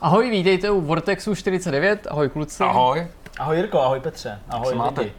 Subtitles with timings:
[0.00, 2.06] Ahoj, vítejte u Vortexu 49.
[2.10, 2.62] Ahoj kluci.
[2.62, 3.06] Ahoj.
[3.38, 5.00] Ahoj Jirko, ahoj Petře, ahoj Co máte?
[5.00, 5.12] lidi.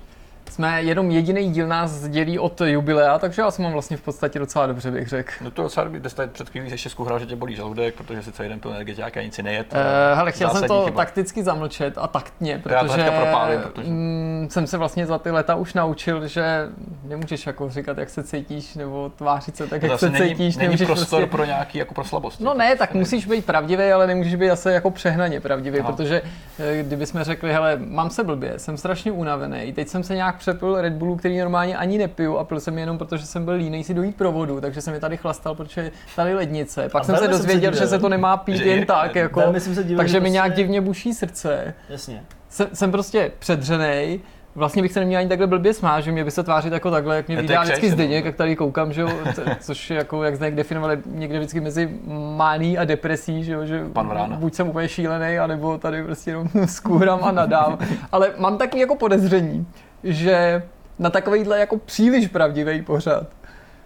[0.57, 4.39] Jsme jenom jediný díl nás dělí od jubilea, takže já jsem mám vlastně v podstatě
[4.39, 5.31] docela dobře, bych řekl.
[5.41, 8.31] No to docela dobrý, jste před chvílí ještě skuhral, že tě bolí žaludek, protože si
[8.31, 9.73] celý den pil energetiák a nic si nejet.
[9.73, 10.97] Uh, hele, chtěl jsem to chyba.
[10.97, 15.73] takticky zamlčet a taktně, protože, propálím, protože- mm, jsem se vlastně za ty leta už
[15.73, 16.67] naučil, že
[17.03, 20.55] nemůžeš jako říkat, jak se cítíš, nebo tvářit se tak, jak se není, cítíš.
[20.55, 21.31] není nemůžeš prostor prostě...
[21.31, 22.39] pro nějaký jako pro slabost.
[22.39, 25.91] No ne, tak musíš být pravdivý, ale nemůžeš být zase jako přehnaně pravdivý, Aha.
[25.91, 26.21] protože
[26.59, 30.81] eh, kdybychom řekli, hele, mám se blbě, jsem strašně unavený, teď jsem se nějak přepil
[30.81, 33.93] Red Bullu, který normálně ani nepiju a pil jsem jenom protože jsem byl línej si
[33.93, 36.89] dojít pro vodu, takže jsem je tady chlastal, protože tady lednice.
[36.89, 37.79] Pak A jsem se jsem se dozvěděl, divil.
[37.85, 40.45] že se to nemá pít jen Jirka- tak, jako, jsem se takže že mi nějak
[40.47, 41.73] prostě- divně buší srdce.
[41.89, 42.23] Jasně.
[42.49, 44.19] Jsem, jsem prostě předřenej,
[44.55, 47.15] Vlastně bych se neměl ani takhle blbě smát, že mě by se tvářit jako takhle,
[47.15, 49.09] jak mě Je vydá jak vždycky křeč, Zdeněk, jak tady koukám, že jo,
[49.59, 51.89] což je jako, jak Zdeněk definovali někde vždycky mezi
[52.35, 54.35] mání a depresí, že jo, že Pan Vrána.
[54.37, 57.77] buď jsem úplně šílený, anebo tady prostě jenom skůram a nadám.
[58.11, 59.67] Ale mám taky jako podezření,
[60.03, 60.63] že
[60.99, 63.27] na takovýhle jako příliš pravdivý pořad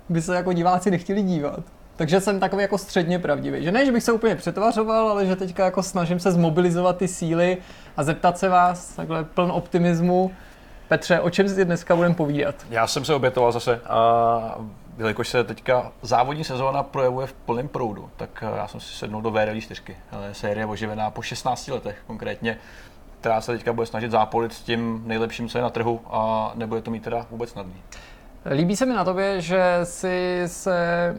[0.09, 1.59] by se jako diváci nechtěli dívat.
[1.95, 3.63] Takže jsem takový jako středně pravdivý.
[3.63, 7.07] Že ne, že bych se úplně přetvařoval, ale že teďka jako snažím se zmobilizovat ty
[7.07, 7.57] síly
[7.97, 10.31] a zeptat se vás takhle pln optimismu.
[10.87, 12.55] Petře, o čem si dneska budeme povídat?
[12.69, 14.59] Já jsem se obětoval zase a
[14.97, 19.21] jelikož se teďka závodní sezóna projevuje v plném proudu, tak eh, já jsem si sednul
[19.21, 19.81] do VRL 4,
[20.11, 22.57] ale série oživená po 16 letech konkrétně,
[23.21, 26.81] která se teďka bude snažit zápolit s tím nejlepším, co je na trhu a nebude
[26.81, 27.73] to mít teda vůbec snadný.
[28.51, 31.15] Líbí se mi na tobě, že si se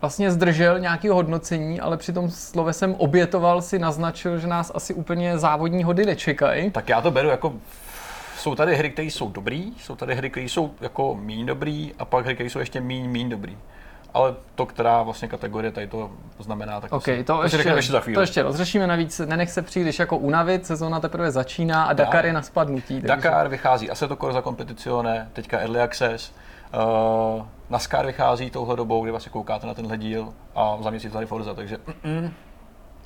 [0.00, 5.38] vlastně zdržel nějakého hodnocení, ale při tom slovesem obětoval si naznačil, že nás asi úplně
[5.38, 6.70] závodní hody nečekají.
[6.70, 7.52] Tak já to beru jako
[8.38, 12.04] jsou tady hry, které jsou dobrý, jsou tady hry, které jsou jako míň dobrý a
[12.04, 13.58] pak hry, které jsou ještě míň, míň dobrý.
[14.14, 17.78] Ale to, která vlastně kategorie tady to znamená, tak OK, si, to, si ještě, řekneme
[17.78, 18.14] ještě za chvíli.
[18.14, 22.32] to ještě rozřešíme navíc, nenech se příliš jako unavit, sezóna teprve začíná a Dakar je
[22.32, 22.94] na spadnutí.
[22.94, 26.32] takže- Dakar vychází Assetto Corsa Competizione, teďka Early Access.
[27.36, 31.26] Uh, NASCAR vychází touhle dobou, kdy vlastně koukáte na tenhle díl a za měsíc tady
[31.26, 32.32] Forza, takže mm,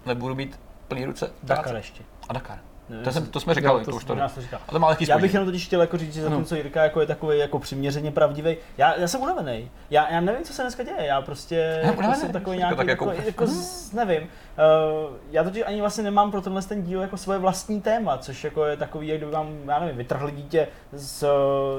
[0.07, 1.31] nebudu mít plný ruce.
[1.43, 2.03] Dakar ještě.
[2.29, 2.59] A Dakar.
[2.89, 4.61] Ne, To, jsem, to jsme říkali, Jo, to, to už to to říkal.
[4.69, 6.31] A to má lehký Já bych jenom totiž chtěl jako říct, že Ano.
[6.31, 9.71] zatímco Jirka jako je takový jako přiměřeně pravdivý, já, já jsem unavený.
[9.91, 12.61] Já, já nevím, co se dneska děje, já prostě Já jako unavený, jsem takový jako
[12.61, 14.23] nějaký, tak jako, jako- jako, z- nevím.
[14.23, 18.45] Uh, já totiž ani vlastně nemám pro tenhle ten díl jako svoje vlastní téma, což
[18.45, 21.25] jako je takový, jak kdyby vám, já nevím, vytrhli dítě z,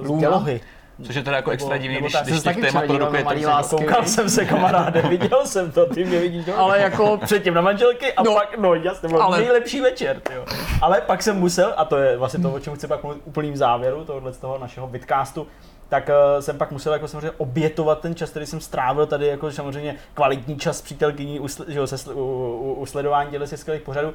[0.03, 0.61] z dělohy.
[1.03, 2.23] Což je teda jako Nebo- extra divný, nebo když, tak.
[2.25, 3.47] když Jsem těch témat produkuje Malý tolik.
[3.55, 3.75] lásky.
[3.75, 6.57] Koukal jsem se, kamaráde, viděl jsem to, ty mě vidíš dole.
[6.57, 8.31] Ale jako předtím na manželky a No.
[8.31, 10.45] no, pak, no jasně, byl Ale- nejlepší večer, tyjo.
[10.81, 13.27] Ale pak jsem musel, a to je vlastně to, o čem chci pak mluvit v
[13.27, 15.47] úplným závěru tohohle z toho našeho vidcastu,
[15.89, 19.51] tak uh, jsem pak musel jako samozřejmě obětovat ten čas, který jsem strávil tady jako
[19.51, 23.31] samozřejmě kvalitní čas s přítelkyní u, sl- že jo, se, sl- u, u, u sledování
[23.31, 24.13] těchto těch skvělých pořadů.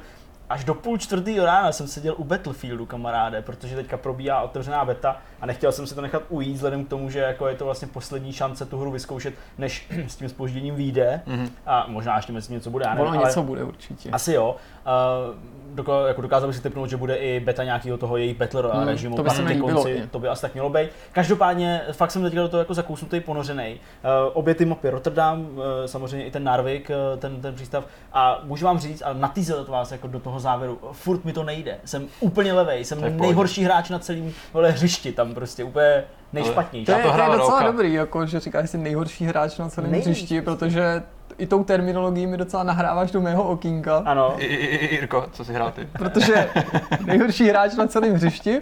[0.49, 5.17] Až do půl čtvrtého rána jsem seděl u Battlefieldu, kamaráde, protože teďka probíhá otevřená beta
[5.43, 7.87] a nechtěl jsem si to nechat ujít, vzhledem k tomu, že jako je to vlastně
[7.87, 11.21] poslední šance tu hru vyzkoušet, než s tím spožděním vyjde.
[11.25, 11.49] Mhm.
[11.65, 13.27] A možná ještě mezi tím něco bude, já nevím, ono ale...
[13.27, 14.09] něco bude určitě.
[14.09, 14.55] Asi jo.
[14.85, 15.35] Uh,
[15.75, 18.79] doko, jako dokázal bych si typnout, že bude i beta nějakého toho její Battle Royale
[18.79, 19.15] Hmm, režimu.
[19.15, 20.03] to by se konci.
[20.11, 20.89] To by asi tak mělo být.
[21.11, 23.73] Každopádně fakt jsem teďka do toho jako zakousnutý, ponořený.
[23.73, 23.79] Uh,
[24.33, 27.85] obě ty mapy Rotterdam, uh, samozřejmě i ten Narvik, uh, ten, ten přístav.
[28.13, 31.77] A můžu vám říct, a natýzet vás jako do toho závěru, furt mi to nejde.
[31.85, 36.85] Jsem úplně levej, jsem nejhorší hráč na celém hřišti, tam prostě úplně nejšpatnější.
[36.85, 37.71] To je, to je docela roka.
[37.71, 40.07] dobrý, jako, že říkáš si nejhorší hráč na celém Nejvíc.
[40.07, 41.03] hřišti, protože
[41.37, 44.03] i tou terminologií mi docela nahráváš do mého okýnka.
[44.05, 44.35] Ano.
[44.37, 45.87] I, i, i, Jirko, co si hrál ty?
[45.97, 46.49] Protože
[47.05, 48.61] nejhorší hráč na celém hřišti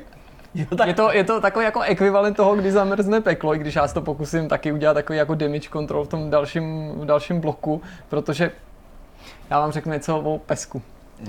[0.55, 3.75] Jo, tak je to, je to takový jako ekvivalent toho, kdy zamrzne peklo, i když
[3.75, 7.39] já si to pokusím taky udělat takový jako damage control v tom dalším, v dalším
[7.41, 8.51] bloku, protože
[9.49, 10.81] já vám řeknu něco o pesku.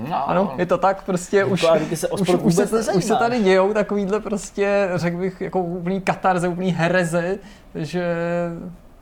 [0.09, 3.15] No, Ano, je to tak, prostě už, a ty se už, už, se, už se
[3.15, 7.37] tady dějou takovýhle prostě, řekl bych, jako úplný katarze, úplný hereze,
[7.75, 8.15] že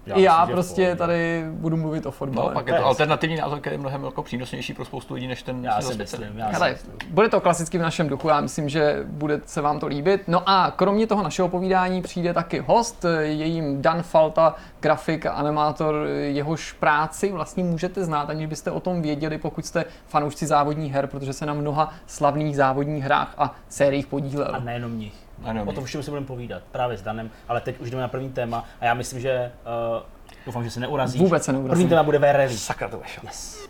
[0.05, 0.95] Já i já myslím, prostě pohodě.
[0.95, 2.53] tady budu mluvit o No, fotbale.
[2.53, 5.63] pak je to alternativní názor, který je mnohem jako přínosnější pro spoustu lidí, než ten
[5.65, 6.93] já si myslím, já si Hele, myslím.
[7.09, 10.21] bude to klasicky v našem duchu, já myslím, že bude se vám to líbit.
[10.27, 15.31] No a kromě toho našeho povídání přijde taky host, je jim Dan Falta, grafik a
[15.31, 20.93] animátor, jehož práci vlastně můžete znát, aniž byste o tom věděli, pokud jste fanoušci závodních
[20.93, 24.51] her, protože se na mnoha slavných závodních hrách a sériích podílel.
[24.55, 25.13] A nejenom nich.
[25.43, 28.07] Ano, O tom všem si budeme povídat právě s Danem, ale teď už jdeme na
[28.07, 29.51] první téma a já myslím, že
[29.97, 30.03] uh,
[30.45, 31.21] doufám, že se neurazíš.
[31.21, 31.71] Vůbec se neurazím.
[31.71, 32.49] První téma bude VRL.
[32.49, 33.23] Sakra to vešel.
[33.25, 33.67] Yes.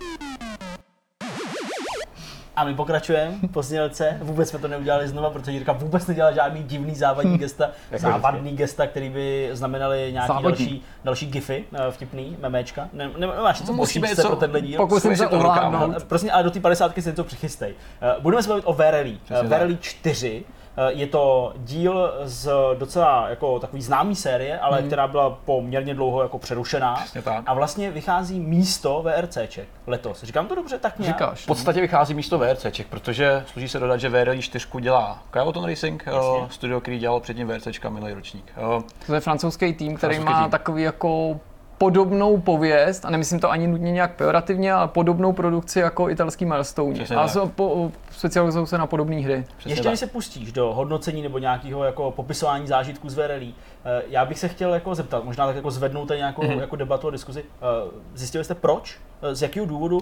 [2.56, 4.18] A my pokračujeme po znělce.
[4.22, 8.52] Vůbec jsme to neudělali znova, protože Jirka vůbec nedělal žádný divný závadní gesta, Jako závadný
[8.52, 10.50] gesta, který by znamenali nějaký Závadní.
[10.66, 12.90] další, další gify, eh, vtipný, memečka.
[12.94, 13.74] Ne, ne, nemáš něco
[14.22, 14.78] co- pro tenhle díl?
[14.78, 16.04] Pokusím se ovládnout.
[16.04, 17.74] Prosím, ale do té 50 si něco přichystej.
[18.02, 18.74] Eh, Budeme se bavit o.
[18.74, 24.88] Přesně VRLI 4 eh, je to díl z docela jako takový známý série, ale Mhm.
[24.88, 26.96] která byla poměrně dlouho jako přerušená.
[26.96, 27.44] Přesně tak.
[27.46, 30.24] A vlastně vychází místo VRCček letos.
[30.24, 31.16] Říkám to dobře, tak nějak?
[31.18, 31.44] Říkáš.
[31.44, 36.04] V podstatě vychází místo VRCček, protože služí se dodat, že VRL 4 dělá Kyloton Racing,
[36.06, 36.20] Jasně.
[36.46, 38.54] eh, studio, který dělal předtím VRCčka minulý ročník.
[38.58, 40.52] Eh, To je francouzský tým, který Francouzský má tým.
[40.52, 41.40] takový jako
[41.86, 46.94] podobnou pověst, a nemyslím to ani nutně nějak pejorativně, ale podobnou produkci jako italský Milestone.
[46.94, 49.46] Přesně A jsou po, specializují se na podobné hry.
[49.58, 53.56] přesně Ještě než se pustíš do hodnocení nebo nějakého jako popisování zážitků z VRLí,
[53.86, 56.60] eh, já bych se chtěl jako zeptat, možná tak jako zvednout tady nějakou Mhm.
[56.60, 57.44] jako debatu a diskuzi.
[57.44, 59.00] Eh, Zjistili jste proč?
[59.22, 60.00] Eh, Z jakého důvodu?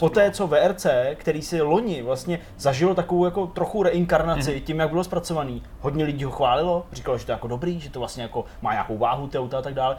[0.00, 4.60] Po té, co VRC, který si loni vlastně zažilo takovou jako trochu reinkarnaci Mhm.
[4.60, 7.90] tím, jak bylo zpracovaný, hodně lidí ho chválilo, říkalo, že to je jako dobrý, že
[7.90, 9.96] to vlastně jako má nějakou váhu, ty auta a tak dále.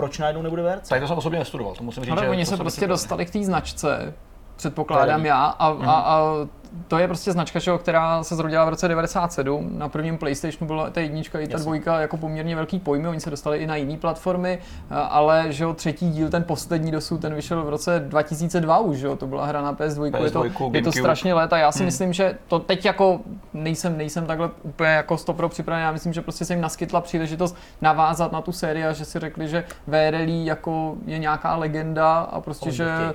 [0.00, 0.88] Proč najednou nebude VRC?
[0.88, 3.26] Tak to jsem osobně nestudoval, to musím říct, Ale že oni se jsem prostě dostali
[3.26, 4.14] k té značce,
[4.56, 6.22] předpokládám já, a, a, a
[6.88, 9.70] to je prostě značka, jo, která se zrodila v roce 97.
[9.78, 11.62] Na prvním PlayStationu byla ta jednička i ta Jasně.
[11.64, 14.58] dvojka jako poměrně velký pojmy, oni se dostali i na jiné platformy,
[14.90, 18.96] a- ale že jo, třetí díl, ten poslední dosud, ten vyšel v roce 2002 už,
[18.96, 21.58] že jo, to byla hra na PS2, je to, PS2, je to strašně let a
[21.58, 21.86] já si Hmm.
[21.86, 23.20] myslím, že to teď jako
[23.54, 27.56] nejsem, nejsem takhle úplně jako stopro připravený, já myslím, že prostě se jim naskytla příležitost
[27.80, 32.40] navázat na tu sérii a že si řekli, že VRL jako je nějaká legenda a
[32.40, 33.10] prostě, to že chtějí.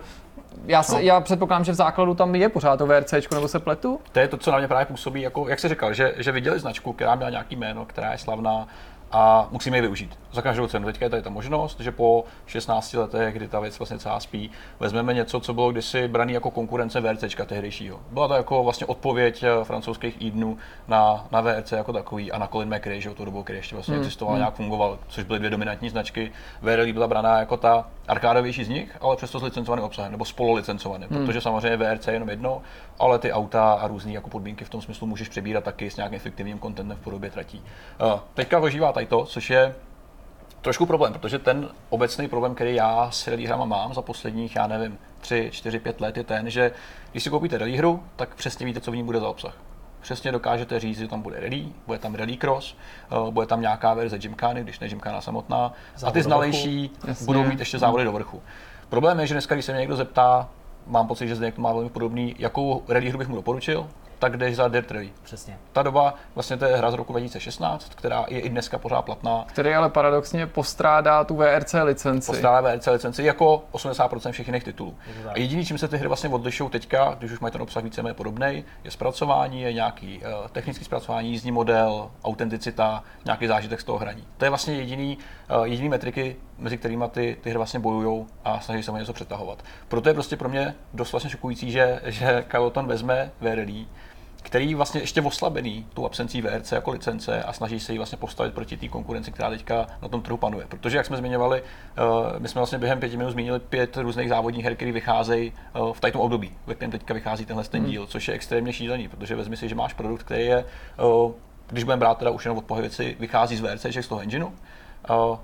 [0.65, 0.99] Já, se, No.
[0.99, 3.99] já předpokládám, že v základu tam je pořád to VRC, nebo se pletu?
[4.11, 6.59] To je to, co na mě právě působí, jako, jak jsi říkal, že, že viděli
[6.59, 8.67] značku, která měla nějaký jméno, která je slavná
[9.11, 10.19] a musíme ji využít.
[10.31, 10.85] Za každou cenu.
[10.85, 14.51] Teďka je tady ta možnost, že po 16 letech, kdy ta věc vlastně celá spí,
[14.79, 17.99] vezmeme něco, co bylo kdysi braný jako konkurence VRCčka tehdejšího.
[18.11, 22.47] Byla to jako vlastně odpověď eh, francouzských Edenů na, na VRC jako takový a na
[22.47, 24.39] Colin McRae, že jo, tu dobu, který ještě vlastně Hmm, existoval, hmm.
[24.39, 26.31] nějak fungoval, což byly dvě dominantní značky.
[26.61, 31.09] VRL byla braná jako ta arkádovější z nich, ale přesto s licencovaným obsahem, nebo spolulicencovaným,
[31.09, 31.25] Hmm.
[31.25, 32.61] protože samozřejmě VRC je jenom jedno,
[32.99, 36.15] ale ty auta a různé jako podmínky v tom smyslu můžeš přebírat taky s nějakým
[36.15, 37.63] efektivním contentem v podobě tratí.
[38.13, 38.61] Uh, teďka
[38.93, 39.75] tady to, což je
[40.61, 44.67] trošku problém, protože ten obecný problém, který já s rally hrama mám za posledních, já
[44.67, 46.71] nevím, 3, 4, 5 let, je ten, že
[47.11, 49.57] když si koupíte rally hru, tak přesně víte, co v ní bude za obsah.
[50.05, 52.77] Přesně dokážete říct, že tam bude rally, bude tam rally cross,
[53.11, 56.91] uh, bude tam nějaká verze Gymkhany, když ne Gymkhana samotná, a Závod ty do znalejší
[57.25, 58.41] budou mít ještě závody do vrchu.
[58.89, 60.49] Problém je, že dneska, když se mě někdo zeptá,
[60.87, 63.87] mám pocit, že to má velmi podobný, jakou rally hru bych mu doporučil,
[64.19, 65.09] tak jdeš za Dirt Rally.
[65.23, 65.57] Přesně.
[65.73, 69.45] Ta doba, vlastně to je hra z roku 2016, která je i dneska pořád platná.
[69.47, 72.31] Který ale paradoxně postrádá tu VRC licenci.
[72.31, 74.95] Postrádá VRC licenci jako 80% všech jiných titulů.
[75.27, 78.13] A jediný, čím se ty hry vlastně odlišují teďka, když už mají ten obsah víceméně
[78.13, 83.97] podobný, je zpracování, je nějaký uh, technický zpracování, jízdní model, autenticita, nějaký zážitek z toho
[83.97, 84.27] hraní.
[84.37, 85.17] To je vlastně jediný,
[85.57, 89.13] uh, jediný metriky, mezi kterými ty, ty hry vlastně bojují a snaží se o něco
[89.13, 89.63] přetahovat.
[89.87, 93.85] Proto je prostě pro mě dost vlastně šokující, že, že Kajoton vezme VRL,
[94.45, 98.53] který vlastně ještě oslabený tou absencí VRC jako licence a snaží se ji vlastně postavit
[98.53, 100.65] proti té konkurenci, která teďka na tom trhu panuje.
[100.69, 104.65] Protože, jak jsme zmiňovali, eh, my jsme vlastně během pěti minut zmínili pět různých závodních
[104.65, 108.27] her, které vycházejí eh, v tom období, ve kterém teďka vychází tenhle ten díl, což
[108.27, 111.33] je extrémně šílený, protože vezmi si, že máš produkt, který je, eh,
[111.67, 114.51] když budeme brát teda už jenom od věci, vychází z VRC, z toho engineu,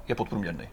[0.07, 0.67] je podprůměrný.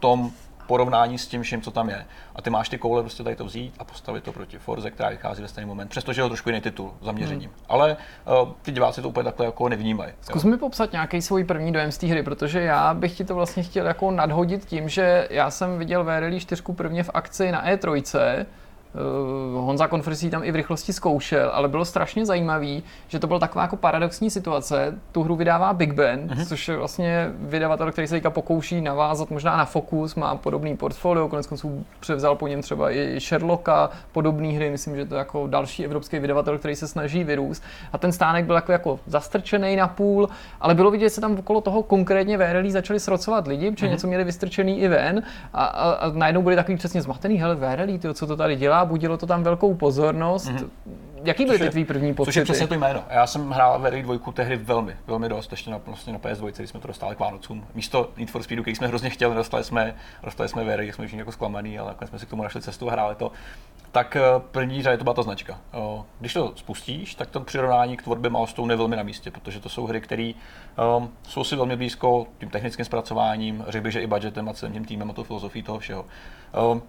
[0.00, 0.30] V tom
[0.66, 2.06] porovnání s tím vším, co tam je.
[2.36, 5.08] A ty máš ty koule prostě tady to vzít a postavit to proti Forze, která
[5.08, 7.50] vychází ve stejný moment, přestože je to trošku jiný titul zaměřením.
[7.50, 7.58] Hmm.
[7.68, 7.96] Ale
[8.42, 10.12] uh, ty diváci to úplně takhle jako nevnímají.
[10.20, 13.34] Zkus mi popsat nějaký svůj první dojem z té hry, protože já bych ti to
[13.34, 17.66] vlastně chtěl jako nadhodit tím, že já jsem viděl VRL 4 prvně v akci na
[17.66, 18.00] E3,
[18.40, 18.46] Uh,
[19.54, 23.62] Honza Konfresí tam i v rychlosti zkoušel, ale bylo strašně zajímavý, že to byla taková
[23.62, 24.98] jako paradoxní situace.
[25.12, 26.46] Tu hru vydává Big Ben, mm-hmm.
[26.46, 31.28] což je vlastně vydavatel, který se teďka pokouší navázat možná na Focus, má podobný portfolio,
[31.28, 35.46] konec konců převzal po něm třeba i Sherlocka, podobné hry, myslím, že to je jako
[35.46, 37.62] další evropský vydavatel, který se snaží vyrůst.
[37.92, 40.28] A ten stánek byl jako, jako zastrčený na půl,
[40.60, 43.90] ale bylo vidět, že se tam okolo toho konkrétně VRL začali srocovat lidi, protože mm-hmm.
[43.90, 47.98] něco měli vystrčený i ven a, a, a najednou byli takový přesně zmatený, hele VRL,
[47.98, 50.48] tyjo, co to tady dělá, budilo to tam velkou pozornost.
[50.48, 50.68] Mm-hmm.
[51.24, 52.32] Jaký byly Což ty tvý první pocity?
[52.32, 53.04] Což je přesně to jméno.
[53.10, 56.70] Já jsem hrál ve dvojku tehdy velmi, velmi dost, ještě na, vlastně na PS2, když
[56.70, 57.66] jsme to dostali k Vánocům.
[57.74, 59.94] Místo Need for Speedu, který jsme hrozně chtěli, dostali jsme,
[60.24, 62.62] dostali jsme Very, jak jsme všichni jako zklamaný, ale nakonec jsme si k tomu našli
[62.62, 63.32] cestu a hráli to.
[63.92, 64.20] Tak eh,
[64.50, 65.58] první řadě to byla ta značka.
[66.20, 69.68] Když to spustíš, tak to přirovnání k tvorbě Milestone je velmi na místě, protože to
[69.68, 70.32] jsou hry, které
[70.96, 74.74] um, jsou si velmi blízko tím technickým zpracováním, řekl bych, že i budgetem a celým
[74.74, 76.06] tím týmem a tou filozofií toho všeho.
[76.72, 76.82] Um,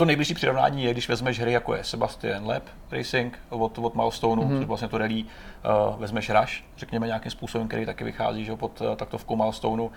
[0.00, 4.42] to nejbližší přirovnání je, když vezmeš hry jako je Sebastian Lab Racing od, od Milestoneu,
[4.42, 4.58] mm-hmm.
[4.58, 8.80] což vlastně to rally, uh, vezmeš Rush, řekněme nějakým způsobem, který taky vychází že, pod
[8.80, 9.90] uh, taktovkou Milestoneu,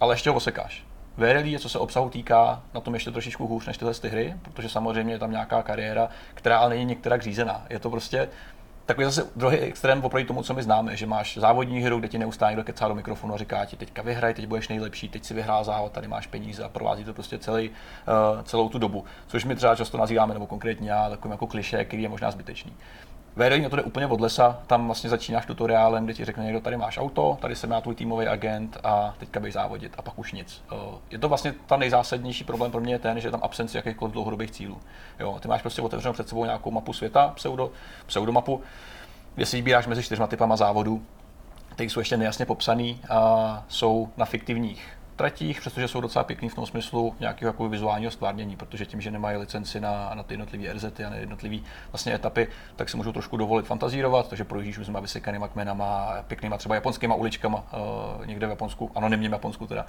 [0.00, 0.84] ale ještě ho osekáš.
[1.16, 4.34] VRL je, co se obsahu týká, na tom ještě trošičku hůř než tyhle ty hry,
[4.42, 7.66] protože samozřejmě je tam nějaká kariéra, která ale není některá řízená.
[7.70, 8.28] Je to prostě
[8.86, 12.18] takový zase druhý extrém oproti tomu, co my známe, že máš závodní hru, kde ti
[12.18, 15.34] neustále někdo kecá do mikrofonu a říká ti, teďka vyhraj, teď budeš nejlepší, teď si
[15.34, 19.04] vyhrál závod, tady máš peníze a provází to prostě celý, uh, celou tu dobu.
[19.26, 22.72] Což my třeba často nazýváme, nebo konkrétně já, takovým jako kliše, který je možná zbytečný.
[23.36, 26.60] VRI na to jde úplně od lesa, tam vlastně začínáš tutoriálem, kde ti řekne někdo,
[26.60, 30.18] tady máš auto, tady jsem já tvůj týmový agent a teďka běž závodit a pak
[30.18, 30.62] už nic.
[30.72, 30.76] Eh,
[31.10, 34.12] je to vlastně ta nejzásadnější problém pro mě je ten, že je tam absence jakýchkoliv
[34.12, 34.80] dlouhodobých cílů.
[35.20, 37.70] Jo, ty máš prostě otevřenou před sebou nějakou mapu světa, pseudo,
[38.06, 38.60] pseudomapu,
[39.34, 41.02] kde si vybíráš mezi čtyřma typama závodů,
[41.68, 46.54] které jsou ještě nejasně popsaný a jsou na fiktivních tratích, přestože jsou docela pěkný v
[46.54, 50.72] tom smyslu nějakého jako vizuálního stvárnění, protože tím, že nemají licenci na, na ty jednotlivé
[50.72, 51.56] RZ a na jednotlivé
[51.92, 56.74] vlastně etapy, tak si můžou trošku dovolit fantazírovat, takže projíždíš různýma vysekanýma kmenama, pěknýma třeba
[56.74, 57.64] japonskýma uličkama
[58.18, 59.86] uh, někde v Japonsku, anonymním Japonsku teda.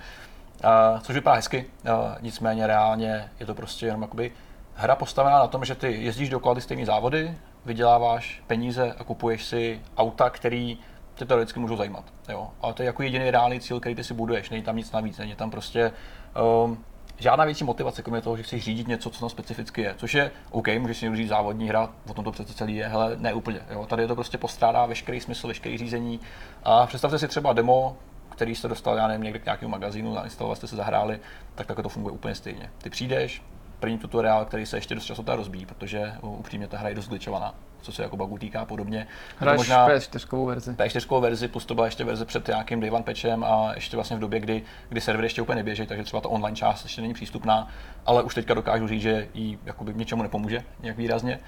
[0.63, 4.31] Uh, což vypadá hezky, uh, nicméně reálně je to prostě jenom jakoby
[4.75, 9.45] hra postavená na tom, že ty jezdíš dokola ty stejné závody, vyděláváš peníze a kupuješ
[9.45, 10.77] si auta, který
[11.15, 12.05] tě teoreticky můžou zajímat.
[12.29, 12.49] Jo.
[12.61, 15.17] Ale to je jako jediný reálný cíl, který ty si buduješ, není tam nic navíc,
[15.17, 15.91] není tam prostě
[16.65, 16.85] um,
[17.17, 19.93] žádná větší motivace, kromě toho, že chceš řídit něco, co tam specificky je.
[19.97, 23.15] Což je OK, můžeš si říct závodní hra, o tom to přece celý je, hele,
[23.17, 23.59] ne úplně.
[23.69, 23.85] Jo.
[23.85, 26.19] Tady je to prostě postrádá veškerý smysl, veškerý řízení.
[26.63, 27.97] A představte si třeba demo,
[28.29, 31.19] který jste dostal, já nevím, někde k nějakému magazínu, nainstalovali jste se zahráli,
[31.55, 32.69] tak takhle to funguje úplně stejně.
[32.77, 33.41] Ty přijdeš,
[33.79, 37.55] první tutoriál, který se ještě dost času rozbíjí, protože upřímně ta hra je dost glitchovaná
[37.83, 39.07] co se jako bugů týká podobně.
[39.37, 40.71] Hraješ možná PS4 verzi.
[40.71, 44.17] PS4 verzi, plus to byla ještě verze před nějakým day one patchem a ještě vlastně
[44.17, 47.13] v době, kdy, kdy servery ještě úplně neběží, takže třeba ta online část ještě není
[47.13, 47.67] přístupná,
[48.05, 51.39] ale už teďka dokážu říct, že jí jakoby ničemu nepomůže nějak výrazně.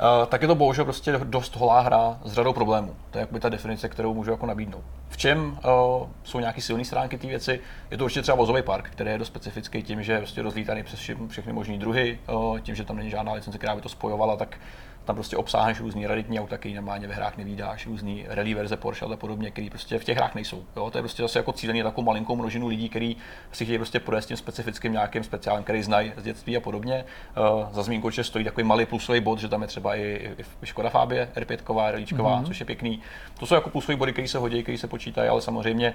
[0.00, 2.96] Uh, tak je to bohužel prostě dost holá hra s řadou problémů.
[3.10, 4.84] To je jakoby ta definice, kterou můžu jako nabídnout.
[5.08, 7.60] V čem uh, jsou nějaké silné stránky té věci?
[7.90, 10.82] Je to určitě třeba vozový park, který je dost specifický tím, že je prostě rozlítaný
[10.82, 14.36] přes všechny možné druhy, uh, tím, že tam není žádná licence, která by to spojovala,
[14.36, 14.58] tak
[15.04, 19.06] tam prostě obsáhneš různý raritní auta, který normálně ve hrách nevídáš, různý rally verze Porsche
[19.06, 20.64] a podobně, který prostě v těch hrách nejsou.
[20.76, 20.90] Jo?
[20.90, 23.16] To je prostě zase jako cílený takovou malinkou množinu lidí, kteří
[23.52, 27.04] si chtějí prostě projekt tím specifickým nějakým speciálem, který znají z dětství a podobně.
[27.60, 30.30] Uh, za zmínku, že stojí takový malý plusový bod, že tam je třeba i,
[30.62, 32.46] i Škoda Fabie R5, ralíčková, mm-hmm.
[32.46, 33.00] což je pěkný.
[33.38, 35.94] To jsou jako plusové body, které se hodí, které se počítají, ale samozřejmě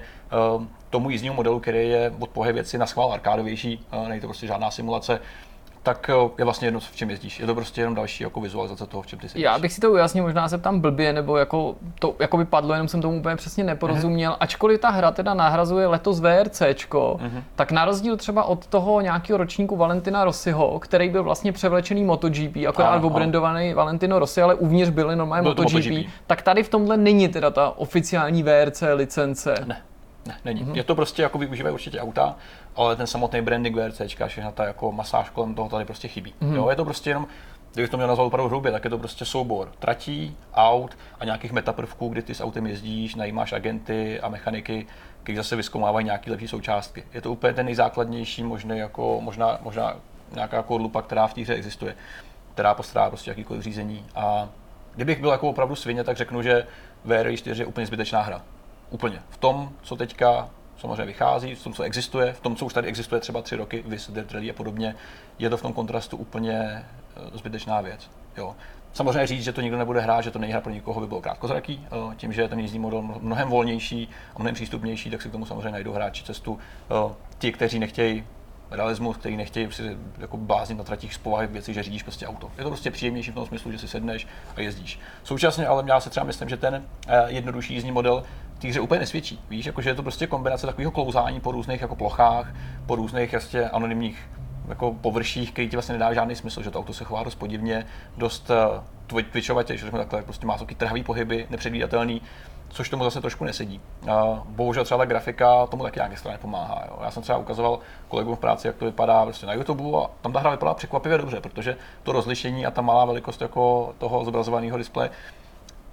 [0.56, 4.26] uh, tomu jízdnímu modelu, který je od pohy věci na schvál arkádovější, uh, není to
[4.26, 5.20] prostě žádná simulace,
[5.86, 7.40] tak eh, je vlastně jedno, v čem jezdíš.
[7.40, 9.44] Je to prostě jenom další jako vizualizace toho, v čem ty sedíš.
[9.44, 12.74] Já bych si to ujasnil, možná se tam blbě, nebo jako to jako by padlo,
[12.74, 14.32] jenom jsem tomu úplně přesně neporozuměl.
[14.32, 14.40] Mm-hmm.
[14.40, 17.42] Ačkoliv ta hra teda nahrazuje letos VRC, mm-hmm.
[17.56, 22.56] tak na rozdíl třeba od toho nějakého ročníku Valentina Rossiho, který byl vlastně převlečený MotoGP,
[22.68, 26.96] akorát obrandovaný Valentino Rossi, ale uvnitř byly normálně byl MotoGP, MotoGP, tak tady v tomhle
[26.96, 29.54] není teda ta oficiální VRC licence.
[29.66, 29.82] Ne.
[30.26, 30.64] Ne, není.
[30.64, 30.76] Mm-hmm.
[30.76, 32.36] Je to prostě jako využívají určitě auta,
[32.76, 36.34] ale ten samotný branding VRC, všechna ta jako masáž kolem toho tady prostě chybí.
[36.42, 36.54] Mm-hmm.
[36.54, 37.26] Jo, je to prostě jenom,
[37.72, 41.52] kdybych to měl nazvat opravdu hrubě, tak je to prostě soubor tratí, aut a nějakých
[41.52, 44.86] metaprvků, kdy ty s autem jezdíš, najímáš agenty a mechaniky,
[45.22, 47.04] kteří zase vyskoumávají nějaké lepší součástky.
[47.12, 49.96] Je to úplně ten nejzákladnější možný, jako možná, možná
[50.34, 51.94] nějaká jako lupa, která v té hře existuje,
[52.54, 54.06] která postará prostě jakýkoliv řízení.
[54.14, 54.48] A
[54.94, 56.66] kdybych byl jako opravdu svině, tak řeknu, že
[57.04, 58.42] VR 4 je úplně zbytečná hra.
[58.90, 59.22] Úplně.
[59.30, 62.88] V tom, co teďka samozřejmě vychází, v tom, co existuje, v tom, co už tady
[62.88, 64.94] existuje třeba tři roky, Vis, Dead Rally a podobně,
[65.38, 68.10] je to v tom kontrastu úplně eh, zbytečná věc.
[68.36, 68.56] Jo.
[68.92, 71.20] Samozřejmě říct, že to nikdo nebude hrát, že to není hra pro nikoho, by bylo
[71.20, 71.86] krátkozraký.
[71.86, 75.32] Eh, tím, že je ten jízdní model mnohem volnější a mnohem přístupnější, tak si k
[75.32, 76.58] tomu samozřejmě najdou hráči cestu.
[76.90, 78.24] Eh, ti, kteří nechtějí
[78.70, 82.50] realismus, který nechtějí si jako báznit na tratích z povahy věci, že řídíš prostě auto.
[82.58, 85.00] Je to prostě příjemnější v tom smyslu, že si sedneš a jezdíš.
[85.24, 86.84] Současně ale já se třeba myslím, že ten
[87.26, 88.22] jednodušší jízdní model
[88.58, 89.40] té hře úplně nesvědčí.
[89.48, 92.54] Víš, jakože je to prostě kombinace takového klouzání po různých jako plochách,
[92.86, 94.28] po různých jasně anonymních
[94.68, 97.86] jako površích, který ti vlastně nedá žádný smysl, že to auto se chová dost podivně,
[98.16, 98.50] dost
[99.10, 102.22] uh, twitchovatě, že takhle, prostě má taky trhavý pohyby, nepředvídatelný,
[102.68, 103.80] což tomu zase trošku nesedí.
[104.02, 106.84] Uh, bohužel třeba ta grafika tomu taky nějaké extra nepomáhá.
[106.88, 106.98] Jo.
[107.02, 110.32] Já jsem třeba ukazoval kolegům v práci, jak to vypadá prostě na YouTube a tam
[110.32, 114.78] ta hra vypadá překvapivě dobře, protože to rozlišení a ta malá velikost jako toho zobrazovaného
[114.78, 115.10] displeje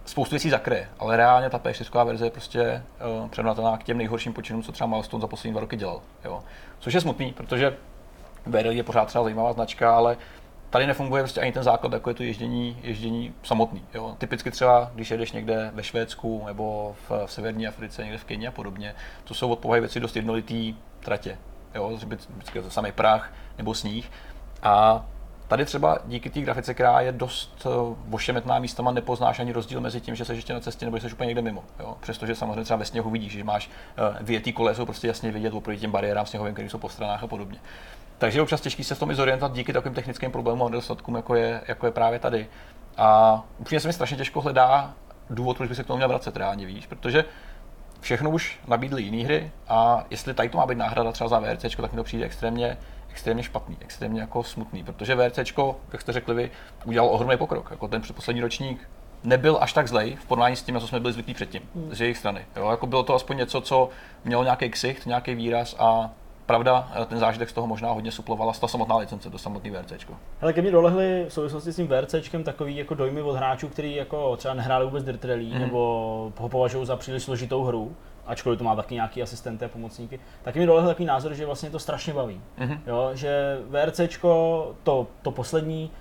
[0.06, 2.84] spoustu věcí zakryje, ale reálně ta P4 verze je prostě
[3.22, 6.02] uh, přenositelná k těm nejhorším počinům, co třeba Milestone za poslední dva roky dělal.
[6.26, 6.44] Jo.
[6.80, 7.78] Což je smutný, protože
[8.46, 10.18] BRL je pořád třeba zajímavá značka, ale
[10.70, 13.86] tady nefunguje prostě ani ten základ, jako je to ježdění, ježdění samotný.
[13.94, 14.16] Jo.
[14.18, 18.48] Typicky třeba, když jedeš někde ve Švédsku nebo v, v severní Africe, někde v Keni
[18.48, 21.38] a podobně, to jsou od věci dost jednolitý tratě.
[21.76, 21.98] Jo,
[22.36, 24.12] vždycky to samý prach nebo sníh.
[24.64, 25.06] A
[25.48, 30.02] Tady třeba díky té grafice, která je dost uh, ošemetná místama, nepoznáš ani rozdíl mezi
[30.02, 31.64] tím, že jsi ještě na cestě nebo že jsi úplně někde mimo.
[31.80, 31.98] Jo?
[32.00, 35.54] Přestože samozřejmě třeba ve sněhu vidíš, že máš uh, vyjetý kole, jsou prostě jasně vidět
[35.54, 37.60] oproti těm bariérám sněhovým, které jsou po stranách a podobně.
[38.18, 41.36] Takže je občas těžký se v tom zorientovat díky takovým technickým problémům a nedostatkům, jako
[41.36, 42.48] je, jako je právě tady.
[42.98, 44.94] A upřímně se mi strašně těžko hledá
[45.30, 47.26] důvod, proč by se k tomu měl vracet reálně, víš, protože
[48.02, 51.62] všechno už nabídly jiné hry a jestli tady to má být náhrada třeba za VRC,
[51.62, 52.78] tak mi to přijde extrémně,
[53.14, 55.38] extrémně špatný, extrémně jako smutný, protože VRC,
[55.92, 56.52] jak jste řekli vy,
[56.86, 57.72] udělal ohromný pokrok.
[57.72, 58.90] Jako ten předposlední ročník
[59.24, 62.02] nebyl až tak zlej v porovnání s tím, na co jsme byli zvyklí předtím, z
[62.02, 62.46] jejich strany.
[62.56, 63.90] Jo, jako bylo to aspoň něco, co
[64.26, 66.12] mělo nějaký ksicht, nějaký výraz a
[66.46, 69.94] Pravda, ten zážitek z toho možná hodně suplovala ta samotná licence, to samotný VRC.
[70.42, 73.96] Ale ke mně dolehly v souvislosti s tím VRC takový jako dojmy od hráčů, kteří
[73.96, 75.60] jako třeba nehráli vůbec Dirt Rally, mm.
[75.60, 80.20] nebo ho považují za příliš složitou hru, ačkoliv to má taky nějaký asistenty a pomocníky,
[80.44, 82.42] tak mi dolehl takový názor, že vlastně to strašně baví.
[82.58, 82.80] Mm-hmm.
[82.88, 84.00] Jo, že VRC
[84.84, 85.92] to, to poslední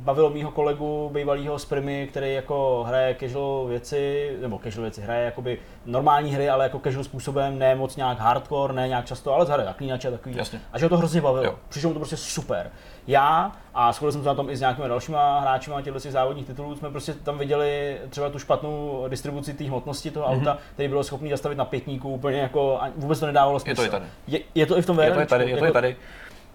[0.00, 5.24] bavilo mýho kolegu, bývalého z Primy, který jako hraje casual věci, nebo casual věci, hraje
[5.24, 9.44] jakoby normální hry, ale jako casual způsobem, ne moc nějak hardcore, ne nějak často, ale
[9.44, 10.36] hraje zaklínače takový.
[10.36, 10.60] Jasně.
[10.72, 11.44] A že ho to hrozně bavilo.
[11.44, 11.54] Jo.
[11.68, 12.70] Přišlo mu to prostě super.
[13.06, 16.76] Já, a shodl jsem se na tom i s nějakými dalšíma hráči těchto závodních titulů,
[16.76, 20.40] jsme prostě tam viděli třeba tu špatnou distribuci té hmotnosti toho mm-hmm.
[20.40, 23.82] auta, který bylo schopný zastavit na pětníku úplně jako, vůbec to nedávalo smysl.
[23.82, 24.10] Je to i tady.
[24.26, 25.66] Je, je to i v tom Je to i tady, je to jako...
[25.66, 25.96] i tady.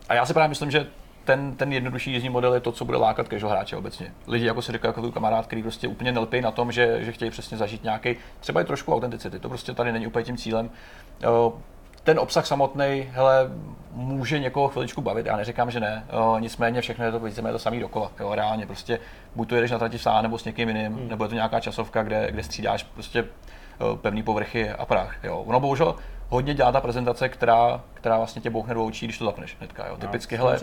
[0.09, 0.87] A já si právě myslím, že
[1.25, 4.13] ten, ten jednodušší jízdní model je to, co bude lákat casual hráče obecně.
[4.27, 7.31] Lidi, jako si říká, jako kamarád, který prostě úplně nelpí na tom, že, že chtějí
[7.31, 9.39] přesně zažít nějaký, třeba i trošku autenticity.
[9.39, 10.69] To prostě tady není úplně tím cílem.
[12.03, 13.49] Ten obsah samotný, hele,
[13.91, 16.05] může někoho chviličku bavit, já neříkám, že ne,
[16.39, 18.99] nicméně všechno je to víceméně to samý dokola, jo, reálně, prostě
[19.35, 21.09] buď to jedeš na trati sám nebo s někým jiným, hmm.
[21.09, 23.25] nebo je to nějaká časovka, kde, kde střídáš prostě
[24.01, 25.15] pevný povrchy a prach.
[25.23, 25.37] Jo.
[25.37, 25.95] Ono bohužel
[26.29, 29.87] hodně dělá ta prezentace, která, která vlastně tě bouchne do očí, když to zapneš hnedka.
[29.87, 29.97] Jo.
[29.97, 30.59] Typicky, hele,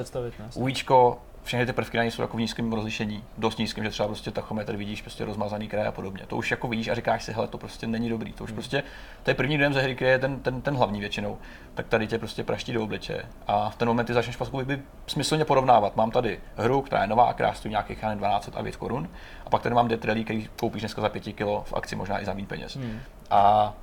[0.54, 4.06] UIčko, všechny ty prvky na ní jsou jako v nízkém rozlišení, dost nízkém, že třeba
[4.06, 6.24] prostě tachometr vidíš prostě rozmazaný kraje a podobně.
[6.26, 8.32] To už jako vidíš a říkáš si, hele, to prostě není dobrý.
[8.32, 8.56] To už hmm.
[8.56, 8.82] prostě,
[9.22, 11.38] to je první den ze hry, který je ten, ten, ten hlavní většinou.
[11.74, 13.24] Tak tady tě prostě praští do obličeje.
[13.46, 15.96] A v ten moment ty začneš vlastně by smyslně porovnávat.
[15.96, 19.08] Mám tady hru, která je nová, která stojí nějakých 12 a 5 korun.
[19.46, 22.24] A pak tady mám Rally, který koupíš dneska za 5 kilo v akci, možná i
[22.24, 22.76] za méně peněz.
[22.76, 23.00] Hmm.
[23.30, 23.74] A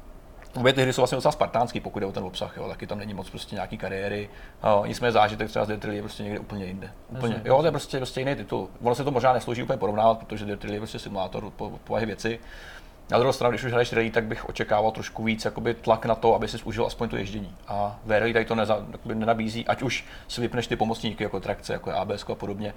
[0.55, 2.99] Obě ty hry jsou vlastně docela spartánský, pokud je o ten obsah, jo, taky tam
[2.99, 4.29] není moc prostě nějaký kariéry.
[4.79, 6.91] Uh, nicméně zážitek třeba z Dead je prostě někde úplně jinde.
[7.09, 8.69] Úplně, jo, to je prostě, prostě jiný titul.
[8.81, 12.39] Ono se to možná neslouží úplně porovnávat, protože Dead je prostě simulátor po, povahy věci.
[13.11, 16.15] Na druhou stranu, když už hraješ rally, tak bych očekával trošku víc jakoby, tlak na
[16.15, 17.55] to, aby si užil aspoň to ježdění.
[17.67, 21.73] A v rally tady to neza, nenabízí, ať už si vypneš ty pomocníky jako trakce,
[21.73, 22.73] jako ABS a podobně.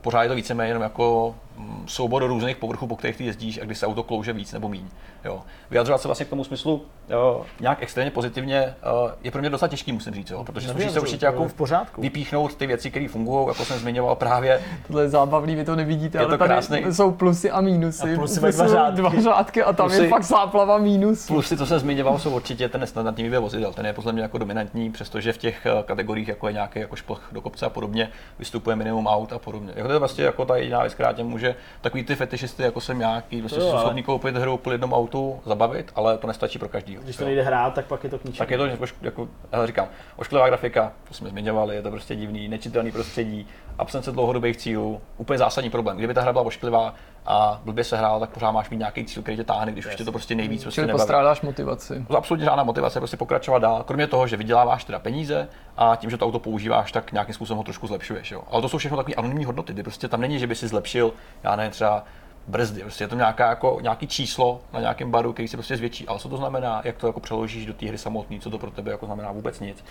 [0.00, 3.64] Pořád je to víceméně jenom jako mm, soubor různých povrchů, po kterých ty jezdíš a
[3.64, 4.88] kdy se auto klouže víc nebo míň.
[5.24, 5.42] Jo.
[5.70, 8.74] Vyjadřovat se vlastně k tomu smyslu jo, nějak extrémně pozitivně
[9.22, 12.00] je pro mě docela těžký, musím říct, jo, protože musíš se určitě jako v pořádku.
[12.00, 14.62] vypíchnout ty věci, které fungují, jako jsem zmiňoval právě.
[14.86, 18.12] Tohle je zábavný, vy to nevidíte, je ale to tady jsou plusy a mínusy.
[18.12, 18.96] A plusy dva řádky.
[18.96, 21.26] dva řádky a tam plusy, je fakt záplava mínus.
[21.26, 23.72] Plusy, co jsem zmiňoval, jsou určitě ten nestandardní výběr vozidel.
[23.72, 26.96] Ten je podle mě jako dominantní, přestože v těch eh, kategoriích, jako je nějaký jako
[26.96, 28.08] šplch do kopce a podobně,
[28.38, 29.72] vystupuje minimum aut a podobně.
[29.76, 32.80] Jako to je vlastně jako ta jediná věc, která tě může takový ty fetišisty, jako
[32.80, 36.68] jsem nějaký, prostě jsou schopný koupit hru po jednom autu, zabavit, ale to nestačí pro
[36.68, 36.98] každý.
[37.02, 38.38] Když to nejde hrát, tak pak je to k ničemu.
[38.38, 42.16] Tak je to jako, jako já říkám, ošklivá grafika, to jsme zmiňovali, je to prostě
[42.16, 43.46] divný, nečitelný prostředí,
[43.78, 45.96] absence dlouhodobých cílů, úplně zásadní problém.
[45.96, 46.94] Kdyby ta hra byla ošklivá
[47.26, 49.94] a blbě se hrála, tak pořád máš mít nějaký cíl, který tě táhne, když yes.
[49.94, 52.04] už tě to prostě nejvíc prostě Čili postrádáš motivaci.
[52.08, 53.82] To absolutně žádná motivace, prostě pokračovat dál.
[53.82, 57.58] Kromě toho, že vyděláváš teda peníze a tím, že to auto používáš, tak nějakým způsobem
[57.58, 58.30] ho trošku zlepšuješ.
[58.30, 58.42] Jo.
[58.50, 61.12] Ale to jsou všechno takové anonymní hodnoty, kdy prostě tam není, že by si zlepšil,
[61.44, 62.04] já nevím, třeba
[62.48, 62.80] brzdy.
[62.80, 66.08] Prostě je to nějaká, jako, nějaký číslo na nějakém baru, který se prostě zvětší.
[66.08, 68.70] Ale co to znamená, jak to jako přeložíš do té hry samotné, co to pro
[68.70, 69.84] tebe jako znamená vůbec nic.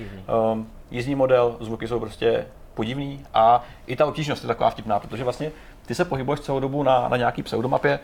[0.53, 5.23] Um, jízdní model, zvuky jsou prostě podivný a i ta obtížnost je taková vtipná, protože
[5.23, 5.51] vlastně
[5.85, 7.99] ty se pohybuješ celou dobu na, na nějaký pseudomapě,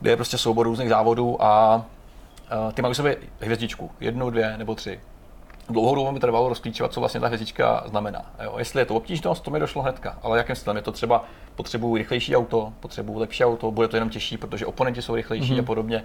[0.00, 4.54] kde je prostě soubor různých závodů a uh, ty mají u sebe hvězdičku, jednu, dvě
[4.56, 5.00] nebo tři
[5.72, 8.22] dlouhou dobu mi trvalo rozklíčovat, co vlastně ta hvězdička znamená.
[8.44, 11.24] Jo, jestli je to obtížnost, to mi došlo hnedka, ale jakým stylem je to třeba
[11.56, 15.60] potřebuju rychlejší auto, potřebuju lepší auto, bude to jenom těžší, protože oponenti jsou rychlejší mm-hmm.
[15.60, 16.04] a podobně.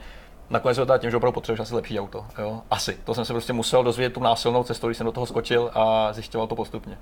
[0.49, 2.25] Nakonec je to tím, že opravdu potřebuješ asi lepší auto.
[2.37, 2.61] Jo?
[2.71, 2.97] Asi.
[3.03, 6.13] To jsem se prostě musel dozvědět tu násilnou cestou, když jsem do toho skočil a
[6.13, 6.97] zjišťoval to postupně.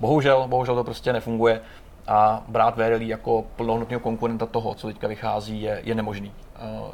[0.00, 1.60] Bohužel, bohužel to prostě nefunguje
[2.06, 6.32] a brát VRL jako plnohodnotného konkurenta toho, co teďka vychází, je, je nemožný.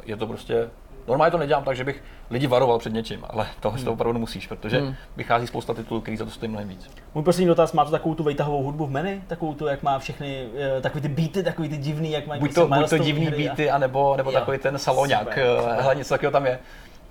[0.05, 0.69] Je to prostě
[1.07, 3.85] Normálně to nedělám tak, že bych lidi varoval před něčím, ale tohle hmm.
[3.85, 4.95] to opravdu musíš, protože hmm.
[5.17, 6.89] vychází spousta titulů, který za to stojí mnohem víc.
[7.15, 9.21] Můj poslední dotaz, má to takovou tu vejtahovou hudbu v menu?
[9.27, 10.47] Takovou tu, jak má všechny,
[10.77, 13.27] eh, takový ty beaty, takový ty divný, jak mají Buď to, prostě buď to divný
[13.31, 14.39] beaty, anebo, nebo jo.
[14.39, 16.59] takový ten saloňák, eh, hele, něco takového tam je.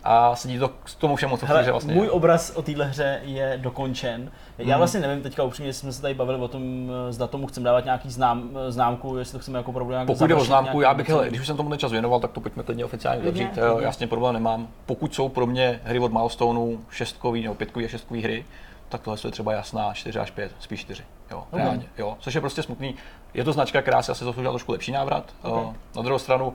[0.05, 3.21] A sedí to k tomu všemu, co Hele, hře vlastně můj obraz o téhle hře
[3.23, 4.31] je dokončen.
[4.59, 4.79] Já Hmm.
[4.79, 7.85] vlastně nevím, teďka upřímně jsme se tady bavili o tom, eh, zda tomu chceme dávat
[7.85, 9.97] nějaký znám, eh, známku, jestli to chceme jako problém.
[9.99, 12.31] nějak Pokud jde o známku, já bych, hele, když už jsem tomu čas věnoval, tak
[12.33, 13.59] to pojďme klidně oficiálně zavřít.
[13.81, 14.69] Já s tím problém nemám.
[14.87, 18.45] Pokud jsou pro mě hry od Milestoneu šestkový nebo pětkový a šestkový hry,
[18.89, 21.05] tak tohle je třeba jasná 4 až 5, spíš 4.
[21.31, 21.59] Jo, Ok.
[21.59, 22.17] reálně, jo.
[22.21, 22.95] Což je prostě smutný.
[23.35, 25.25] Je to značka, která si asi zasloužila trošku lepší návrat.
[25.43, 25.53] Ok.
[25.53, 25.75] Jo.
[25.97, 26.53] Na druhou stranu,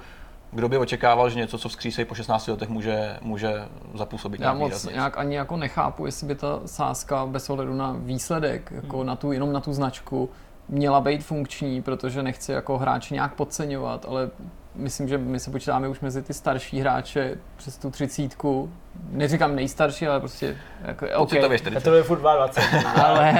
[0.51, 3.53] kdo by očekával, že něco, co vzkřísejí po 16 letech, může, může
[3.93, 4.93] zapůsobit Já nějak moc výrazně.
[4.93, 9.31] nějak ani jako nechápu, jestli by ta sázka bez ohledu na výsledek, jako na tu,
[9.31, 10.29] jenom na tu značku,
[10.69, 14.29] měla být funkční, protože nechci jako hráče nějak podceňovat, ale
[14.75, 18.69] myslím, že my se počítáme už mezi ty starší hráče přes tu třicítku.
[19.11, 20.55] Neříkám nejstarší, ale prostě
[20.85, 21.29] jako, OK.
[21.29, 21.83] Pocitově 40.
[21.83, 22.89] Petr je furt 22.
[23.03, 23.35] Ale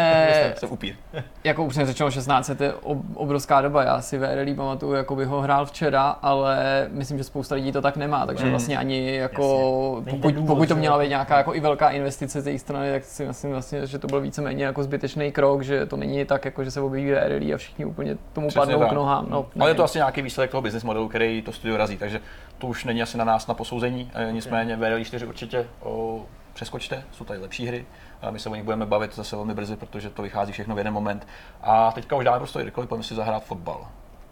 [0.58, 0.96] Jsem upír.
[1.44, 3.84] jako upřímně řečeno 16 to je ob- obrovská doba.
[3.84, 7.82] Já si VRL pamatuju, jako by ho hrál včera, ale myslím, že spousta lidí to
[7.82, 8.50] tak nemá, takže Mm.
[8.50, 12.62] vlastně ani jako, pokud, pokud to měla být nějaká jako i velká investice z jejich
[12.62, 16.26] strany, tak si myslím vlastně, že to byl víceméně jako zbytečný krok, že to není
[16.26, 18.90] tak, jako že se objeví VRL a všichni úplně tomu Přesně padnou tak.
[18.90, 19.26] k nohám.
[19.30, 19.76] No, Ale je nevím.
[19.78, 22.20] to asi nějaký výsledek toho business modelu, který to studio razí, takže
[22.58, 24.12] to už není asi na nás na posouzení.
[24.32, 25.47] Nicméně VRL 4 určitě
[25.80, 27.86] o, přeskočte, jsou tady lepší hry.
[28.22, 30.78] A my se o nich budeme bavit zase velmi brzy, protože to vychází všechno v
[30.78, 31.28] jeden moment.
[31.62, 33.88] A teďka už dáme prostě Jirkovi, pojďme si zahrát fotbal.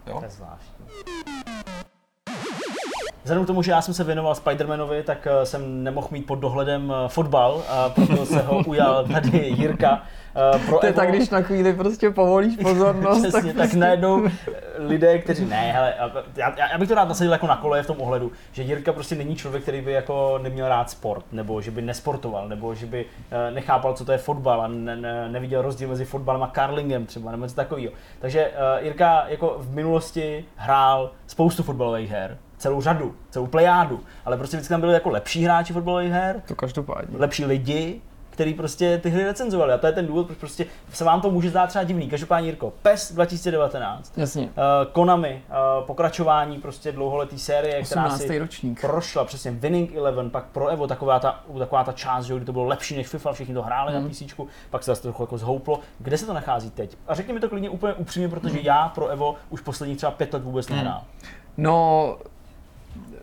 [0.08, 0.18] Jo?
[0.20, 0.86] To je zvláštní.
[3.26, 6.36] Vzhledem k tomu, že já jsem se věnoval Spidermanovi, tak eh, jsem nemohl mít pod
[6.36, 10.04] dohledem eh, fotbal, a proto se ho ujal tady Jirka.
[10.56, 13.62] Eh, Pro To je Evo- tak, když na chvíli prostě povolíš pozornost, tak Přesně, tak
[13.62, 13.78] prostě...
[13.78, 14.28] najednou
[14.78, 15.94] lidé, kteří ne, hele,
[16.36, 19.16] já, já, bych to rád nasadil jako na kole v tom ohledu, že Jirka prostě
[19.16, 23.06] není člověk, který by jako neměl rád sport, nebo že by nesportoval, nebo že by
[23.54, 27.32] nechápal, co to je fotbal a ne, ne, neviděl rozdíl mezi fotbalem a curlingem třeba,
[27.32, 27.94] nebo něco takového.
[28.20, 34.58] Takže Jirka jako v minulosti hrál spoustu fotbalových her, celou řadu, celou plejádu, ale prostě
[34.58, 37.18] vždycky tam byli jako lepší hráči fotbalových her, To každopádně.
[37.18, 39.74] lepší lidi, který prostě ty hry recenzovali.
[39.74, 42.10] A to je ten důvod, proč prostě se vám to může zdát třeba divný.
[42.10, 44.44] Každopádně Jirko, PES 2019, Jasně.
[44.44, 44.50] uh,
[44.92, 48.22] Konami, uh, pokračování prostě dlouholetý série, která 18.
[48.28, 48.82] si ročník.
[48.82, 52.54] prošla přesně Winning Eleven, pak pro Evo taková ta, taková ta část, že, kdy to
[52.54, 54.04] bylo lepší než FIFA, všichni to hráli Mhm.
[54.04, 54.24] na PC,
[54.70, 55.80] pak se zase trochu jako zhouplo.
[56.00, 56.98] Kde se to nachází teď?
[57.08, 60.34] A řekni mi to klidně úplně upřímně, protože já pro Evo už posledních třeba pět
[60.34, 60.76] let vůbec Mhm.
[60.78, 61.02] nehrál.
[61.58, 62.18] No,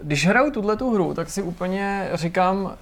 [0.03, 2.77] když hraju tuhle tu hru, tak si úplně říkám,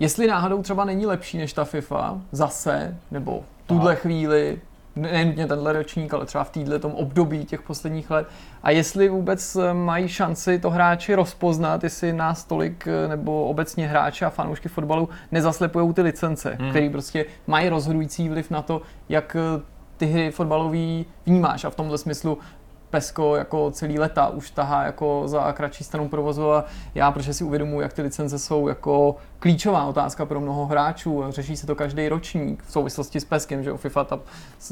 [0.00, 4.60] jestli náhodou třeba není lepší než ta FIFA, zase, nebo v tuhle chvíli,
[4.98, 8.28] nejen tenhle ročník, ale třeba v téhle tom období těch posledních let.
[8.62, 13.88] A jestli vůbec eh, mají šanci to hráči rozpoznat, jestli nás tolik, eh, nebo obecně
[13.88, 16.70] hráči a fanoušky fotbalu nezaslepují ty licence, hmm.
[16.70, 19.62] které prostě mají rozhodující vliv na to, jak eh,
[19.96, 21.64] ty hry fotbalový vnímáš.
[21.64, 22.38] A v tomhle smyslu
[22.90, 27.44] Pesko jako celý leta už tahá jako za kratší stranu provozu a já, protože si
[27.44, 31.74] uvědomuji, jak ty licence jsou jako klíčová otázka pro mnoho hráčů a řeší se to
[31.74, 34.20] každý ročník v souvislosti s Peskem, že FIFA ta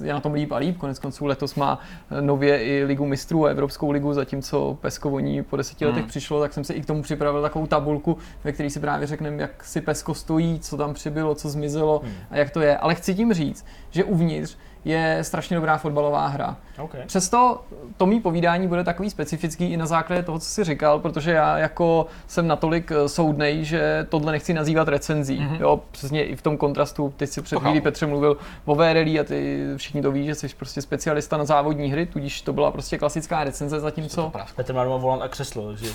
[0.02, 1.78] je na tom líp a líp, konec konců letos má
[2.20, 6.08] nově i ligu mistrů a Evropskou ligu, zatímco Pesko o ní po deseti letech Hmm.
[6.08, 9.42] přišlo, tak jsem si i k tomu připravil takovou tabulku, ve které si právě řekneme,
[9.42, 12.12] jak si Pesko stojí, co tam přibylo, co zmizelo Hmm.
[12.30, 12.76] a jak to je.
[12.76, 16.56] Ale chci tím říct, že uvnitř je strašně dobrá fotbalová hra.
[16.78, 17.00] Okay.
[17.06, 17.60] Přesto
[17.96, 21.58] to mý povídání bude takový specifický i na základě toho, co jsi říkal, protože já
[21.58, 25.40] jako jsem natolik eh, soudnej, že tohle nechci nazývat recenzí.
[25.40, 25.54] Mhm.
[25.54, 25.60] Mm-hmm.
[25.60, 27.80] Jo, přesně i v tom kontrastu, teď si před chvílí.
[27.80, 31.92] Petře mluvil o VRL a ty všichni to ví, že jsi prostě specialista na závodní
[31.92, 34.32] hry, tudíž to byla prostě klasická recenze, zatímco.
[34.56, 35.86] Petr má doma volant a křeslo, že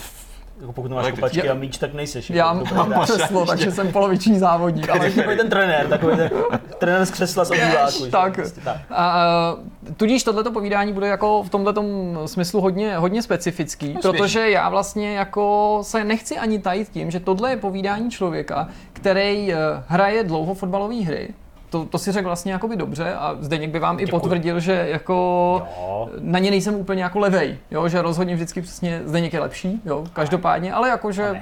[0.62, 2.30] jako pokud máš kopačky a míč, tak nejseš.
[2.30, 4.90] já jako mám křeslo, takže jsem poloviční závodník.
[4.90, 6.30] Ale takový ten trenér, takový ten
[6.78, 8.06] trenér z křesla z obýváku.
[8.12, 8.34] tak.
[8.34, 8.78] Prostě tak.
[8.92, 9.56] A,
[9.98, 11.74] tudíž tohleto povídání bude jako v tomto
[12.26, 17.20] smyslu hodně, hodně specifický, No, protože já vlastně jako se nechci ani tajit tím, že
[17.20, 21.30] tohle je povídání člověka, který eh, hraje dlouho fotbalové hry.
[21.72, 24.12] To, to si řekl vlastně jakoby dobře a Zdeněk by vám i Děkuji.
[24.20, 25.14] potvrdil, že jako
[25.78, 26.10] Jo.
[26.20, 30.04] na ně nejsem úplně jako levej, jo, že rozhodně vždycky přesně Zdeněk je lepší, jo,
[30.14, 31.42] každopádně, ale jakože.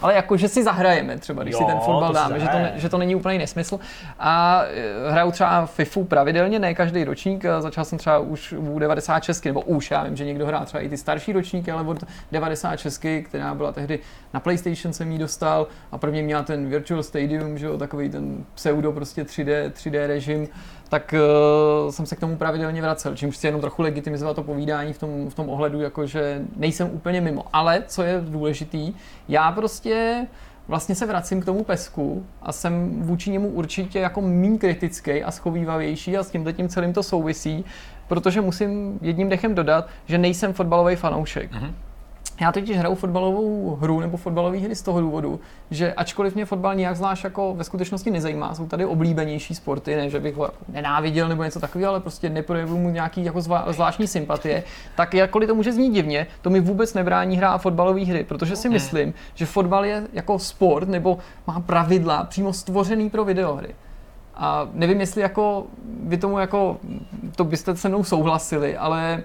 [0.00, 2.72] Ale jako, že si zahrajeme třeba, když Jo, si ten fotbal dáme, že to, ne,
[2.76, 3.80] že to není úplný nesmysl.
[4.18, 9.44] A e, hraju třeba FIFU pravidelně, ne každý ročník, začal jsem třeba už u 96,
[9.44, 13.06] nebo už, já vím, že někdo hrá třeba i ty starší ročníky, ale od 96,
[13.24, 13.98] která byla tehdy
[14.34, 18.44] na PlayStation jsem ji dostal a prvně měla ten Virtual Stadium, že jo, takový ten
[18.54, 20.48] pseudo prostě 3D, 3D režim,
[20.88, 21.14] tak
[21.84, 24.98] uh, jsem se k tomu pravidelně vracel, čímž chci jenom trochu legitimizovat to povídání v
[24.98, 27.44] tom, v tom ohledu, jako že nejsem úplně mimo.
[27.52, 28.94] Ale co je důležitý,
[29.28, 30.26] já prostě
[30.68, 35.30] vlastně se vracím k tomu pesku a jsem vůči němu určitě jako méně kritický a
[35.30, 37.64] schovývavější a s tímhle tím celým to souvisí,
[38.08, 41.52] protože musím jedním dechem dodat, že nejsem fotbalový fanoušek.
[41.52, 41.74] Mhm.
[42.40, 46.74] Já totiž hraju fotbalovou hru nebo fotbalové hry z toho důvodu, že ačkoliv mě fotbal
[46.74, 51.28] nějak zvlášť jako ve skutečnosti nezajímá, jsou tady oblíbenější sporty, ne že bych ho nenáviděl
[51.28, 54.64] nebo něco takového, ale prostě neprojevuju mu nějaký jako zvláštní sympatie,
[54.96, 58.68] tak jakkoliv to může znít divně, to mi vůbec nebrání hrát fotbalové hry, protože si
[58.68, 63.74] myslím, že fotbal je jako sport nebo má pravidla přímo stvořený pro videohry.
[64.34, 65.66] A nevím, jestli jako
[66.02, 66.78] vy tomu jako,
[67.36, 69.22] to byste se mnou souhlasili, ale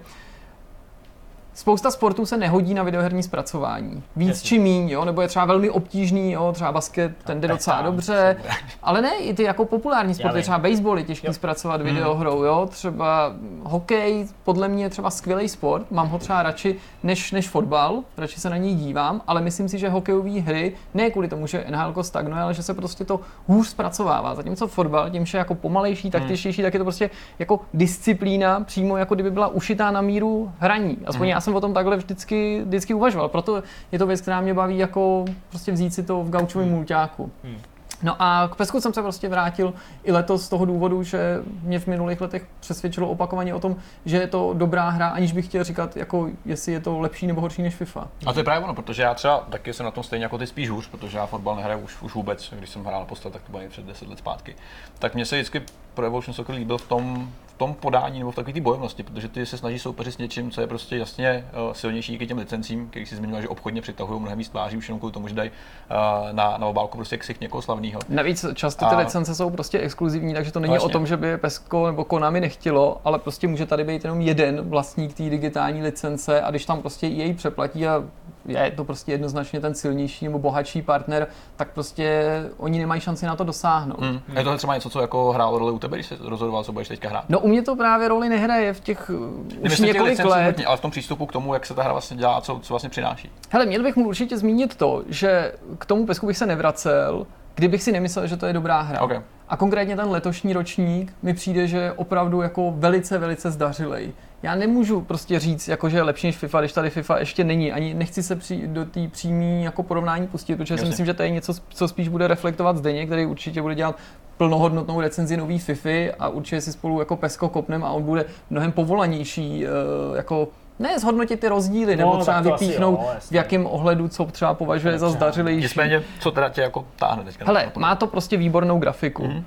[1.56, 4.04] Spousta sportů se nehodí na videoherní zpracování.
[4.16, 4.48] Víc Jasně.
[4.48, 5.06] či míň, jo?
[5.06, 6.52] nebo je třeba velmi obtížný, jo?
[6.54, 8.38] třeba basket, ten jde docela dobře,
[8.84, 11.34] ale ne, i ty jako populární sporty, třeba baseball je těžký Jo.
[11.34, 12.68] zpracovat videohrou, jo?
[12.72, 18.00] třeba hokej, podle mě je třeba skvělý sport, mám ho třeba radši než, než fotbal,
[18.18, 21.66] radši se na něj dívám, ale myslím si, že hokejové hry, ne kvůli tomu, že
[21.70, 24.36] NHL stagnuje, ale že se prostě to hůř zpracovává.
[24.36, 28.98] Zatímco fotbal, tím, že je jako pomalejší, taktičtější, tak je to prostě jako disciplína, přímo
[28.98, 30.98] jako kdyby byla ušitá na míru hraní.
[31.06, 33.29] Aspoň já jsem o tom takhle vždycky, vždycky uvažoval.
[33.29, 37.32] Proto je to věc, která mě baví jako prostě vzít si to v gaučovém mulťáku.
[37.43, 37.58] Hmm.
[38.03, 41.79] No a k pesku jsem se prostě vrátil i letos z toho důvodu, že mě
[41.79, 43.75] v minulých letech přesvědčilo opakovaně o tom,
[44.06, 47.41] že je to dobrá hra, aniž bych chtěl říkat, jako jestli je to lepší nebo
[47.41, 48.08] horší než FIFA.
[48.25, 50.47] A to je právě ono, protože já třeba taky jsem na tom stejně jako ty
[50.47, 53.51] spíš hůř, protože já fotbal nehraju už, už vůbec, když jsem hrál naposled, tak to
[53.51, 54.56] bylo před 10 let zpátky.
[54.99, 55.62] Tak mně se vždycky
[55.93, 57.32] pro Evolution Soccer líbil v tom,
[57.63, 60.62] tom podání nebo v takové té bojovnosti, protože ty se snaží soupeřit s něčím, co
[60.62, 64.38] je prostě jasně uh, silnější díky těm licencím, který si zmiňoval, že obchodně přitahují mnohem
[64.38, 65.95] víc tváří, už jenom kvůli tomu, že dají uh,
[66.32, 67.99] na, na obálku prostě ksich někoho slavného.
[68.10, 70.89] Navíc často ty A- licence jsou prostě exkluzivní, takže to není Vlastně.
[70.89, 74.69] o tom, že by Pesko nebo Konami nechtělo, ale prostě může tady být jenom jeden
[74.69, 78.04] vlastník té digitální licence a když tam prostě jej přeplatí a
[78.45, 82.23] je to prostě jednoznačně ten silnější nebo bohatší partner, tak prostě
[82.58, 84.01] oni nemají šanci na to dosáhnout.
[84.01, 84.19] Hmm.
[84.38, 86.88] Je to třeba něco, co jako hrálo roli u tebe, když jsi rozhodoval, co budeš
[86.88, 87.25] teďka hrát?
[87.29, 90.45] No u mě to právě roli nehraje v těch uh, už těch několik licencí let.
[90.45, 92.60] hodně, ale v tom přístupu k tomu, jak se ta hra vlastně dělá, a co,
[92.62, 93.32] co vlastně přináší.
[93.49, 97.84] Hele, měl bych mu určitě zmínit to, že k tomu pesku bych se nevracel, kdybych
[97.84, 99.01] si nemyslel, že to je dobrá hra.
[99.01, 99.21] Okay.
[99.49, 104.12] A konkrétně ten letošní ročník mi přijde, že je opravdu jako velice, velice zdařilej.
[104.43, 107.71] Já nemůžu prostě říct, jako, že je lepší než FIFA, když tady FIFA ještě není.
[107.71, 110.89] Ani nechci se při, do té přímé jako porovnání pustit, protože si Jasně.
[110.89, 113.95] myslím, že to je něco, co spíš bude reflektovat Zdeněk, který určitě bude dělat
[114.38, 118.71] plnohodnotnou recenzi nový FIFA a určitě si spolu jako pesko kopnem a on bude mnohem
[118.71, 119.69] povolanější, eh,
[120.17, 120.47] jako
[120.84, 124.26] ne zhodnotit ty rozdíly, nebo No, třeba to asi vypíchnout, jo, v jakém ohledu, co
[124.26, 125.17] třeba považuje za Třeba.
[125.17, 125.62] zdařilejší.
[125.62, 127.46] Nicméně, co teda tě jako táhne teďka?
[127.46, 129.24] Hele, má to prostě výbornou grafiku.
[129.28, 129.46] Mhm.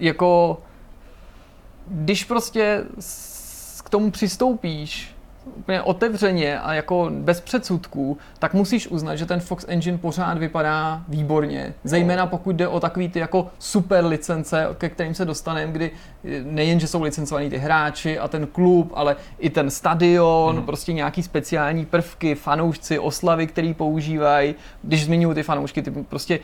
[0.00, 0.58] Jako,
[1.86, 2.84] když prostě
[3.84, 9.64] k tomu přistoupíš úplně otevřeně a jako bez předsudků, tak musíš uznat, že ten Fox
[9.68, 11.74] Engine pořád vypadá výborně.
[11.84, 15.90] Zejména pokud jde o takový ty jako super licence, ke kterým se dostaneme, kdy
[16.44, 20.64] nejen, že jsou licencovaní ty hráči a ten klub, ale i ten stadion, Mhm.
[20.66, 24.54] prostě nějaký speciální prvky, fanoušci, oslavy, který používají.
[24.82, 26.38] Když zmiňuji ty fanoušky, ty prostě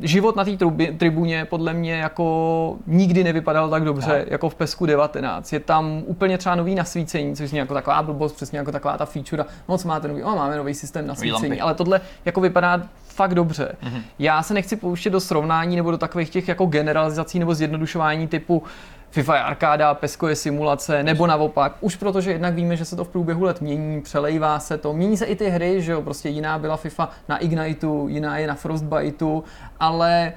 [0.00, 0.56] život na té
[0.98, 4.30] tribuně podle mě jako nikdy nevypadal tak dobře Tak.
[4.30, 5.52] jako v Pesku 19.
[5.52, 9.06] Je tam úplně třeba nový nasvícení, což je jako taková blbost, přesně jako taková ta
[9.06, 9.44] feature.
[9.68, 13.72] Moc máte nový, o, máme nový systém nasvícení, ale tohle jako vypadá fakt dobře.
[13.82, 14.02] Mhm.
[14.18, 18.62] Já se nechci pouštět do srovnání nebo do takových těch jako generalizací nebo zjednodušování typu
[19.10, 21.76] FIFA je arkáda, Pesko je simulace, nebo naopak.
[21.80, 25.16] Už protože jednak víme, že se to v průběhu let mění, přelejvá se to, mění
[25.16, 28.54] se i ty hry, že jo, prostě jiná byla FIFA na Igniteu, jiná je na
[28.54, 29.42] Frostbiteu,
[29.80, 30.32] ale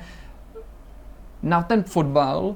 [1.44, 2.56] na ten fotbal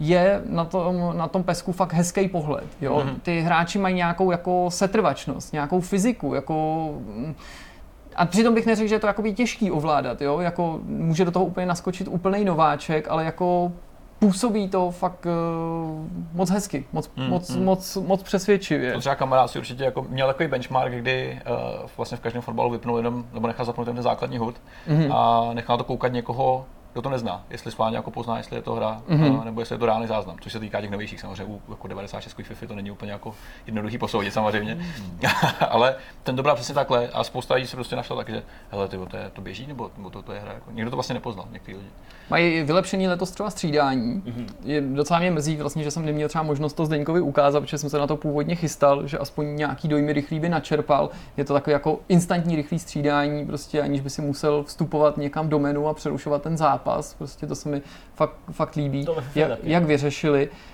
[0.00, 2.66] je na tom, na tom pesku fakt hezký pohled.
[2.80, 3.02] Jo?
[3.04, 3.20] Mhm.
[3.20, 6.88] Ty hráči mají nějakou jako setrvačnost, nějakou fyziku, jako
[8.16, 10.40] a přitom bych neřekl, že je to jakoby těžký ovládat, jo?
[10.40, 13.72] Jako může do toho úplně naskočit úplný nováček, ale jako
[14.20, 17.64] působí to fakt uh, moc hezky, moc, Mm, moc, mm.
[17.64, 18.92] moc, moc přesvědčivě.
[18.92, 21.40] To třeba kamarád si určitě jako měl takový benchmark, kdy
[21.82, 24.54] uh, vlastně v každém fotbalu vypnul jenom, nebo nechal zapnout ten základní hud
[24.86, 25.12] Mhm.
[25.12, 28.74] a nechal to koukat někoho, kdo to nezná, jestli schválně jako pozná, jestli je to
[28.74, 29.30] hra, Mhm.
[29.36, 31.88] uh, nebo jestli je to reálný záznam, což se týká těch novějších samozřejmě, u jako
[31.88, 33.34] 96 FIFA to není úplně jako
[33.66, 34.86] jednoduchý posoudit samozřejmě,
[35.70, 38.88] ale ten to byl přesně takhle a spousta lidí se prostě našlo tak, že hele,
[38.88, 41.14] tyjo, to, je, to běží, nebo, nebo to, to je hra, jako, někdo to vlastně
[41.14, 41.90] nepoznal, někteří lidi.
[42.30, 44.22] Mají vylepšený letos třeba střídání.
[44.64, 47.90] Je, docela mě mrzí vlastně, že jsem neměl třeba možnost to Zdeňkovi ukázat, protože jsem
[47.90, 51.10] se na to původně chystal, že aspoň nějaký dojmy rychlý by načerpal.
[51.36, 55.58] Je to takové jako instantní rychlý střídání, prostě aniž by si musel vstupovat někam do
[55.58, 57.14] menu a přerušovat ten zápas.
[57.14, 57.82] Prostě to se mi
[58.14, 60.48] fakt, fakt líbí, jak, jak vyřešili.
[60.48, 60.69] Uh,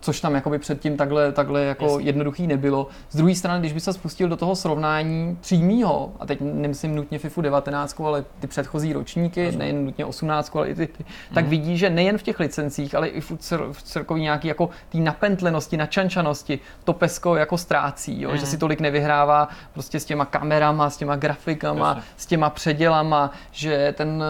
[0.00, 2.04] což tam jakoby předtím takhle, takhle jako Jasně.
[2.04, 2.88] jednoduchý nebylo.
[3.10, 7.18] Z druhé strany, když by se spustil do toho srovnání přímýho, a teď nemyslím nutně
[7.18, 9.58] FIFU 19, ale ty předchozí ročníky, Rozumím.
[9.58, 11.04] nejen nutně 18, ale i ty, ty
[11.34, 14.70] tak vidí, že nejen v těch licencích, ale i v, cir- v celkový nějaký jako
[14.88, 18.36] té napentlenosti, načančanosti to pesko jako ztrácí, jo?
[18.36, 22.02] že si tolik nevyhrává prostě s těma kamerama, s těma grafikama, Jasně.
[22.16, 24.24] s těma předělama, že ten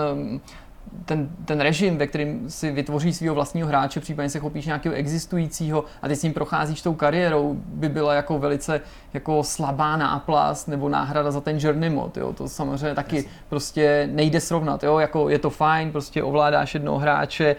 [1.04, 5.84] ten, ten režim, ve kterém si vytvoří svého vlastního hráče, případně se chopíš nějakého existujícího
[6.02, 8.80] a ty s ním procházíš tou kariérou, by byla jako velice
[9.14, 12.32] jako slabá náplast nebo náhrada za ten journey mod, jo.
[12.32, 13.30] To samozřejmě taky Jasně.
[13.48, 14.98] prostě nejde srovnat, jo.
[14.98, 17.56] Jako je to fajn, prostě ovládáš jednoho hráče,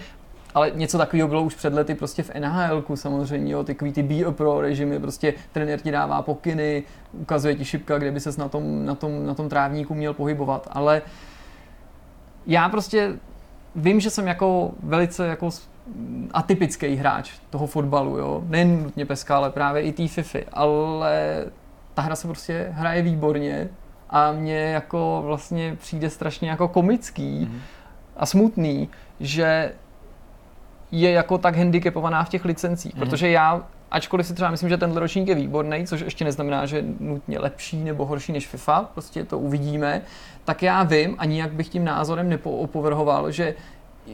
[0.54, 4.24] ale něco takového bylo už před lety prostě v nhl samozřejmě, jo, takový ty be
[4.26, 8.50] a pro režimy, prostě trenér ti dává pokyny, ukazuje ti šipka, kde by ses na
[8.50, 11.02] tom, na tom, na tom trávníku měl pohybovat, ale
[12.48, 13.14] já prostě
[13.76, 15.50] vím, že jsem jako velice jako
[16.34, 18.44] atypický hráč toho fotbalu, jo.
[18.48, 21.46] Nejen nutně peska, ale právě i té FIFY, ale
[21.94, 23.70] ta hra se prostě hraje výborně
[24.10, 27.60] a mně jako vlastně přijde strašně jako komický Mhm.
[28.18, 29.74] a smutný, že
[30.92, 33.00] je jako tak handicapovaná v těch licencích, Mhm.
[33.00, 33.62] protože já
[33.96, 37.40] ačkoliv si třeba myslím, že tenhle ročník je výborný, což ještě neznamená, že je nutně
[37.40, 40.02] lepší nebo horší než FIFA, prostě to uvidíme,
[40.46, 43.56] tak já vím a nijak bych tím názorem nepoopovrhoval, že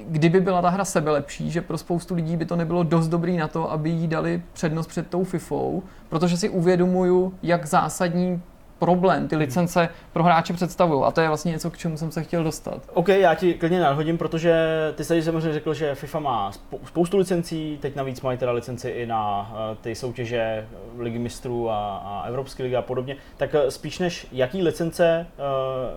[0.07, 3.37] kdyby byla ta hra sebe lepší, že pro spoustu lidí by to nebylo dost dobrý
[3.37, 8.41] na to, aby jí dali přednost před tou FIFou, protože si uvědomuju, jak zásadní
[8.85, 11.03] problém ty licence pro hráče představují.
[11.03, 12.81] A to je vlastně něco, k čemu jsem se chtěl dostat.
[12.93, 14.55] OK, já ti klidně nadhodím, protože
[14.95, 18.51] ty jsi tady samozřejmě řekl, že FIFA má spou- spoustu licencí, teď navíc mají teda
[18.51, 20.67] licenci i na eh, ty soutěže
[20.99, 23.15] Ligy mistrů a, a Evropské ligy a podobně.
[23.37, 25.27] Tak eh, spíš než jaký licence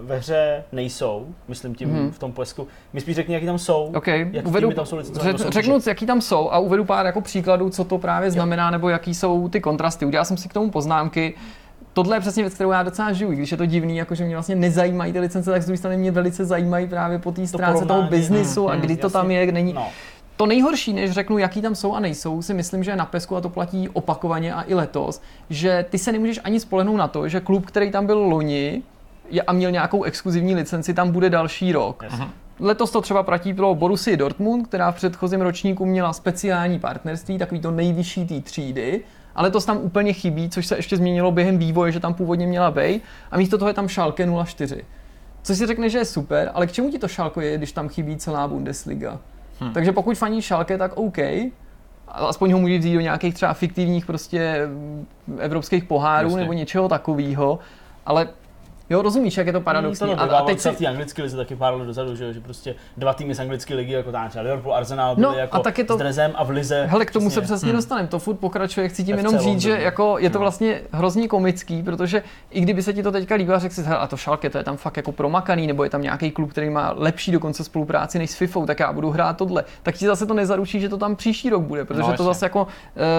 [0.01, 2.11] uh, ve hře nejsou, myslím tím Mhm.
[2.11, 3.93] v tom plesku, mi spíš řekni, jaký tam jsou.
[3.97, 7.21] OK, Jak uvedu, tam jsou do řek, řeknu, jaký tam jsou a uvedu pár jako
[7.21, 10.07] příkladů, co to právě znamená, nebo jaký jsou ty kontrasty.
[10.07, 11.35] Udělal jsem si k tomu poznámky.
[11.95, 14.55] Tohle je přesně věc, kterou já docela žiju, když je to divný, jakože mě vlastně
[14.55, 17.87] nezajímají ty licence, tak z druhé strany mě velice zajímají právě po té stránce toho
[17.87, 19.13] porovnání, biznisu mm, a mm, kdy to jasně.
[19.13, 19.73] tam je, není.
[19.73, 19.89] No,
[20.37, 23.37] To nejhorší, než řeknu, jaký tam jsou a nejsou, si myslím, že je na pesku
[23.37, 27.29] a to platí opakovaně a i letos, že ty se nemůžeš ani spolehnout na to,
[27.29, 28.83] že klub, který tam byl loni
[29.47, 32.03] a měl nějakou exkluzivní licenci, tam bude další rok.
[32.03, 32.27] jasně.
[32.61, 37.61] Letos to třeba platí pro Borussii Dortmund, která v předchozím ročníku měla speciální partnerství, takový
[37.61, 39.01] to nejvyšší té třídy,
[39.35, 42.71] ale to tam úplně chybí, což se ještě změnilo během vývoje, že tam původně měla
[42.71, 44.85] být a místo toho je tam Schalke 04.
[45.43, 47.89] Což si řekne, že je super, ale k čemu ti to Schalke je, když tam
[47.89, 49.19] chybí celá Bundesliga?
[49.61, 49.73] Hmm.
[49.73, 51.19] Takže pokud faní Schalke, tak OK,
[52.09, 55.07] aspoň ho může vzít do nějakých třeba fiktivních prostě mm,
[55.39, 56.41] evropských pohárů Jasně.
[56.41, 57.59] nebo něčeho takového,
[58.07, 58.29] ale
[58.91, 60.09] jo, rozumíš, jak je to paradoxní.
[60.09, 60.71] Hmm, To a, a teď si...
[60.71, 63.75] v té anglické lize taky pár let dozadu, že, že prostě dva týmy z anglické
[63.75, 66.33] ligy, jako tam třeba Liverpool, Arsenal, byli No, jako a tak je to- s Drezem
[66.35, 66.87] a v lize.
[66.87, 67.77] Hele, k tomu se přesně- přesně Hmm.
[67.77, 69.85] dostaneme, to furt pokračuje, chci tím FC jenom říct, že London.
[69.85, 70.41] jako je to No.
[70.41, 73.99] vlastně hrozně komický, protože i kdyby se ti to teďka líbilo, a řekl si, hele,
[73.99, 76.71] a to šalke, to je tam fakt jako promakaný, nebo je tam nějaký klub, který
[76.71, 79.65] má lepší dokonce spolupráci než s FIFou, tak já budu hrát tohle.
[79.83, 82.47] Tak ti zase to nezaručí, že to tam příští rok bude, protože No, to zase
[82.47, 82.67] jako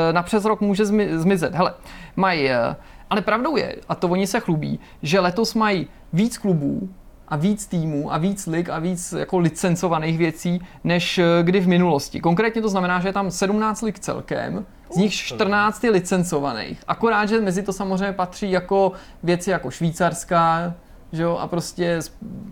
[0.09, 1.53] eh, na přes rok může zmi- zmizet.
[1.55, 1.73] Hele,
[2.15, 2.75] mají, eh,
[3.15, 6.89] ale pravdou je, a to oni se chlubí, že letos mají víc klubů,
[7.27, 11.67] a víc týmů a víc lig a víc jako licencovaných věcí, než eh, kdy v
[11.67, 12.19] minulosti.
[12.19, 16.83] Konkrétně to znamená, že je tam 17 lig celkem, z nich 14 je licencovaných.
[16.87, 18.91] Akorát, že mezi to samozřejmě patří jako
[19.23, 20.73] věci jako švýcarská,
[21.11, 21.99] že jo, a prostě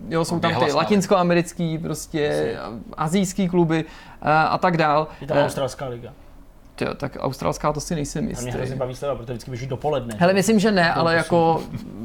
[0.08, 2.56] jo, jsou tam ty latinskoamerický, prostě
[2.96, 3.84] azijský kluby
[4.22, 5.08] a, a tak dál.
[5.20, 6.12] Je tam Eh, australská liga.
[6.74, 8.50] Tyjo, tak australská to si nejsem A mě jistý.
[8.50, 10.14] hrozně baví sledovat, protože vždycky běží dopoledne.
[10.18, 11.62] Hele, myslím, že ne, ale jako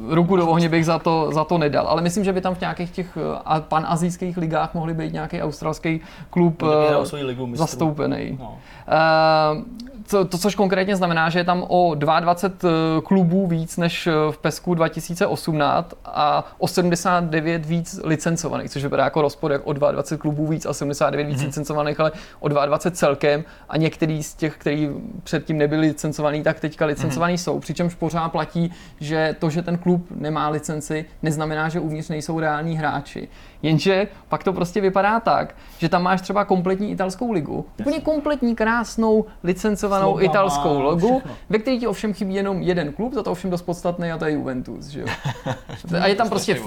[0.08, 1.88] ruku do ohně bych za to, za to nedal.
[1.88, 3.18] Ale myslím, že by tam v nějakých těch
[3.56, 8.36] eh, panazijských ligách mohli být nějaký australský klub eh, ligu zastoupený.
[8.40, 8.58] No.
[8.90, 14.12] Eh, co, to, což konkrétně znamená, že je tam o 22 klubů víc než eh,
[14.30, 20.18] v PESku 2018 a o 79 víc licencovaných, což vypadá jako rozpor, jak o 22
[20.20, 21.46] klubů víc a 79 víc Mhm.
[21.46, 24.90] licencovaných, ale o 22 celkem a některý z těch, který
[25.22, 27.58] předtím nebyli licencovaný, tak teďka licencovaný jsou.
[27.60, 32.76] Přičemž pořád platí, že to, že ten klub nemá licenci, neznamená, že uvnitř nejsou reální
[32.76, 33.28] hráči.
[33.62, 38.56] Jenže pak to prostě vypadá tak, že tam máš třeba kompletní italskou ligu, úplně kompletní,
[38.56, 41.36] krásnou, licencovanou Slogama, italskou logu, všechno.
[41.48, 44.24] ve které ti ovšem chybí jenom jeden klub, za to ovšem dost podstatný a to
[44.24, 45.06] je Juventus, že jo.
[46.00, 46.60] A je tam prostě,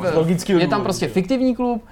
[0.47, 1.83] je tam prostě fiktivní klub,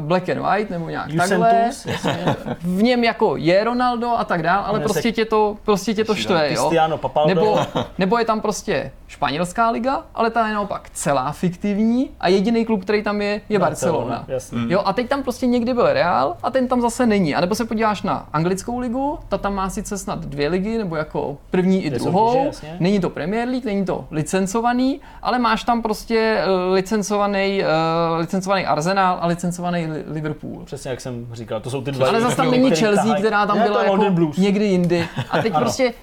[0.00, 2.34] black and white nebo nějak Juventus, takhle.
[2.60, 6.14] V něm jako je Ronaldo a tak dál, ale prostě tě to, prostě tě to
[6.14, 6.70] štve, jo.
[6.96, 7.34] Papaldo.
[7.34, 7.58] Nebo,
[7.98, 12.82] nebo je tam prostě španělská liga, ale ta je naopak celá fiktivní a jediný klub,
[12.82, 14.24] který tam je, je Barcelona.
[14.68, 17.34] Jo, a teď tam prostě někdy byl Real a ten tam zase není.
[17.34, 20.96] A nebo se podíváš na anglickou ligu, ta tam má sice snad dvě ligy, nebo
[20.96, 22.52] jako první i druhou.
[22.52, 28.18] soutěže, není to Premier League, není to licencovaný, ale máš tam prostě eh, licencovaný, uh,
[28.18, 29.49] licencovaný Arsenal a licencovaný
[29.86, 30.64] Li- Liverpool.
[30.64, 32.08] Přesně jak jsem říkal, to jsou ty dva.
[32.08, 33.22] Ale zase tam není Chelsea, tahají.
[33.22, 34.36] která tam Ne, byla jako Blues.
[34.36, 35.08] někdy jindy.
[35.30, 35.94] A teď prostě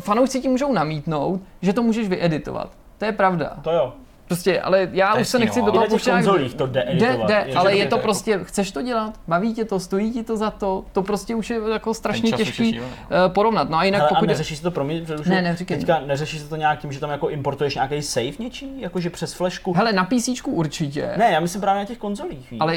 [0.00, 2.70] fanoušci ti můžou namítnout, že to můžeš vyeditovat.
[2.98, 3.56] To je pravda.
[3.62, 3.92] To jo.
[4.26, 5.72] Prostě, ale já je už se nechci hezký, do no.
[5.72, 9.14] toho pouštět konzolích to jde Jde, jde, ale je to jako- prostě, chceš to dělat,
[9.28, 12.74] baví tě to, stojí ti to za to, to prostě už je jako strašně těžký
[12.74, 12.86] je uh,
[13.28, 13.70] porovnat.
[13.70, 14.24] No a jinak Hele, a pokud...
[14.24, 15.56] je- neřeší se to pro mě, Ne.
[15.66, 19.32] Teďka neřeší se to nějak tím, že tam jako importuješ nějaký save něčí, jakože přes
[19.32, 19.72] flashku?
[19.72, 21.10] Hele, na PC určitě.
[21.16, 22.50] Ne, já myslím právě na těch konzolích.
[22.50, 22.60] víš.
[22.60, 22.76] Ale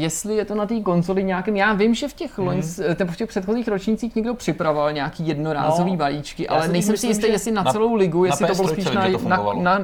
[0.00, 2.46] jestli je to na té konzoli nějakým, já vím, že v těch, Mhm.
[2.46, 3.06] loňs, mm.
[3.08, 7.28] v těch předchozích ročnících někdo připravoval nějaký jednorázový No, balíčky, já ale nejsem si jistý,
[7.28, 8.84] jestli na celou ligu, jestli to bylo PS3 spíš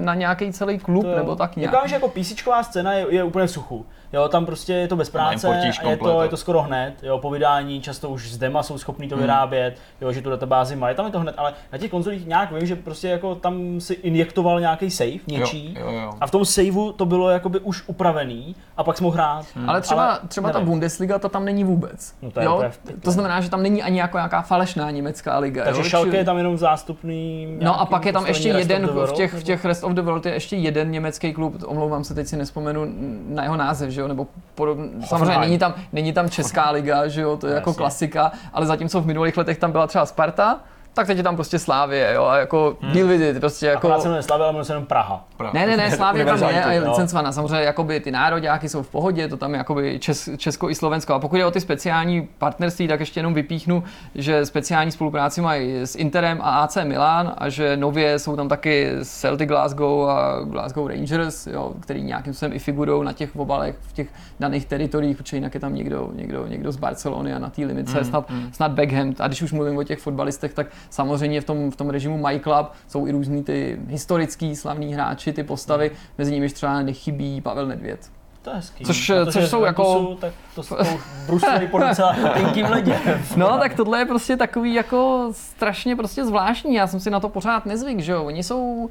[0.04, 1.16] na nějaký celý klub To jo.
[1.16, 1.72] nebo tak nějak.
[1.74, 3.86] Říkám, že jako PCčková scéna je, je úplně v suchu.
[4.12, 6.94] Jo, tam prostě je to bez práce, a je komplet, to, je to skoro hned,
[7.02, 9.10] jo, po vydání často už z dema jsou schopní Hmm.
[9.10, 12.26] to vyrábět, jo, že tu databázi mají, tam je to hned, ale na těch konzolích
[12.26, 16.10] nějak vím, že prostě jako tam si injektoval nějaký save něčí Jo, jo, jo.
[16.20, 19.46] a v tom saveu to bylo jakoby už upravený a pak jsi mohl hrát.
[19.66, 20.60] Ale třeba, Ale třeba ta.
[20.60, 22.14] Bundesliga, ta tam není vůbec.
[22.22, 22.54] No to je jo?
[22.54, 23.00] úplně vtipný.
[23.00, 25.64] to znamená, že tam není ani jako nějaká falešná německá liga.
[25.64, 25.84] Takže jo?
[25.84, 27.56] Schalke je tam jenom zástupný.
[27.60, 30.26] No a pak je tam ještě jeden, v těch, v těch Rest of the World
[30.26, 32.86] je ještě jeden německý klub, omlouvám se, teď si nespomenu
[33.28, 34.78] na jeho název, že jo, nebo podob...
[35.04, 39.00] samozřejmě není tam, není tam Česká liga, že jo, to je jako klasika, ale zatímco
[39.00, 40.60] v minulých letech tam byla třeba Sparta,
[40.94, 42.92] tak teď je tam prostě Slávě, jo, a jako hmm.
[42.92, 43.78] deal with it, prostě jako...
[43.78, 45.24] Akorát se jmenuje Slavia, ale jmenuje se jenom Praha.
[45.36, 45.60] Pravda.
[45.60, 46.90] Ne, ne, ne, Slávě tam je a je no.
[46.90, 47.32] licencovaná.
[47.32, 51.14] Samozřejmě jakoby ty nároďáky jsou v pohodě, to tam je jakoby Čes, Česko i Slovensko.
[51.14, 53.84] A pokud je o ty speciální partnerství, tak ještě jenom vypíchnu,
[54.14, 58.90] že speciální spolupráci mají s Interem a AC Milan a že nově jsou tam taky
[59.02, 63.92] Celtic Glasgow a Glasgow Rangers, jo, který nějakým způsobem i figurují na těch obalech v
[63.92, 64.08] těch
[64.40, 67.98] daných teritoriích, protože jinak je tam někdo, někdo, někdo z Barcelony a na té limitce
[67.98, 68.52] mm, snad, mm.
[68.52, 69.14] snad Beckham.
[69.18, 72.40] A když už mluvím o těch fotbalistech, tak samozřejmě v tom, v tom režimu My
[72.40, 77.66] Club jsou i různý ty historický slavní hráči, ty postavy, mezi nimiž třeba nechybí Pavel
[77.66, 78.10] Nedvěd.
[78.42, 78.84] To je hezký.
[78.84, 82.98] Což- to, což jsou jako- Juventusu, Tak to, to už bruslili po docela tenkým ledě.
[83.36, 86.74] No, tak tohle je prostě takový jako strašně prostě zvláštní.
[86.74, 88.24] Já jsem si na to pořád nezvyk, že jo.
[88.24, 88.64] Oni jsou...
[88.64, 88.90] Uh,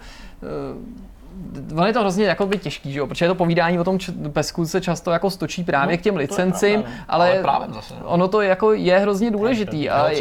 [1.76, 4.12] ono je to hrozně jako by těžký, že jo, protože to povídání o tom č-
[4.34, 6.86] pesku se často jako stočí právě No, k těm licencím, no.
[7.08, 8.06] ale, Ale právem zase, no.
[8.06, 10.12] ono to jako je hrozně důležitý a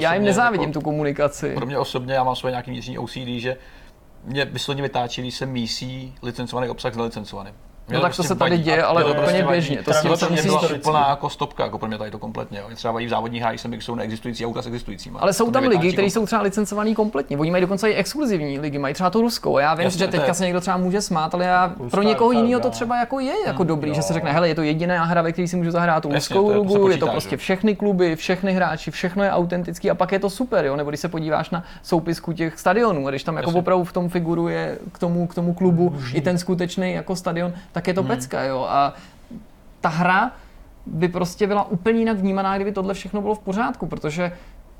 [0.00, 1.54] já jim nezávidím jako- tu komunikaci.
[1.54, 3.56] Pro mě osobně, já mám svoje nějaký vnitřní OCD, že
[4.24, 7.54] mě vysloveně vytáčí, když se mísí licencovaný obsah s nelicencovaným.
[7.94, 8.62] No tak to prostě se tady vadí.
[8.62, 10.74] děje, ale to úplně prostě běžně, to s tím Tohle se pro mě musíš- byla
[10.76, 12.58] úplná jako stopka, jako pro mě tady to kompletně.
[12.58, 12.64] Jo.
[12.66, 15.20] Mě třeba vadí v závodních hrách, jsem jsou neexistující auta s existujícíma.
[15.20, 17.38] Ale jsou To tam ligy, které jsou třeba licencované kompletně.
[17.38, 19.58] Oni mají dokonce i exkluzivní ligy, mají třeba tu ruskou.
[19.58, 22.32] Já vím, že to teďka je- se někdo třeba může smát, ale já pro někoho
[22.32, 22.70] je jiného to dobrá.
[22.74, 23.94] třeba jako je jako dobrý, jo.
[23.94, 26.34] že se řekne, hele, je to jediná hra, ve které si můžu zahrát tu ruskou
[26.44, 29.94] to je- to ligu, je to prostě všechny kluby, všechny hráči, všechno je autentický a
[29.94, 30.76] pak je to super, jo.
[30.76, 34.08] Nebo když se podíváš na soupisku těch stadionů, a když tam jako opravdu v tom
[34.08, 38.42] figuruje k tomu, k tomu klubu i ten skutečný jako stadion, tak je to pecka,
[38.42, 38.66] jo.
[38.68, 38.94] A
[39.80, 40.32] ta hra
[40.86, 44.32] by prostě byla úplně jinak vnímaná, kdyby tohle všechno bylo v pořádku, protože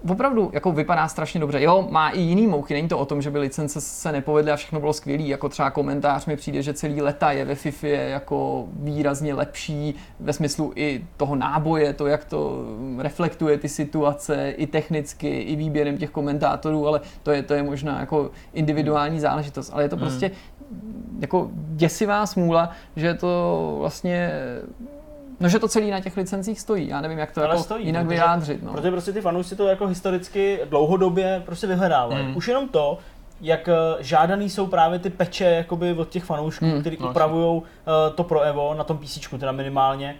[0.09, 1.63] opravdu jako vypadá strašně dobře.
[1.63, 4.57] Jo, má i jiný mouchy, není to o tom, že by licence se nepovedly a
[4.57, 5.23] všechno bylo skvělé.
[5.23, 10.33] Jako třeba komentář mi přijde, že celý leta je ve FIFA jako výrazně lepší ve
[10.33, 12.65] smyslu i toho náboje, to, jak to
[12.99, 18.01] reflektuje ty situace, i technicky, i výběrem těch komentátorů, ale to je, to je možná
[18.01, 19.71] jako individuální záležitost.
[19.73, 20.31] Ale je to prostě
[21.21, 24.31] jako děsivá smůla, že to vlastně
[25.41, 26.89] No, že to celý na těch licencích stojí.
[26.89, 28.63] Já nevím, jak to Ale jako stojí, jinak protože- vyjádřit.
[28.63, 28.73] No.
[28.73, 32.27] Protože prostě ty fanoušci to jako historicky dlouhodobě prostě vyhledávají.
[32.27, 32.37] Mm.
[32.37, 32.99] Už jenom to,
[33.41, 37.63] jak eh, žádaný jsou právě ty peče jakoby od těch fanoušků, Mm, kteří no, upravují
[38.15, 40.17] to pro Evo na tom PC, teda minimálně,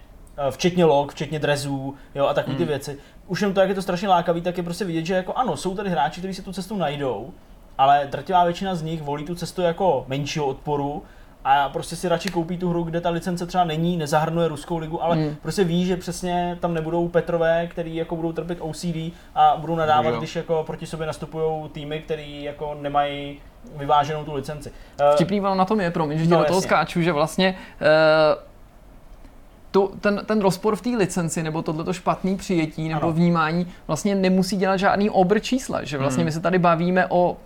[0.49, 2.69] eh, včetně log, včetně drezů, jo, a takové ty Mm.
[2.69, 2.99] věci.
[3.27, 5.57] Už jenom to, jak je to strašně lákavý, tak je prostě vidět, že jako ano,
[5.57, 7.31] jsou tady hráči, kteří si tu cestu najdou,
[7.81, 11.03] ale drtivá většina z nich volí tu cestu jako menšího odporu
[11.45, 15.03] a prostě si radši koupí tu hru, kde ta licence třeba není, nezahrnuje ruskou ligu,
[15.05, 15.37] ale Mm.
[15.43, 20.03] prostě ví, že přesně tam nebudou Petrové, který jako budou trpět OCD a budou nadávat,
[20.03, 20.21] Bohužel.
[20.21, 23.39] když jako proti sobě nastupují týmy, který jako nemají
[23.77, 24.73] vyváženou tu licenci.
[25.01, 26.69] Eh, Vtipný ono na tom je, promiň, že No, do toho jasně.
[26.69, 28.43] skáču, že vlastně uh,
[29.71, 33.13] tu, ten, ten rozpor v té licenci nebo tohleto špatný přijetí nebo Ano.
[33.13, 36.27] vnímání vlastně nemusí dělat žádný obr čísla, že vlastně Hmm.
[36.27, 37.37] my se tady bavíme o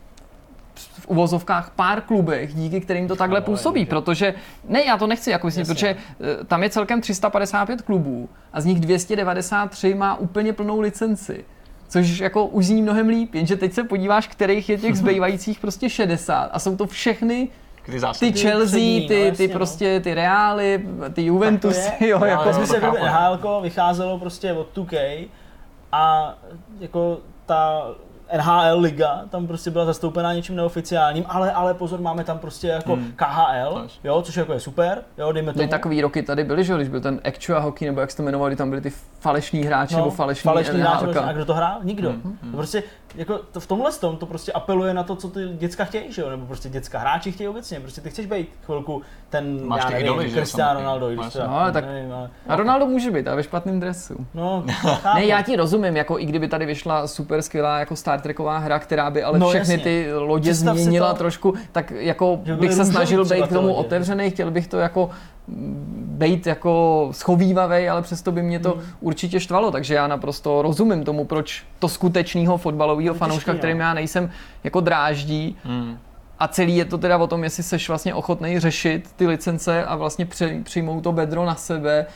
[0.74, 4.34] v uvozovkách pár klubech, díky kterým to takhle působí, protože,
[4.68, 8.64] ne, já to nechci jako myslím, protože eh, tam je celkem 355 klubů a z
[8.64, 11.44] nich 293 má úplně plnou licenci.
[11.88, 15.90] Což jako už zní mnohem líp, jenže teď se podíváš, kterých je těch zbývajících prostě
[15.90, 17.48] 60 a jsou to všechny
[17.86, 18.32] ty zásadní.
[18.32, 19.58] Chelsea, přední, no, ty, jasně, ty no.
[19.58, 22.96] prostě ty Reály, ty Juventusy, jo, Ale jako, jako chápu.
[22.96, 25.28] NHL vycházelo prostě od 2K
[25.92, 26.34] a
[26.80, 27.86] jako ta
[28.36, 32.94] NHL liga tam prostě byla zastoupená něčím neoficiálním, ale, ale pozor, máme tam prostě jako
[32.96, 33.12] Hmm.
[33.16, 35.68] KHL, jo, což jako je super, jo, dejme tomu.
[35.68, 38.56] Takový roky tady byly, že když byl ten Actual Hockey, nebo jak se to jmenovali,
[38.56, 41.20] tam byli ty falešní hráči, nebo falešní, falešný hráč, NHLka.
[41.20, 41.78] a kdo to hrál?
[41.82, 42.10] Nikdo.
[42.10, 42.82] Hmm, To prostě
[43.16, 46.22] jako to v tomhle tom to prostě apeluje na to, co ty děcka chtějí, že
[46.22, 46.30] jo?
[46.30, 47.80] Nebo prostě děcka hráči chtějí obecně.
[47.80, 50.80] Prostě ty chceš být chvilku ten, Máš já nevím, idoly, Cristiano.
[50.80, 53.36] Ronaldo, i když Máš- teda, no, ale tak- nevím, ale, A Ronaldo může být, ale
[53.36, 54.26] ve špatném dresu.
[54.34, 54.64] no,
[55.14, 58.78] Ne, já ti rozumím, jako i kdyby tady vyšla super skvělá jako Star Treková hra,
[58.78, 59.84] která by ale No, všechny jasně.
[59.84, 61.18] ty lodě Představ změnila to.
[61.18, 65.10] trošku, tak jako bych se snažil být k tomu otevřený, chtěl bych to jako
[66.14, 71.24] být jako schovývavý, ale přesto by mě to určitě štvalo, takže já naprosto rozumím tomu,
[71.24, 73.58] proč to skutečného fotbalového fanouška, těžký, no.
[73.58, 74.30] kterým já nejsem,
[74.64, 75.98] jako dráždí, Hmm.
[76.38, 79.96] a celý je to teda o tom, jestli seš vlastně ochotný řešit ty licence a
[79.96, 82.06] vlastně při, přijmout to bedro na sebe.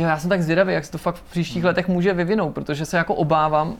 [0.00, 2.86] Tyjo, já jsem tak zvědavý, jak se to fakt v příštích letech může vyvinout, protože
[2.86, 3.76] se jako obávám.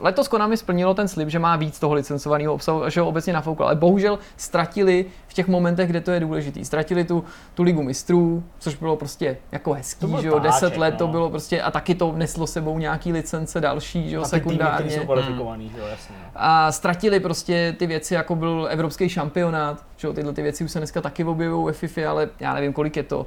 [0.00, 3.32] Letos Konami splnilo ten slib, že má víc toho licencovaného obsahu a že ho obecně
[3.32, 6.64] nafouklo, ale bohužel ztratili v těch momentech, kde to je důležitý.
[6.64, 11.06] Ztratili tu, tu ligu mistrů, což bylo prostě jako hezký, že jo, deset let to
[11.06, 11.12] no.
[11.12, 14.40] bylo prostě a taky to neslo sebou nějaký licence další, že jo, a ty týmy,
[14.40, 14.90] sekundárně.
[14.90, 16.16] jsou kvalifikovaný, že jo, jasně.
[16.36, 20.70] A ztratili prostě ty věci, jako byl evropský šampionát, že jo, tyhle ty věci už
[20.70, 23.26] se dneska taky objevují ve FIFA, ale já nevím, kolik je to.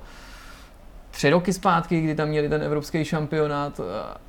[1.16, 3.80] Tři roky zpátky, kdy tam měli ten evropský šampionát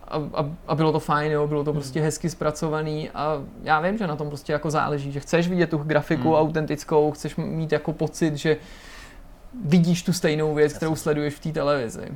[0.09, 3.99] a, a, a bylo to fajn, jo, bylo to prostě hezky zpracovaný a já vím,
[3.99, 6.35] že na tom prostě jako záleží, že chceš vidět tu grafiku Hmm.
[6.35, 8.57] autentickou, chceš mít jako pocit, že
[9.65, 12.09] vidíš tu stejnou věc, kterou sleduješ v té televizi.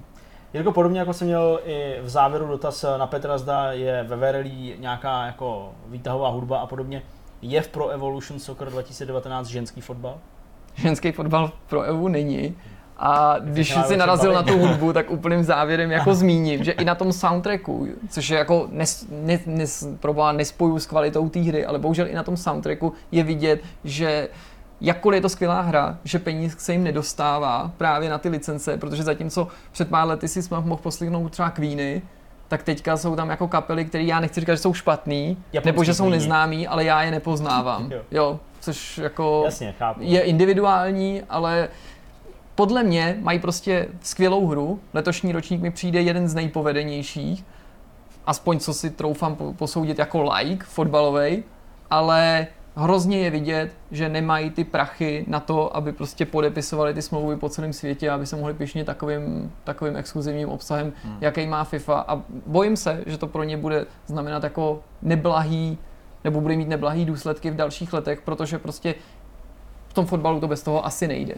[0.55, 4.75] Jirko, podobně jako jsem měl i v závěru dotaz na Petra, zda je ve Verelí
[4.79, 7.03] nějaká jako výtahová hudba a podobně.
[7.43, 10.19] Je v Pro Evolution Soccer 2019 ženský fotbal?
[10.75, 12.57] ženský fotbal pro EU není.
[13.03, 16.95] A když si narazil na tu hudbu, tak úplným závěrem jako zmíním, že i na
[16.95, 21.79] tom soundtracku, což je jako nes, ne, nes, proboha nespoju s kvalitou té hry, ale
[21.79, 24.29] bohužel i na tom soundtracku je vidět, že
[24.81, 29.03] jakkoliv je to skvělá hra, že peníz se jim nedostává právě na ty licence, protože
[29.03, 32.03] zatímco před pár lety si jsme mohl poslechnout třeba Queeny,
[32.49, 35.85] tak teďka jsou tam jako kapely, které já nechci říkat, že jsou špatný, Japonský nebo
[35.85, 37.93] že jsou neznámý, ale já je nepoznávám.
[37.93, 38.01] Jo.
[38.11, 40.01] Jo, což jako Jasně, chápu.
[40.03, 41.69] je individuální, ale
[42.61, 44.81] podle mě mají prostě skvělou hru.
[44.95, 47.45] Letošní ročník mi přijde jeden z nejpovedenějších,
[48.27, 51.43] aspoň co si troufám po- posoudit jako like fotbalovej,
[51.91, 52.47] ale
[52.77, 57.49] hrozně je vidět, že nemají ty prachy na to, aby prostě podepisovali ty smlouvy po
[57.49, 61.17] celém světě, aby se mohli pišnit takovým, takovým exkluzivním obsahem, hmm.
[61.21, 62.05] jaký má FIFA.
[62.09, 65.79] A bojím se, že to pro ně bude znamenat jako neblahý,
[66.25, 68.95] nebo bude mít neblahý důsledky v dalších letech, protože prostě
[69.89, 71.35] v tom fotbalu to bez toho asi nejde.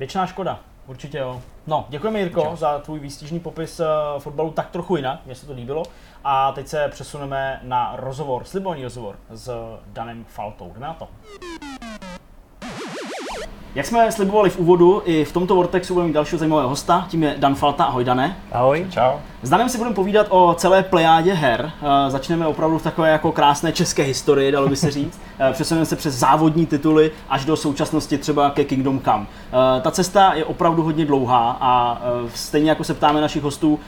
[0.00, 1.42] Věčná škoda, určitě jo.
[1.66, 2.56] No, děkujeme Jirko Čau.
[2.56, 3.86] za tvůj výstižný popis eh,
[4.18, 5.82] fotbalu tak trochu jinak, mně se to líbilo.
[6.24, 9.50] A teď se přesuneme na rozhovor, slibovaný rozhovor s
[9.86, 10.72] Danem Faltou.
[10.72, 11.08] Jdeme na to.
[13.74, 17.22] Jak jsme slibovali v úvodu, i v tomto Vortexu budeme mít dalšího zajímavého hosta, tím
[17.22, 17.84] je Dan Falta.
[17.84, 18.36] Ahoj Dane.
[18.52, 18.86] Ahoj.
[18.90, 19.12] Čau.
[19.42, 21.72] S Danem si budeme povídat o celé plejádě her.
[22.06, 25.20] Eh, Začneme opravdu v takové jako krásné české historii, dalo by se říct.
[25.38, 29.26] Eh, Přesuneme se přes závodní tituly až do současnosti třeba ke Kingdom Come.
[29.78, 32.02] Eh, Ta cesta je opravdu hodně dlouhá a
[32.34, 33.78] stejně jako se ptáme našich hostů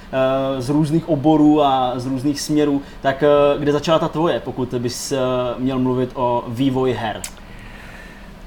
[0.59, 3.25] z různých oborů a z různých směrů, tak
[3.59, 5.13] kde začala ta tvoje, pokud bys
[5.59, 7.21] měl mluvit o vývoji her?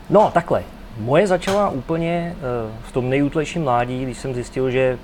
[0.10, 0.64] No, takhle.
[0.98, 4.98] Moje začala úplně eh, v tom nejútlejším mládí, když jsem zjistil, že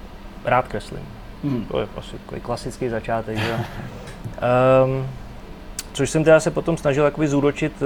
[0.45, 1.05] rád kreslím.
[1.43, 1.65] Hmm.
[1.65, 3.55] To je asi takový klasický začátek, že?
[3.55, 5.07] um,
[5.93, 7.85] což jsem teda se potom snažil jakoby zúročit, eh,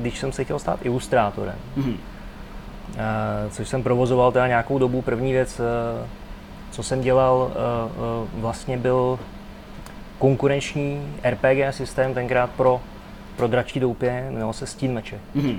[0.00, 1.56] když jsem se chtěl stát ilustrátorem.
[1.76, 1.96] Mhm.
[2.96, 5.02] Eh, což jsem provozoval teda nějakou dobu.
[5.02, 5.60] První věc,
[6.70, 7.50] co jsem dělal,
[8.34, 9.18] vlastně byl
[10.18, 12.80] konkurenční RPG systém tenkrát pro,
[13.36, 15.18] pro dračí doupě, jmenoval se Stín meče.
[15.34, 15.58] Mhm.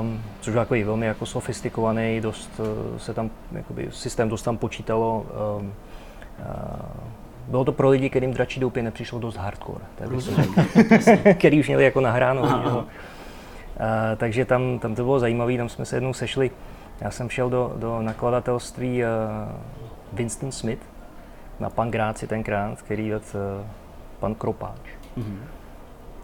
[0.00, 4.56] Um, což byl takový velmi jako sofistikovaný, dost uh, se tam, jakoby, systém dost tam
[4.56, 5.26] počítalo.
[5.60, 5.72] Um,
[6.38, 6.44] uh,
[7.48, 10.52] bylo to pro lidi, kterým dračí doupě nepřišlo dost hardcore, tak to řekl.
[11.34, 12.44] který už měli jako nahráno.
[12.44, 12.76] Aha.
[12.76, 12.84] Uh,
[14.16, 16.50] takže tam, tam to bylo zajímavé, tam jsme se jednou sešli.
[17.00, 19.08] Já jsem šel do, do nakladatelství uh,
[20.12, 20.82] Winston Smith
[21.60, 23.66] na Pangráci tenkrát, který vedl uh,
[24.20, 24.80] pan Kropáč.
[25.16, 25.40] Mhm.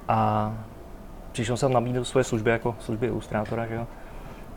[0.09, 0.53] A
[1.39, 3.87] přišel jsem nabídnout svoje služby jako služby ilustrátora, že jo.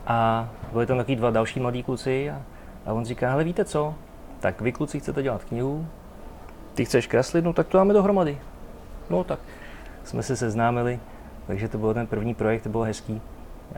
[0.08, 2.42] A byli tam taky dva další mladí kluci a,
[2.86, 3.94] a on říká, hele víte co,
[4.40, 5.88] tak vy kluci chcete dělat knihu,
[6.74, 8.38] ty chceš kreslit, no tak to dáme dohromady.
[9.10, 9.40] No tak
[10.04, 11.00] jsme se seznámili,
[11.48, 13.22] takže to byl ten první projekt, to bylo hezký.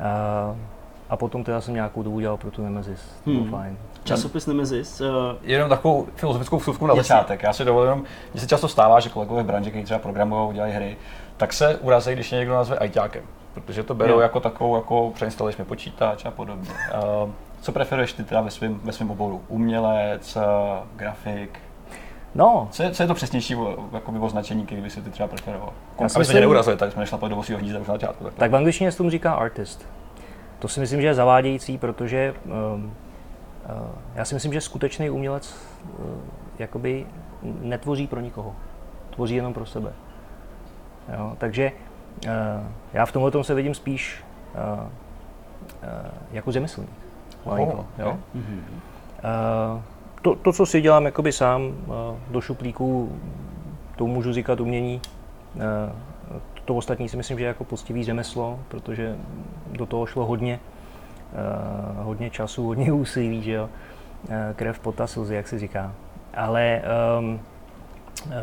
[0.01, 0.55] A,
[1.09, 3.51] a potom teda jsem nějakou dobu dělal pro tu Nemesis, to bylo Hmm.
[3.51, 3.77] fajn.
[4.03, 5.01] Časopis Nemesis.
[5.01, 5.07] Uh,
[5.41, 7.03] Jenom takovou filozofickou vsuvku na Jasně.
[7.15, 7.43] začátek.
[7.43, 10.73] Já si dovolím, že se často stává, že kolegové v branži, kteří třeba programují, dělají
[10.73, 10.97] hry,
[11.37, 13.23] tak se urazí, když někdo nazve ajťákem.
[13.53, 14.19] Protože to berou Jo.
[14.19, 16.69] jako takovou, jako přeinstaluješ mi počítač a podobně.
[16.69, 17.29] Uh,
[17.61, 19.41] co preferuješ ty teda ve svém ve svém oboru?
[19.47, 20.41] Umělec, uh,
[20.95, 21.59] grafik?
[22.35, 25.27] No, Co je, co je to přesnější o- jakoby označení, který by si ty třeba
[25.27, 25.73] preferoval?
[25.97, 28.23] Si Aby se myslím- tě neurazili, tak jsme nešlapali do svého hnízda už na začátku.
[28.23, 28.33] Tak.
[28.33, 29.85] tak v angličtině se tomu říká artist.
[30.59, 35.55] To si myslím, že je zavádějící, protože um, uh, já si myslím, že skutečný umělec
[35.99, 36.05] uh,
[36.59, 37.05] jakoby
[37.43, 38.55] netvoří pro nikoho.
[39.09, 39.93] Tvoří jenom pro sebe.
[41.17, 41.71] Jo, takže
[42.25, 42.31] uh,
[42.93, 44.23] já v tomhle tom se vidím spíš
[44.55, 44.87] uh, uh,
[46.31, 46.89] jako řemeslník.
[47.45, 48.17] Malinko, Oh, jo?
[48.33, 48.63] mhm.
[49.75, 49.81] Uh,
[50.21, 51.73] to, to, co si dělám jakoby sám uh,
[52.31, 53.19] do šuplíku,
[53.95, 55.01] to můžu říkat umění.
[55.55, 55.61] Uh,
[56.65, 59.15] to ostatní si myslím, že je jako poctivý řemeslo, protože
[59.71, 60.59] do toho šlo hodně,
[61.99, 63.69] uh, hodně času, hodně úsilí, že jo.
[64.29, 65.93] Uh, krev, pota, slzy, jak se říká.
[66.33, 66.81] Ale
[67.19, 67.39] um,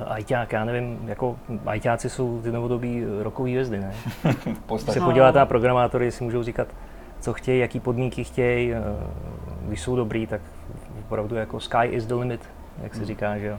[0.09, 3.93] ajťák, já nevím, jako ajťáci jsou ty novodobí rokový hvězdy, ne?
[4.25, 4.99] v Když podstatě.
[5.01, 6.69] se podívat na programátory, si můžou říkat,
[7.21, 8.79] co chtějí, jaký podmínky chtějí, eh,
[9.69, 10.41] když jsou dobrý, tak
[11.07, 12.41] opravdu jako sky is the limit,
[12.83, 13.57] jak se říká, že jo.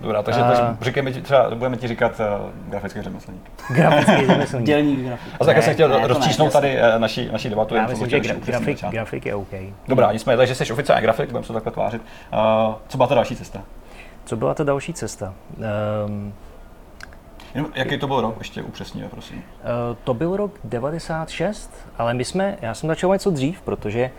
[0.00, 3.42] Dobrá, takže, A- takže říkáme ti, třeba, budeme ti říkat uh, grafický řemeslník.
[3.70, 4.66] Grafický řemeslník.
[4.66, 5.34] Dělník grafik.
[5.40, 7.74] A tak Ne, jsem chtěl ne, rozčísnout tady eh, naši, naši debatu.
[7.74, 9.48] Já myslím, že gra- grafik, grafik je OK.
[9.88, 12.02] Dobrá, nicméně, takže jsi oficiálně grafik, budeme se takhle tvářit.
[12.32, 13.60] Uh, co byla ta další cesta?
[14.24, 15.34] Co byla ta další cesta?
[16.06, 16.32] Um,
[17.54, 19.36] Jenom, jaký to byl rok, ještě upřesně, prosím.
[19.38, 19.42] Uh,
[20.04, 24.10] to byl rok 96, ale my jsme, já jsem začal něco dřív, protože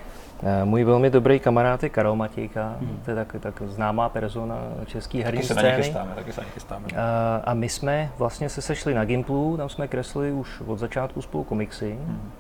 [0.42, 2.76] uh, můj velmi dobrý kamarád je Karel Matějka,
[3.06, 5.84] to je tak, tak známá persona české herní Taky se na ně scény.
[5.84, 6.86] chystáme, taky se na chystáme.
[6.86, 6.98] Uh,
[7.44, 11.44] a my jsme vlastně se sešli na Gimplu, tam jsme kreslili už od začátku spolu
[11.44, 11.98] komiksy.
[12.02, 12.32] Mhm.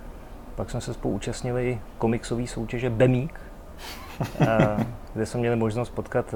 [0.56, 3.40] Pak jsme se spolu účastnili komiksové soutěže Bemík,
[4.42, 4.48] uh,
[5.14, 6.36] kde jsme měli možnost potkat,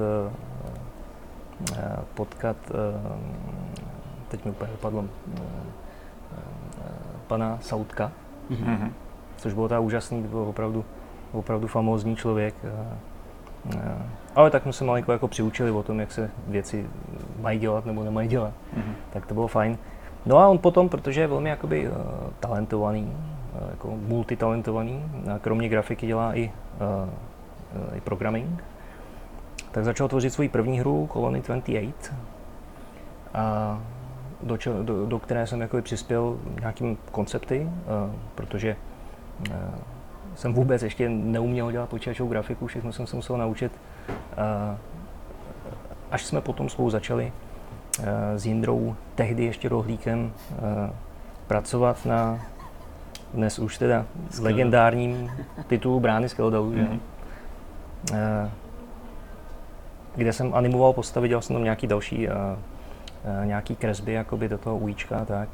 [2.14, 2.76] potkat uh,
[4.28, 5.40] teď mi úplně vypadlo, uh, uh,
[7.26, 8.12] pana Sautka,
[8.50, 8.92] Mhm.
[9.36, 10.84] což bylo teda úžasný, to byl opravdu,
[11.32, 12.54] opravdu famózní člověk.
[14.34, 16.86] Ale tak jsme se malinko jako přiučili o tom, jak se věci
[17.40, 18.52] mají dělat nebo nemají dělat.
[18.76, 18.94] Mhm.
[19.12, 19.78] Tak to bylo fajn.
[20.26, 21.90] No a on potom, protože je velmi jakoby
[22.40, 23.12] talentovaný,
[23.70, 25.04] jako multitalentovaný,
[25.40, 26.52] kromě grafiky dělá i,
[27.94, 28.64] i programming,
[29.72, 31.92] tak začal tvořit svoji první hru Colony 28,
[33.34, 33.80] a
[34.42, 38.76] do, če, do, do které jsem jakoby přispěl nějakým koncepty, uh, protože
[39.50, 39.54] uh,
[40.34, 43.72] jsem vůbec ještě neuměl dělat počítačovou grafiku, všechno jsem se musel naučit.
[44.08, 44.76] Uh,
[46.10, 47.32] až jsme potom spolu začali
[48.02, 50.92] eh, s Jindrou, tehdy ještě rohlíkem, eh,
[51.46, 52.40] pracovat na
[53.34, 54.06] dnes už teda
[54.40, 55.30] legendárním
[55.66, 56.82] titulu Brány z Keldalu, že?
[56.82, 57.00] Mhm.
[60.18, 62.32] Kde jsem animoval postavy, dělal jsem tam nějaký další, eh,
[63.42, 65.48] eh, nějaký kresby jakoby do toho ujíčka a tak.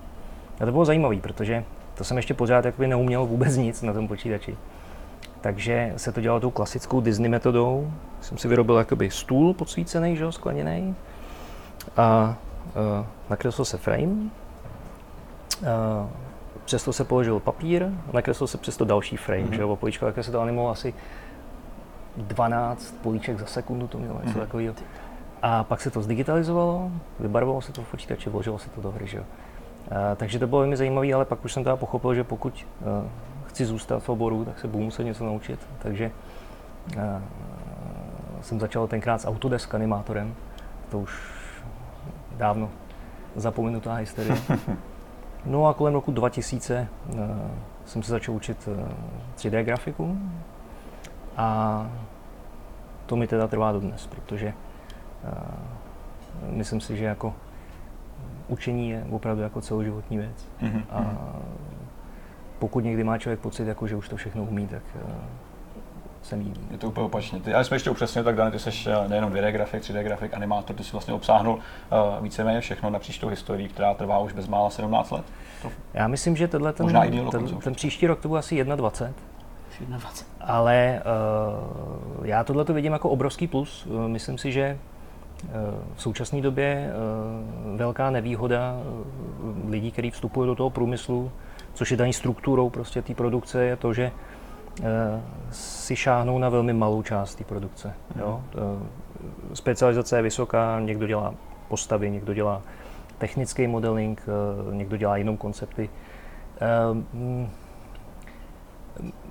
[0.60, 4.08] A to bylo zajímavé, protože to jsem ještě pořád jakoby neuměl vůbec nic na tom
[4.08, 4.56] počítači.
[5.40, 7.90] Takže se to dělalo tou klasickou Disney metodou.
[8.20, 10.94] Jsem si vyrobil jakoby stůl podsvícený, že skleněný.
[11.96, 12.36] A
[13.00, 14.06] uh, nakreslil se frame.
[14.06, 14.28] Uh,
[16.64, 19.50] přesto se položil papír, nakreslil se přesto další frame, Mhm.
[19.50, 19.88] mm-hmm.
[19.88, 20.94] že jo, se to animoval asi
[22.16, 24.36] 12 políček za sekundu, to mělo něco Mhm.
[24.38, 24.40] mm-hmm.
[24.40, 24.74] takového.
[25.42, 26.90] A pak se to zdigitalizovalo,
[27.20, 29.20] vybarvovalo se to v počítači, vložilo se to do hry, že.
[29.20, 29.26] Uh,
[30.16, 32.88] takže to bylo velmi zajímavé, ale pak už jsem teda pochopil, že pokud uh,
[33.46, 35.60] chci zůstat v oboru, tak se budu muset něco naučit.
[35.78, 36.10] Takže
[36.96, 37.02] uh,
[38.40, 40.34] jsem začal tenkrát s Autodesk animátorem,
[40.90, 41.20] to už
[42.36, 42.70] dávno
[43.36, 44.36] zapomenutá historie.
[45.46, 47.20] No a kolem roku 2000 uh,
[47.84, 48.88] jsem se začal učit uh,
[49.36, 50.18] 3D grafiku
[51.36, 51.90] a
[53.06, 54.52] to mi teda trvá dodnes, protože
[55.24, 55.30] uh,
[56.50, 57.34] myslím si, že jako
[58.48, 60.48] učení je opravdu jako celoživotní věc.
[60.60, 60.82] Mhm.
[60.90, 61.14] A
[62.58, 65.10] pokud někdy má člověk pocit, jako, že už to všechno umí, tak uh,
[66.24, 66.60] se mílí.
[66.70, 67.40] Je to úplně opačně.
[67.40, 70.34] Ty, ale jsme ještě upřesnili, tak Dani, ty jsi eh, nejenom 2D grafik, 3D grafik,
[70.34, 74.70] animátor, ty jsi vlastně obsáhnul uh, víceméně všechno napříč tou historií, která trvá už bezmála
[74.70, 75.24] 17 let.
[75.94, 76.92] Já myslím, že tenhle ten,
[77.30, 79.33] ten, ten příští rok to bude asi 21,
[79.80, 79.98] 21.
[80.40, 81.02] ale
[82.20, 83.86] uh, já tohle to vidím jako obrovský plus.
[83.86, 84.78] Uh, myslím si, že
[85.44, 85.50] uh,
[85.94, 86.90] v současné době
[87.76, 88.76] velká nevýhoda
[89.68, 91.32] lidí, kteří vstupují do toho průmyslu,
[91.74, 94.10] což je daný strukturou prostě té produkce, je to, že
[95.50, 97.94] si šáhnou na velmi malou část té produkce.
[98.16, 98.40] Jo?
[99.54, 101.34] Specializace je vysoká, někdo dělá
[101.68, 102.62] postavy, někdo dělá
[103.18, 104.26] technický modeling,
[104.72, 105.90] někdo dělá jinou koncepty.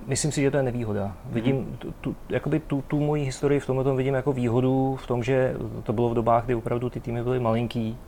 [0.06, 1.12] Myslím si, že to je nevýhoda.
[1.30, 5.06] Vidím tu, tu, jakoby tu, tu moji historii v tomhle tom vidím jako výhodu v
[5.06, 7.98] tom, že to bylo v dobách, kdy opravdu ty týmy byly malinký.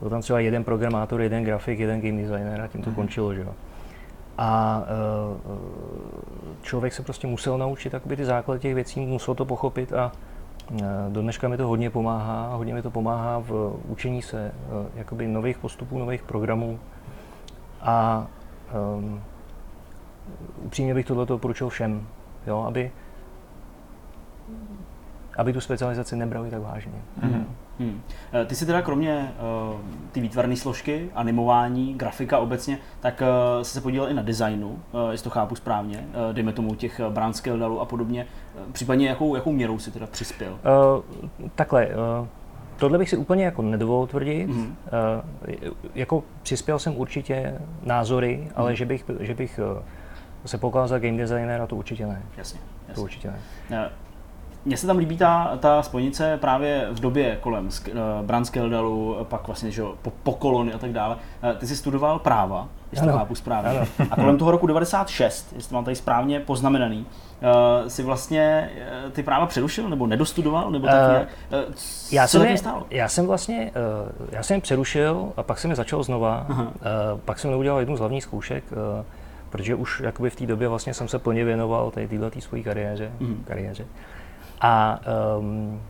[0.00, 2.94] Byl tam třeba jeden programátor, jeden grafik, jeden game designer a tím to mm-hmm.
[2.94, 3.54] končilo, že jo.
[4.38, 4.82] A
[5.46, 5.56] uh,
[6.62, 10.12] člověk se prostě musel naučit jakoby ty základy těch věcí, musel to pochopit a
[10.70, 10.78] uh,
[11.08, 12.54] do dneška mi to hodně pomáhá.
[12.56, 16.78] Hodně mi to pomáhá v učení se uh, jakoby nových postupů, nových programů.
[17.80, 18.26] A
[18.96, 19.20] um,
[20.62, 22.06] upřímně bych tohle doporučil všem,
[22.46, 22.90] jo, aby,
[25.36, 27.02] aby tu specializaci nebrali tak vážně.
[27.22, 27.44] Mm-hmm.
[27.78, 28.02] Hmm.
[28.46, 29.32] Ty si teda kromě
[29.70, 29.80] uh,
[30.12, 35.10] ty výtvarné složky, animování, grafika obecně, tak uh, jsi se podílel i na designu, uh,
[35.10, 38.26] jestli to chápu správně, uh, dejme tomu těch brand scale a podobně.
[38.54, 40.52] Uh, případně jakou, jakou měrou si teda přispěl?
[40.52, 42.26] Uh, takhle, uh,
[42.76, 44.48] tohle bych si úplně jako nedovolil tvrdit.
[44.48, 44.66] Mm-hmm.
[44.66, 48.76] Uh, jako přispěl jsem určitě názory, ale mm-hmm.
[48.76, 49.82] že bych, že bych uh,
[50.48, 52.22] se pokládá za game designera, to určitě ne.
[52.36, 52.94] Jasně, jasně.
[52.94, 53.32] To určitě
[53.70, 53.90] ne.
[54.64, 59.46] Mně se tam líbí ta, ta spojnice právě v době kolem uh, Brand Skeldalu, pak
[59.46, 61.16] vlastně že, po, po kolony a tak dále.
[61.16, 63.70] Uh, ty jsi studoval práva, jestli to chápu správně.
[63.70, 63.86] Ano.
[64.10, 67.06] A kolem toho roku 96, jestli to mám tady správně poznamenaný,
[67.80, 68.70] uh, si vlastně
[69.04, 71.22] uh, ty práva přerušil nebo nedostudoval, nebo tak
[71.52, 71.74] uh, Uh,
[72.12, 72.56] já, jsem je,
[72.90, 73.70] já jsem vlastně,
[74.10, 76.46] uh, já jsem je přerušil a pak jsem je začal znova.
[76.48, 76.66] Uh,
[77.24, 78.64] pak jsem neudělal jednu z hlavních zkoušek.
[78.72, 79.04] Uh,
[79.52, 83.12] protože už jakoby v té době vlastně jsem se plně věnoval tady této svojí kariéře,
[83.20, 83.44] mm.
[83.46, 83.86] kariéře.
[84.60, 85.00] A
[85.38, 85.80] um,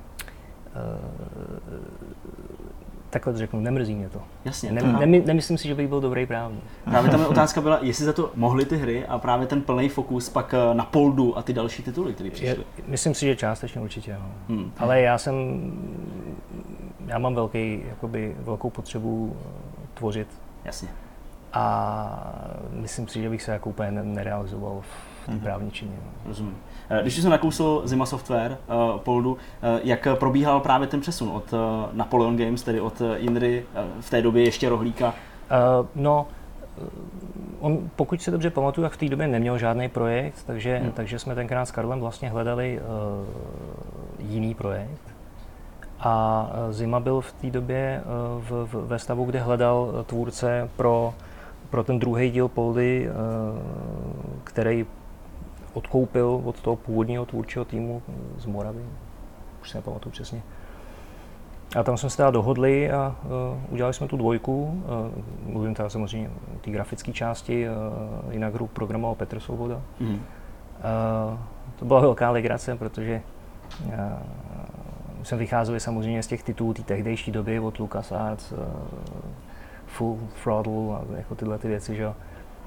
[0.75, 1.11] uh,
[3.11, 4.23] takhle to řeknu, nemrzí mě to.
[4.45, 4.73] Jasně.
[4.73, 6.65] Ne, ne, nemyslím si, že bych byl dobrý právník.
[6.85, 9.89] Právě tam je otázka byla, jestli za to mohly ty hry a právě ten plný
[9.89, 12.49] fokus pak eh, na Poldu a ty další tituly, které přišly.
[12.49, 12.57] Je,
[12.87, 14.31] myslím si, že částečně určitě, no.
[14.49, 14.73] Hmm.
[14.79, 15.35] Ale já jsem,
[17.07, 19.49] já mám velký, jakoby, velkou potřebu eh,
[19.95, 20.29] tvořit.
[20.65, 20.89] Jasně
[21.53, 22.35] a
[22.71, 25.41] myslím si, že bych se jako úplně nerealizoval v té mm-hmm.
[25.41, 25.97] právní čině.
[26.27, 26.57] Rozumím.
[26.91, 29.39] Eh, když jsem nakousl Zima Software, uh, Poldu, uh,
[29.85, 31.59] jak probíhal právě ten přesun od uh,
[31.93, 35.07] Napoleon Games, tedy od Indry, uh, v té době ještě rohlíka?
[35.09, 36.27] Uh, no,
[37.61, 40.93] on, pokud se dobře pamatuju, tak v té době neměl žádný projekt, takže, hmm.
[40.93, 45.13] takže jsme tenkrát s Karlem vlastně hledali uh, jiný projekt.
[46.01, 51.15] A Zima byl v té době uh, v, v, ve stavu, kde hledal tvůrce pro
[51.73, 53.13] pro ten druhý díl Poldy, eh,
[54.45, 54.87] který
[55.73, 58.03] odkoupil od toho původního tvůrčího týmu
[58.39, 58.83] z Moravy,
[59.63, 60.43] už se nepamatuju přesně.
[61.77, 64.63] A tam jsme se teda dohodli a uh, udělali jsme tu dvojku.
[64.65, 69.81] Uh, mluvím teda samozřejmě o té grafické části, uh, jinak hru programoval Petr Svoboda.
[70.01, 70.15] Mm.
[70.15, 70.19] Uh,
[71.79, 73.23] to byla velká legrace, protože
[73.87, 73.93] uh,
[75.23, 78.59] jsme vycházeli samozřejmě z těch titulů té tehdejší doby od LucasArts, uh,
[79.93, 82.15] full throttle a jako tyhle ty věci, že jo.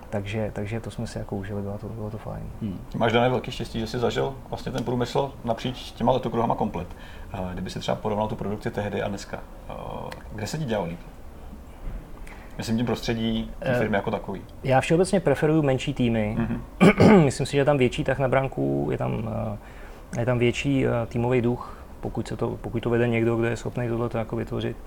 [0.10, 2.44] Takže, takže to jsme si jako užili, bylo to, bylo to fajn.
[2.62, 2.80] Hmm.
[2.96, 6.88] Máš dané velký štěstí, že jsi zažil vlastně ten průmysl napříč těma letokruhama komplet.
[7.54, 9.40] Kdyby si třeba porovnal tu produkci tehdy a dneska,
[10.36, 11.00] kde se ti dělalo líp?
[12.58, 14.42] Myslím tím prostředí, ty eh, firmy jako takový.
[14.64, 16.38] Já všeobecně preferuju menší týmy.
[16.40, 17.24] Mm-hmm.
[17.26, 19.30] Myslím si, že je tam větší tak na branku, je tam,
[20.14, 23.48] eh, je tam větší eh, týmový duch, pokud, se to, pokud to vede někdo, kdo
[23.48, 24.78] je schopný tohle jako vytvořit.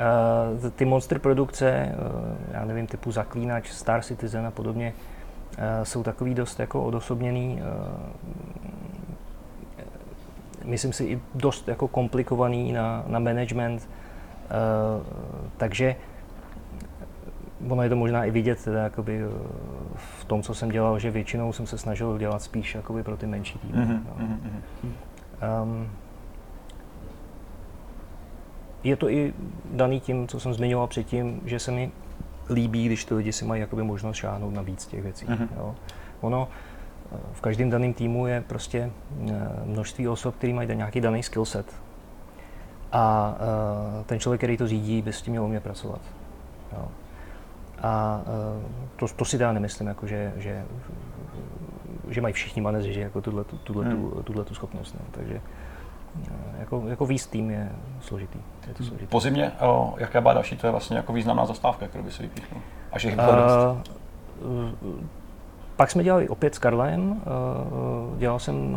[0.00, 4.92] Uh, ty monster produkce, uh, já nevím, typu Zaklínač, Star Citizen a podobně,
[5.58, 7.62] uh, jsou takový dost jako odosobněný,
[10.64, 13.88] myslím si i dost jako komplikovaný na, na management,
[15.56, 15.96] takže
[17.68, 19.20] ono je to možná i vidět teda jakoby
[19.94, 23.26] v tom, co jsem dělal, že většinou jsem se snažil dělat spíš jakoby pro ty
[23.26, 23.78] menší týmy.
[23.78, 24.26] Mm-hmm, no.
[24.26, 25.62] mm-hmm.
[25.62, 25.88] Um,
[28.84, 29.34] je to i
[29.70, 31.92] daný tím, co jsem zmiňoval předtím, že se mi
[32.50, 35.26] líbí, když ty lidi si mají jakoby možnost šáhnout na víc těch věcí.
[35.26, 35.48] Mm-hmm.
[35.56, 35.74] Jo.
[36.20, 36.48] Ono
[37.12, 38.90] eh, v každém daném týmu je prostě
[39.28, 39.32] eh,
[39.64, 41.66] množství osob, který mají nějaký daný skill set.
[42.92, 43.34] A
[43.98, 46.00] uh, ten člověk, který to řídí, by s tím měl umět pracovat.
[46.72, 46.88] Jo.
[47.82, 48.20] A
[48.96, 50.64] to, to si dá nemyslím, jako že, že,
[52.08, 54.10] že mají všichni manažeři jako tuhle, tuhle, hmm.
[54.24, 54.94] tuhle, tu schopnost.
[54.94, 55.00] Ne?
[55.10, 55.40] Takže
[56.58, 58.38] jako, jako víc tým je složitý.
[58.68, 59.06] Je to složitý.
[59.06, 62.22] Po zimě, o, jaká byla další, to je vlastně jako významná zastávka, kterou by si
[62.22, 62.62] vypíchnul?
[62.92, 63.76] Až je uh,
[65.76, 67.20] pak jsme dělali opět s Karlem,
[68.18, 68.76] dělal jsem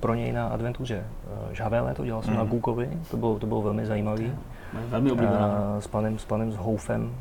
[0.00, 1.04] pro něj na adventuře
[1.52, 2.38] Žhavé léto, dělal jsem mm.
[2.38, 4.32] na Gukovi, to bylo, to bylo velmi zajímavý.
[4.88, 5.76] Velmi oblíbená.
[5.80, 7.14] S panem, s panem Houfem,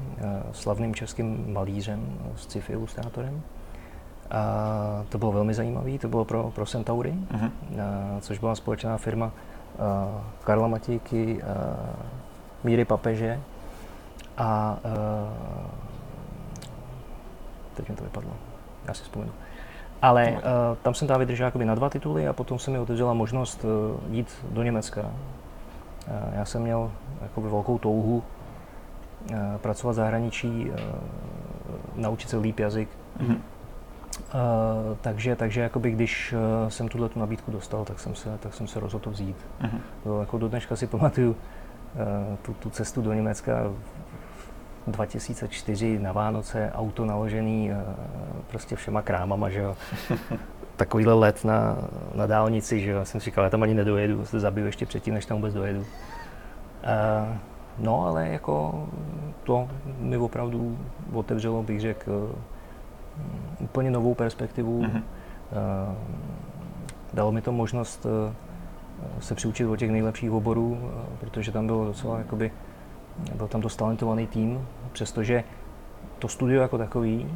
[0.52, 3.42] slavným českým malířem, s sci-fi ilustrátorem.
[4.32, 7.50] A to bylo velmi zajímavé, to bylo pro, pro Centaury, uh-huh.
[7.50, 9.32] a, což byla společná firma a,
[10.44, 11.46] Karla Matějky, a,
[12.64, 13.40] Míry Papeže
[14.38, 14.78] a, a
[17.74, 18.32] teď mi to vypadlo,
[18.88, 19.32] já si vzpomenu.
[20.02, 20.40] Ale uh,
[20.82, 24.14] tam jsem tam vydržel jakoby na dva tituly a potom se mi otevřela možnost uh,
[24.14, 25.02] jít do Německa.
[25.02, 25.08] Uh,
[26.34, 28.24] já jsem měl jakoby velkou touhu
[29.32, 30.76] uh, pracovat v zahraničí, uh,
[31.96, 32.90] naučit se líp jazyk.
[33.20, 33.38] Mm-hmm.
[34.34, 38.54] Uh, takže, takže jakoby, když uh, jsem tuhle tu nabídku dostal, tak jsem se, tak
[38.54, 39.36] jsem se rozhodl vzít.
[39.62, 39.80] Uh-huh.
[40.04, 41.38] To, jako do dneška si pamatuju uh,
[42.42, 43.72] tu, tu cestu do Německa
[44.88, 47.78] 2004 na Vánoce, auto naložený uh,
[48.48, 49.76] prostě všema krámama, že jo.
[50.76, 51.78] Takovýhle let na,
[52.16, 53.06] na dálnici, že jo.
[53.06, 55.80] Jsem si říkal, já tam ani nedojedu, se zabiju ještě předtím, než tam vůbec dojedu.
[55.80, 55.86] Uh,
[57.80, 58.86] no, ale jako
[59.44, 59.70] to
[60.00, 60.78] mi opravdu
[61.14, 62.36] otevřelo, bych řekl,
[63.60, 64.82] úplně novou perspektivu.
[64.82, 65.02] Mm-hmm.
[67.14, 68.34] Dalo mi to možnost eh,
[69.20, 72.52] se přiučit o těch nejlepších oborů, eh, protože tam bylo docela jakoby,
[73.36, 75.44] byl tam dost talentovaný tým, přestože
[76.20, 77.28] to studio jako takový,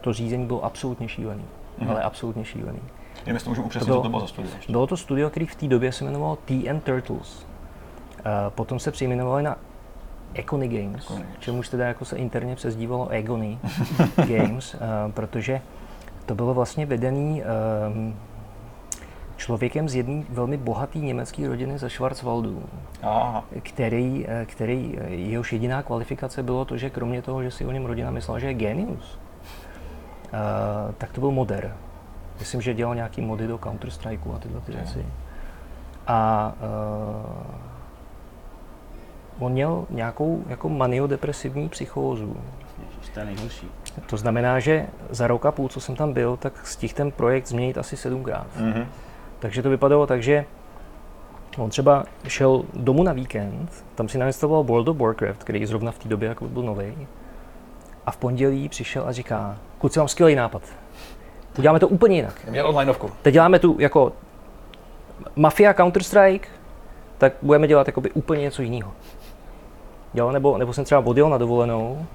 [0.00, 1.44] to řízení bylo absolutně šílený,
[1.78, 1.90] mm-hmm.
[1.90, 2.80] ale absolutně šílený.
[3.16, 4.52] Nevím, jestli můžu upřesnit, co to bylo za studio.
[4.68, 7.46] Bylo to studio, který v té době se jmenovalo TN Turtles.
[8.48, 9.56] Potom se přejmenovali na
[10.34, 11.24] Econy Games, Econy.
[11.38, 13.58] čemuž teda jako se interně přezdívalo Egony
[14.16, 15.60] Games, uh, protože
[16.26, 18.16] to bylo vlastně vedený um,
[19.36, 22.62] člověkem z jedné velmi bohaté německé rodiny ze Schwarzwaldu,
[23.02, 23.44] Aha.
[23.62, 27.86] který, eh, který jehož jediná kvalifikace bylo to, že kromě toho, že si o něm
[27.86, 29.18] rodina myslela, že je genius,
[30.32, 31.76] uh, tak to byl moder.
[32.38, 35.06] Myslím, že dělal nějaký mody do Counter-Strike a tyhle ty věci.
[36.06, 36.52] A
[39.40, 42.36] on měl nějakou jako maniodepresivní psychózu.
[43.14, 43.68] To je nejhorší.
[44.06, 47.46] To znamená, že za rok a půl, co jsem tam byl, tak stihl ten projekt
[47.46, 48.46] změnit asi sedmkrát.
[48.58, 48.86] Mm-hmm.
[49.38, 50.44] Takže to vypadalo tak, že
[51.58, 55.98] on třeba šel domů na víkend, tam si nainstaloval World of Warcraft, který zrovna v
[55.98, 57.08] té době jako byl nový.
[58.06, 60.62] A v pondělí přišel a říká, kluci, mám skvělý nápad.
[61.58, 62.46] Uděláme to úplně jinak.
[62.50, 63.10] Měl onlineovku.
[63.22, 64.12] Teď děláme tu jako
[65.36, 66.46] Mafia Counter-Strike,
[67.18, 68.92] tak budeme dělat jakoby úplně něco jiného.
[70.14, 72.06] Jo, nebo, nebo jsem třeba odjel na dovolenou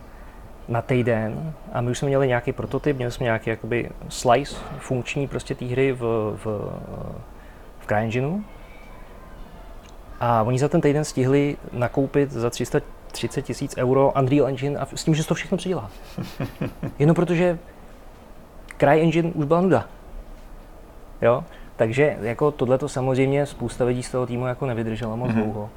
[0.68, 5.28] na týden a my už jsme měli nějaký prototyp, měli jsme nějaký jakoby slice funkční
[5.28, 6.00] prostě té hry v,
[6.36, 6.46] v,
[7.80, 8.40] v CryEngineu.
[10.20, 15.04] A oni za ten týden stihli nakoupit za 330 tisíc euro Unreal Engine a s
[15.04, 15.90] tím, že to všechno předělá.
[17.00, 17.60] Jenom protože
[18.78, 19.86] CryEngine už byla nuda.
[21.22, 21.44] Jo?
[21.76, 25.44] Takže jako tohle to samozřejmě spousta lidí z toho týmu jako nevydržela moc mm-hmm.
[25.44, 25.70] dlouho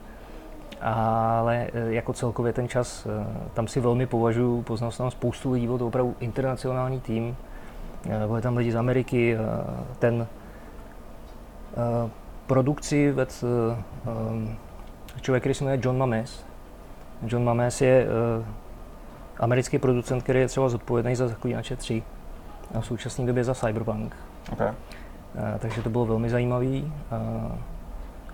[0.80, 5.52] ale e, jako celkově ten čas, e, tam si velmi považuji, poznal jsem tam spoustu
[5.52, 7.36] lidí, byl to opravdu internacionální tým,
[8.10, 9.36] e, byli tam lidi z Ameriky,
[9.98, 10.26] ten
[12.46, 13.44] produkci ved
[15.20, 16.44] člověk, který se jmenuje John Mames.
[17.26, 18.06] John Mames je
[19.40, 22.02] americký producent, který je třeba zodpovědný za Zaklínače 3
[22.74, 24.16] a v současné době za Cyberpunk.
[24.52, 24.72] Okay.
[25.58, 26.92] Takže to bylo velmi zajímavý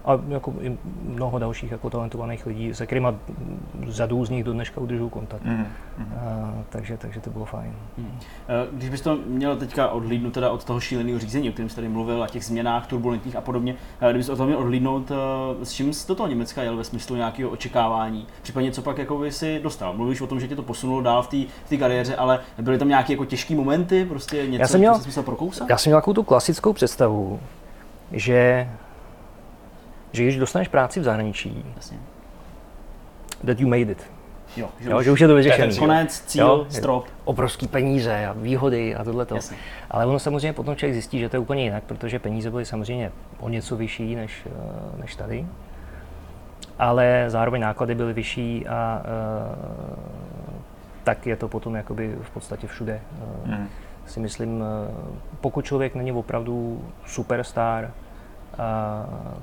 [0.05, 3.09] a jako i mnoho dalších jako talentovaných lidí, se kterými
[3.88, 5.44] řadu z nich do dneška udržuju kontakt.
[5.44, 5.66] Mm,
[5.98, 6.12] mm.
[6.16, 7.72] A, takže, takže to bylo fajn.
[7.98, 8.18] Mm.
[8.72, 11.88] Když bys to měl teďka odhlídnout teda od toho šíleného řízení, o kterém jsi tady
[11.88, 13.74] mluvil, a těch změnách turbulentních a podobně,
[14.11, 15.12] kdybys o tom měl odhlídnout,
[15.62, 19.18] s čím jsi do toho Německa jel ve smyslu nějakého očekávání, případně co pak jako
[19.18, 19.94] by si dostal?
[19.96, 21.36] Mluvíš o tom, že tě to posunulo dál v té
[21.76, 25.12] v kariéře, ale byly tam nějaké jako těžké momenty, prostě něco, já jsem měl, co
[25.12, 25.70] jsi prokousat?
[25.70, 27.40] Já jsem měl takovou tu klasickou představu,
[28.12, 28.68] že
[30.14, 31.98] že když dostaneš práci v zahraničí, Jasně.
[33.46, 34.06] that you made it.
[34.56, 35.76] Jo, že, jo, už, že už je to vyřešené.
[35.76, 37.06] Konec, cíl, jo, strop.
[37.24, 39.26] Obrovský peníze a výhody a tohle.
[39.90, 43.12] Ale ono samozřejmě potom člověk zjistí, že to je úplně jinak, protože peníze byly samozřejmě
[43.40, 45.46] o něco vyšší než, eh, než tady.
[46.78, 49.94] Ale zároveň náklady byly vyšší a uh,
[51.04, 53.00] tak je to potom jakoby v podstatě všude.
[53.44, 53.68] Uh, mm.
[54.06, 54.64] Si myslím, uh,
[55.40, 57.90] pokud člověk není opravdu superstar,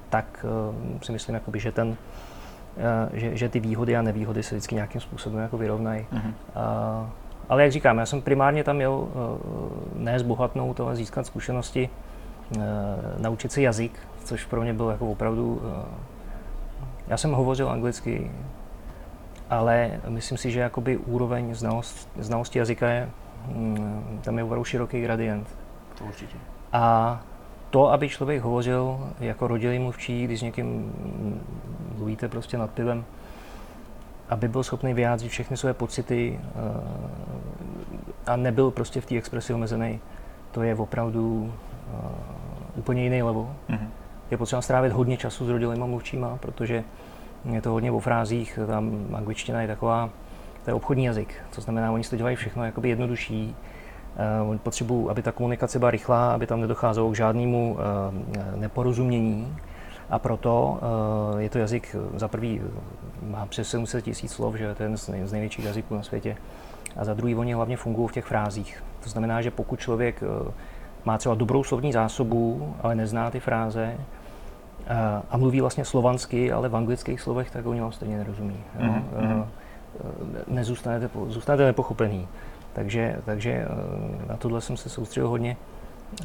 [0.09, 1.97] tak eh, si myslím, jakoby, že, ten,
[2.77, 6.05] eh, že, že ty výhody a nevýhody se vždycky nějakým způsobem jako vyrovnají.
[6.13, 6.33] Mm-hmm.
[7.49, 9.19] Ale jak říkám, já jsem primárně tam měl eh,
[9.95, 11.89] ne zbohatnout, ale získat zkušenosti,
[13.17, 15.61] naučit se jazyk, což pro mě bylo jako opravdu...
[17.07, 18.31] Já jsem hovořil anglicky,
[19.49, 23.09] ale myslím si, že jakoby úroveň znalost, znalosti jazyka je
[23.47, 25.47] Mm, Tam je opravdu široký gradient.
[25.97, 26.37] To určitě.
[26.73, 27.21] A
[27.71, 30.93] to, aby člověk hovořil jako rodilý mluvčí, když s někým
[31.97, 33.05] mluvíte prostě nad pivem,
[34.29, 36.49] aby byl schopný vyjádřit všechny své pocity eh,
[38.27, 39.99] a nebyl prostě v té expresi omezený,
[40.51, 41.97] to je opravdu eh,
[42.75, 43.47] úplně jiný level.
[43.69, 43.89] Mhm.
[44.31, 46.83] Je potřeba strávit hodně času s rodilýma mluvčíma, protože
[47.51, 50.09] je to hodně o frázích, tam angličtina je taková,
[50.63, 53.55] to je obchodní jazyk, to znamená, oni si to dělají všechno jakoby jednodušší,
[54.21, 59.55] Eh, Oni potřebují, aby ta komunikace byla rychlá, aby tam nedocházelo k žádnému eh, neporozumění.
[60.09, 60.79] A proto
[61.37, 62.61] eh, je to jazyk, za prvý
[63.21, 66.03] má přes 700 tisíc slov, že to je jeden z nej- z největších jazyků na
[66.03, 66.37] světě.
[66.97, 68.83] A za druhý, oni hlavně fungují v těch frázích.
[69.03, 70.23] To znamená, že pokud člověk
[71.05, 73.95] má třeba dobrou slovní zásobu, ale nezná ty fráze,
[75.29, 78.63] a- mluví vlastně slovansky, ale v anglických slovech, tak oni vám stejně nerozumí.
[78.79, 78.85] Jo?
[78.91, 79.45] Mhm, mhm.
[80.47, 82.27] Nezůstanete, zůstanete nepochopený.
[82.73, 83.67] Takže, takže eh,
[84.27, 85.57] na tohle jsem se soustředil hodně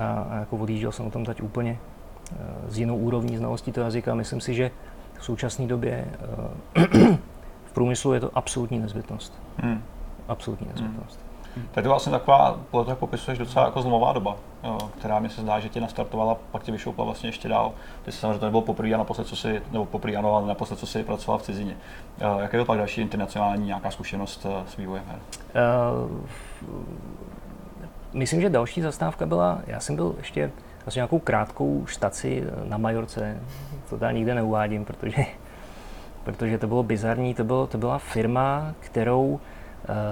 [0.00, 2.36] a, a jako odjížděl jsem o tom teď úplně eh,
[2.68, 4.14] s jinou úrovní znalostí toho jazyka.
[4.14, 4.70] Myslím si, že
[5.18, 6.04] v současné době
[6.74, 6.86] eh,
[7.66, 9.42] v průmyslu je to absolutní nezbytnost.
[9.56, 9.82] Hmm.
[10.28, 11.25] Absolutní nezbytnost.
[11.56, 14.36] Tak to je vlastně taková, podle toho popisuješ, docela jako zlomová doba,
[14.98, 17.72] která mi se zdá, že tě nastartovala, pak tě vyšoupla vlastně ještě dál.
[18.04, 20.78] Ty jsi samozřejmě to nebylo poprvé a naposled, co si, nebo poprvé ano, ale naposled,
[20.78, 21.76] co si pracoval v cizině.
[22.34, 25.18] Uh, jaká byl pak další internacionální nějaká zkušenost eh, s vývojem her?
[25.54, 25.60] Eh,
[28.12, 30.50] Myslím, že další zastávka byla, já jsem byl ještě
[30.84, 33.40] vlastně nějakou krátkou štaci na Majorce,
[33.90, 35.24] to tady nikde neuvádím, protože,
[36.24, 39.55] protože to bylo bizarní, to, bylo, to byla firma, kterou eh,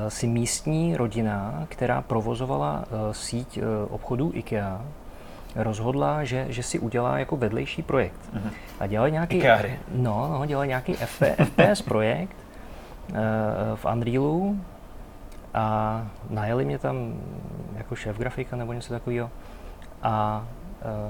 [0.08, 4.80] si místní rodina, která provozovala eh, síť eh, obchodů IKEA,
[5.56, 8.20] rozhodla, že, že si udělá jako vedlejší projekt.
[8.32, 8.50] Mhm.
[8.80, 9.42] A dělali nějaký,
[9.94, 12.36] no, no, dělali nějaký FP, FPS projekt
[13.10, 13.14] eh,
[13.74, 14.60] v Unrealu
[15.54, 17.14] a najeli mě tam
[17.76, 19.30] jako šéf grafika nebo něco takového.
[20.02, 20.44] A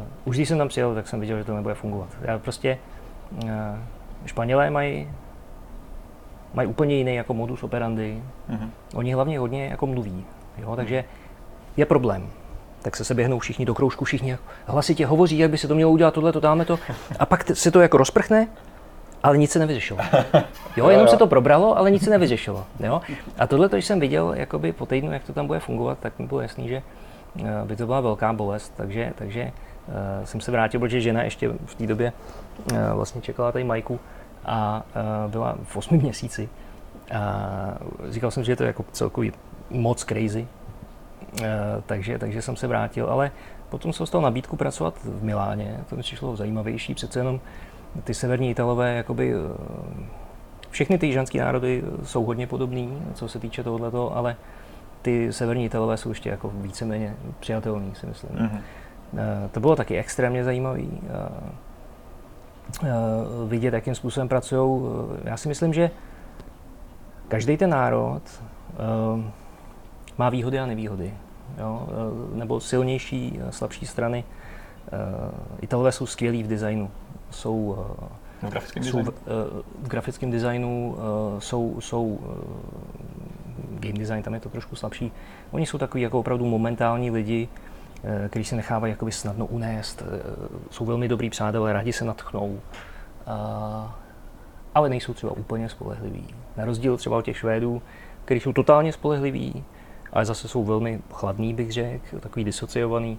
[0.00, 2.08] uh, už když jsem tam přijel, tak jsem viděl, že to nebude fungovat.
[2.22, 2.78] Já prostě,
[3.44, 3.50] uh,
[4.26, 5.08] Španělé mají
[6.55, 8.22] mají úplně jiný jako modus operandi.
[8.48, 8.70] Mhm.
[8.94, 10.24] Oni hlavně hodně jako mluví,
[10.59, 10.76] jo?
[10.76, 11.05] takže
[11.76, 12.30] je problém.
[12.82, 15.74] Tak se se běhnou všichni do kroužku, všichni jako hlasitě hovoří, jak by se to
[15.74, 16.78] mělo udělat, tohle, to dáme to.
[17.18, 18.48] A pak se to jako rozprchne,
[19.22, 20.00] ale nic se nevyřešilo.
[20.76, 22.64] Jo, jenom se to probralo, ale nic se nevyřešilo.
[22.80, 23.00] Jo?
[23.38, 26.26] A tohle, když jsem viděl jakoby po týdnu, jak to tam bude fungovat, tak mi
[26.26, 26.82] bylo jasný, že
[27.40, 29.52] eh, by to byla velká bolest, takže, takže
[29.88, 32.12] uh, jsem se vrátil, protože žena ještě v té době
[32.72, 34.00] uh, vlastně čekala tady Majku
[34.47, 34.82] a
[35.26, 36.49] uh, byla v 8 měsíci.
[37.14, 37.78] A
[38.11, 39.32] říkal jsem, že je to jako celkový
[39.70, 40.47] moc crazy,
[41.40, 41.47] uh,
[41.86, 43.30] takže, takže jsem se vrátil, ale
[43.74, 47.40] potom jsem dostal nabídku pracovat v Miláně, to mi přišlo zajímavější, přece jenom
[48.05, 50.07] ty severní Italové, jakoby, eh,
[50.70, 54.36] všechny ty jižanské národy jsou hodně podobný, co se týče tohoto, ale
[55.03, 58.30] ty severní Italové jsou ještě jako víceméně přijatelný, si myslím.
[58.34, 58.61] Mhm.
[59.18, 60.80] Eh, To bylo taky extrémně zajímavé
[63.46, 64.82] vidět, jakým způsobem pracují.
[65.24, 65.90] Já si myslím, že
[67.28, 68.22] každý ten národ
[68.72, 69.30] eh,
[70.18, 71.14] má výhody a nevýhody.
[71.58, 71.88] Jo?
[71.88, 74.24] eh, Nebo silnější, slabší strany.
[74.86, 74.90] Eh,
[75.60, 76.90] Italové jsou skvělí v designu.
[77.30, 77.76] Jsou,
[78.42, 79.12] eh, V grafickém jsou designu?
[79.12, 82.28] v, eh, v grafickém designu, eh, jsou, jsou eh,
[83.80, 85.12] game design, tam je to trošku slabší.
[85.50, 87.48] Oni jsou takový jako opravdu momentální lidi,
[88.05, 90.20] eh, kteří se nechávají jakoby snadno unést, eh,
[90.70, 92.61] jsou velmi dobrý přátelé, rádi se natchnou,
[94.74, 96.26] ale nejsou třeba úplně spolehliví.
[96.57, 97.82] Na rozdíl třeba od těch Švédů,
[98.24, 99.64] kteří jsou totálně spolehliví,
[100.12, 103.18] ale zase jsou velmi chladný, bych řekl, takový disociovaný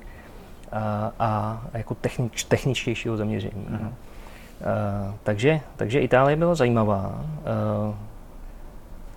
[0.71, 3.65] a, a jako technič, techničtějšího zaměření.
[3.69, 3.87] Mhm.
[3.87, 7.25] Uh, takže, takže Itálie byla zajímavá.
[7.87, 7.95] Uh,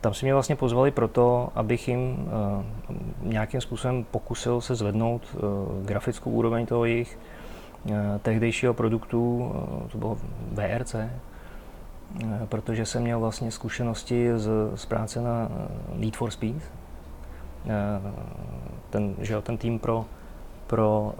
[0.01, 2.29] tam si mě vlastně pozvali proto, abych jim
[2.89, 5.41] uh, nějakým způsobem pokusil se zvednout uh,
[5.87, 7.19] grafickou úroveň toho jejich
[7.85, 9.53] uh, tehdejšího produktu,
[9.93, 10.19] to bylo
[10.53, 10.97] VRC,
[12.49, 15.49] protože jsem měl vlastně zkušenosti z, z práce na
[15.95, 16.63] Need for Speed.
[18.91, 20.05] Ten, že ten tým pro,
[20.67, 21.15] pro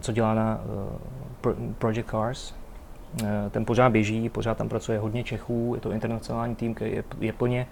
[0.00, 0.60] co dělá na
[1.40, 2.65] Pro- Project Cars, Eh,
[3.50, 7.32] ten pořád běží, pořád tam pracuje hodně Čechů, je to internacionální tým, který je, je
[7.32, 7.66] plně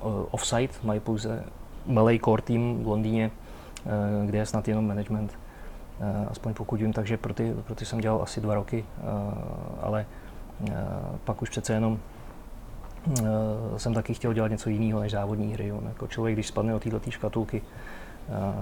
[0.00, 1.44] uh, offsite, mají pouze
[1.86, 3.30] malý core tým v Londýně,
[4.20, 5.38] uh, kde je snad jenom management,
[6.30, 8.84] aspoň pokud vím, takže pro ty, pro ty jsem dělal asi dva roky,
[9.80, 10.06] ale
[11.24, 11.98] pak už přece jenom
[13.76, 15.66] jsem taky chtěl dělat něco jiného než závodní hry.
[15.66, 15.80] Jo.
[15.88, 17.62] Jako člověk, když spadne do této škatulky,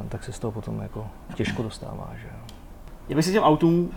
[0.09, 2.11] tak se z toho potom jako těžko dostává.
[2.21, 2.29] Že?
[3.09, 3.91] Já bych se těm autům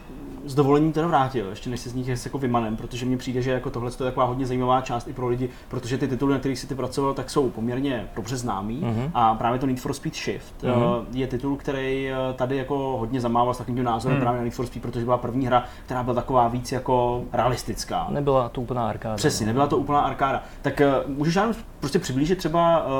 [0.46, 3.52] s dovolením teda vrátil, ještě než se z nich jako vymanem, protože mně přijde, že
[3.52, 6.60] jako tohle je taková hodně zajímavá část i pro lidi, protože ty tituly, na kterých
[6.60, 9.12] si ty pracoval, tak jsou poměrně dobře známý mm-hmm.
[9.14, 11.06] a právě to Need for Speed Shift mm-hmm.
[11.14, 14.22] je titul, který eh, tady jako hodně zamával s takovým názorem mm.
[14.22, 18.08] právě na Need for Speed, protože byla první hra, která byla taková víc jako realistická.
[18.10, 19.16] Nebyla to úplná arkáda.
[19.16, 20.44] Přesně, nebyla to úplná arkáda.
[20.62, 22.92] Tak uh, můžeš nám prostě přiblížit třeba uh,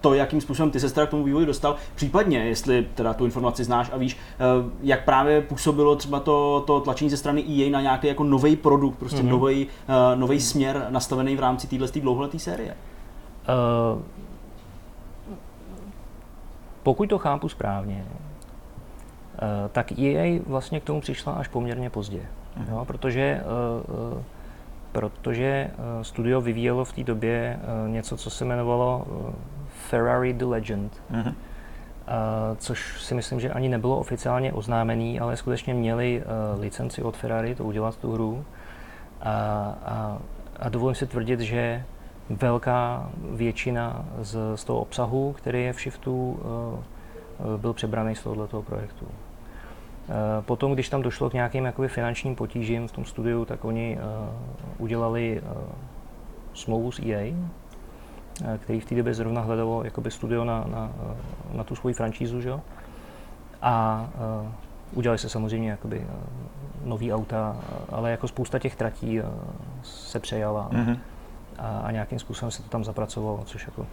[0.00, 3.64] to, jakým způsobem ty se teda k tomu vývoji dostal, případně, jestli teda tu informaci
[3.64, 7.80] znáš a víš, uh, jak právě působilo třeba to, to tlačení ze strany EA na
[7.80, 9.28] nějaký jako nový produkt, prostě mm-hmm.
[9.28, 12.76] nový uh, nový směr nastavený v rámci téhle dlouholeté série.
[13.94, 14.02] Uh,
[16.82, 22.70] pokud to chápu správně, uh, tak EA vlastně k tomu přišla až poměrně pozdě, mm-hmm.
[22.70, 23.40] jo, protože
[23.86, 24.22] uh, uh,
[24.92, 25.70] protože
[26.02, 29.06] studio vyvíjelo v té době něco, co se jmenovalo
[29.68, 31.02] Ferrari The Legend.
[31.12, 31.34] Mm-hmm
[32.56, 36.22] což si myslím, že ani nebylo oficiálně oznámený, ale skutečně měli
[36.58, 38.44] licenci od Ferrari to udělat tu hru.
[39.20, 39.30] A,
[39.84, 40.18] a,
[40.56, 41.84] a dovolím si tvrdit, že
[42.30, 46.40] velká většina z, z toho obsahu, který je v Shiftu,
[47.56, 49.06] byl přebraný z tohoto projektu.
[50.08, 53.98] Uh, potom, když tam došlo k nějakým jakoby, finančním potížím v tom studiu, tak oni
[53.98, 54.28] uh,
[54.78, 55.62] udělali uh,
[56.54, 57.34] smlouvu s EA,
[58.44, 60.90] Eh, který v té době zrovna hledalo jakoby studio na, na,
[61.52, 62.52] eh, na tu svoji franšízu, že?
[63.62, 64.06] A
[64.44, 64.48] uh,
[64.92, 67.56] udělali se samozřejmě jakoby uh, nový auta,
[67.88, 69.26] ale jako spousta těch tratí uh,
[69.82, 70.98] se přejala mm-hmm.
[71.58, 73.86] a, a nějakým způsobem se to tam zapracovalo, což jako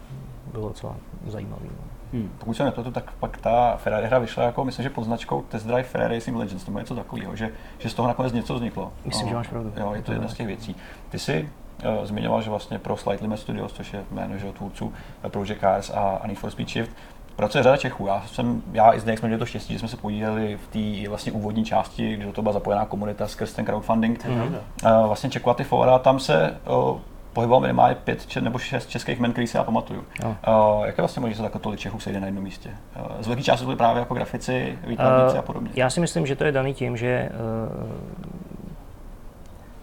[0.52, 0.96] bylo docela
[1.26, 1.64] zajímavé.
[1.64, 1.95] No.
[2.12, 2.30] Hmm.
[2.38, 5.66] Pokud se nepletu, tak pak ta Ferrari hra vyšla jako, myslím, že pod značkou Test
[5.66, 8.92] Drive Ferrari Racing Legends, nebo něco takového, že, že z toho nakonec něco vzniklo.
[9.04, 9.72] Myslím, no, že máš pravdu.
[9.76, 10.76] Jo, je to jedna z těch věcí.
[11.10, 11.48] Ty jsi
[11.82, 14.92] Eh, zmiňoval, že vlastně pro Slight Limit Studios, což je jméno že, tvůrců
[15.24, 16.90] eh, Project Cars a, Need for Speed Shift,
[17.36, 18.06] pracuje řada Čechů.
[18.06, 21.08] Já, jsem, já i zde jsme měli to štěstí, že jsme se podíleli v té
[21.08, 24.24] vlastně úvodní části, kde to byla zapojená komunita skrz ten crowdfunding.
[24.24, 25.06] Mm-hmm.
[25.06, 26.98] vlastně Czech Fora, tam se uh,
[27.36, 30.04] pohyboval minimálně pět če, nebo šest českých men, který si já pamatuju.
[30.22, 30.28] No.
[30.28, 32.70] Uh, jak je vlastně možné, že se takhle tolik Čechů sejde na jednom místě?
[33.00, 35.70] Uh, z velké části byly právě jako grafici, výtvarníci uh, a podobně.
[35.74, 38.26] Já si myslím, že to je daný tím, že uh,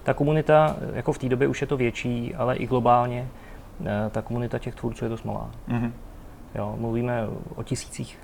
[0.03, 3.27] ta komunita, jako v té době už je to větší, ale i globálně,
[3.85, 5.49] eh, ta komunita těch tvůrců je dost malá.
[5.69, 5.91] Mm-hmm.
[6.55, 8.19] Jo, mluvíme o tisících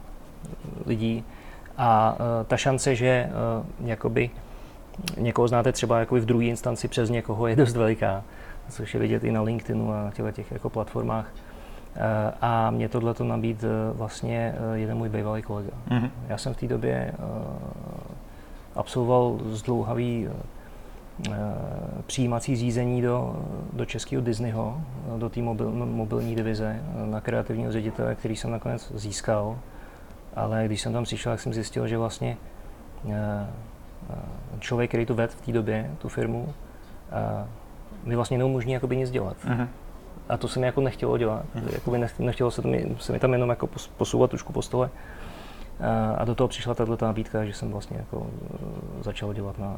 [0.86, 1.24] lidí
[1.78, 3.30] a uh, ta šance, že
[3.80, 4.30] uh, jakoby
[5.18, 8.24] někoho znáte třeba jakoby v druhé instanci přes někoho je dost veliká,
[8.70, 11.32] což je vidět i na LinkedInu a na těch jako platformách.
[11.96, 12.04] Uh,
[12.42, 15.72] a mě tohle to nabít uh, vlastně uh, jeden můj bývalý kolega.
[15.90, 16.10] Mm-hmm.
[16.28, 17.14] Já jsem v té době
[18.76, 20.28] absolvoval zdlouhavý
[21.28, 21.32] Eh,
[22.06, 24.82] přijímací řízení do, do českého Disneyho,
[25.18, 29.60] do té mobil, mobilní divize na kreativního ředitele, který jsem nakonec získal.
[30.36, 32.38] Ale když jsem tam přišel, tak jsem zjistil, že vlastně
[33.10, 33.48] eh,
[34.10, 34.16] eh,
[34.60, 36.54] člověk, který to vedl v té době, tu firmu,
[38.04, 39.38] mi vlastně neumožní jakoby nic dělat.
[39.48, 39.68] Uh-huh.
[40.30, 41.46] A to se mi jako nechtělo dělat.
[41.56, 41.74] Uh-huh.
[41.74, 44.90] Jakoby nechtělo se, to mi, se mi tam jenom jako posouvat trošku po stole.
[46.18, 48.28] A do toho přišla tato nabídka, že jsem vlastně jako
[49.02, 49.76] začal dělat na,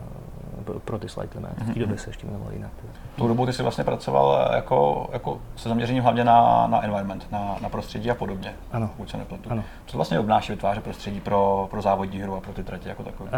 [0.86, 1.52] pro ty slide limit.
[1.58, 2.72] V té době se ještě jmenoval jinak.
[3.16, 7.56] Tu dobu ty jsi vlastně pracoval jako, jako se zaměřením hlavně na, na environment, na,
[7.62, 8.54] na prostředí a podobně.
[8.72, 8.90] Ano.
[8.98, 9.52] Pokud se nepletu.
[9.52, 9.64] Ano.
[9.86, 13.30] Co vlastně obnáší vytvářet prostředí pro, pro závodní hru a pro ty tratě jako takové?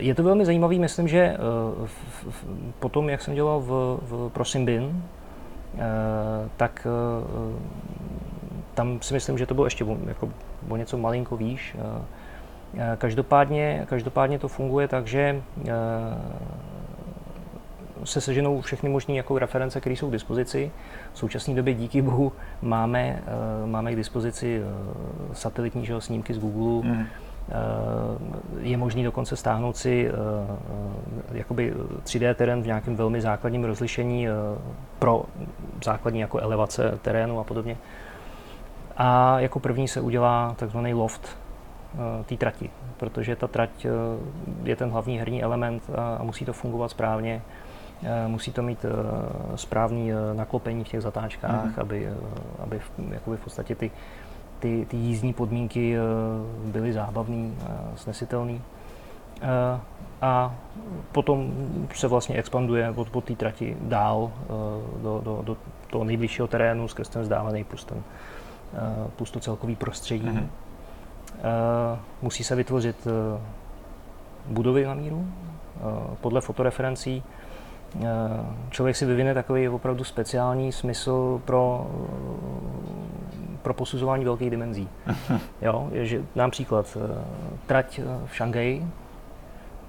[0.00, 1.36] Je to velmi zajímavý, myslím, že
[1.80, 1.88] uh,
[2.78, 5.80] potom, jak jsem dělal v, v pro Simbin, uh,
[6.56, 6.86] tak
[8.74, 10.28] tam si myslím, že to bylo ještě jako,
[10.68, 11.76] o něco malinko výš.
[12.98, 15.42] Každopádně, každopádně to funguje tak, že
[18.04, 20.70] se seženou všechny možné jako reference, které jsou k dispozici.
[21.12, 22.32] V současné době díky bohu
[22.62, 23.22] máme,
[23.64, 24.62] máme k dispozici
[25.32, 26.90] satelitní že, snímky z Google.
[26.90, 27.06] Mm.
[28.60, 30.10] Je možný dokonce stáhnout si
[31.32, 34.26] jakoby 3D terén v nějakém velmi základním rozlišení
[34.98, 35.24] pro
[35.84, 37.76] základní jako elevace terénu a podobně.
[38.98, 41.38] A jako první se udělá takzvaný loft
[41.94, 43.90] uh, té trati, protože ta trať uh,
[44.66, 47.42] je ten hlavní herní element a, musí to fungovat správně.
[48.02, 48.84] Uh, musí to mít
[49.54, 51.80] správný naklopení v těch zatáčkách, mm-hmm.
[51.80, 52.08] aby,
[52.58, 52.80] aby
[53.10, 53.90] jakoby v podstatě ty,
[54.58, 55.96] ty, ty jízdní podmínky
[56.64, 58.58] byly zábavné a snesitelné.
[60.22, 60.54] A
[61.12, 61.52] potom
[61.94, 64.30] se vlastně expanduje od, od té trati dál
[65.02, 65.56] do, do, do
[65.90, 68.17] toho nejbližšího terénu skrz ten vzdálený plus ten, Eh,
[69.16, 70.26] plus to celkový prostředí.
[70.26, 70.48] Mm-hmm.
[72.22, 73.40] Musí se vytvořit eh,
[74.46, 75.26] budovy na míru
[76.20, 77.22] podle fotoreferencí.
[78.70, 81.90] Člověk si vyvine takový opravdu speciální smysl pro,
[83.62, 84.88] pro posuzování velkých dimenzí.
[85.62, 86.96] jo, že, nám příklad,
[87.66, 88.86] trať v Šangaji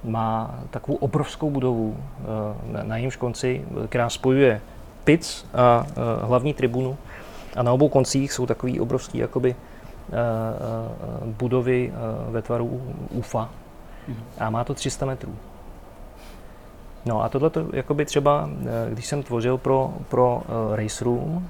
[0.04, 1.98] má takovou obrovskou budovu
[2.72, 4.62] na, na jejímž konci, která spojuje
[5.04, 5.86] pic a
[6.22, 6.98] hlavní tribunu.
[7.60, 9.56] A na obou koncích jsou takový obrovský jakoby,
[11.24, 11.94] budovy
[12.30, 13.50] ve tvaru UFA.
[14.40, 15.36] A má to 300 metrů.
[17.06, 18.50] No a tohle jakoby třeba,
[18.90, 20.42] když jsem tvořil pro, pro
[20.76, 21.48] Race Room,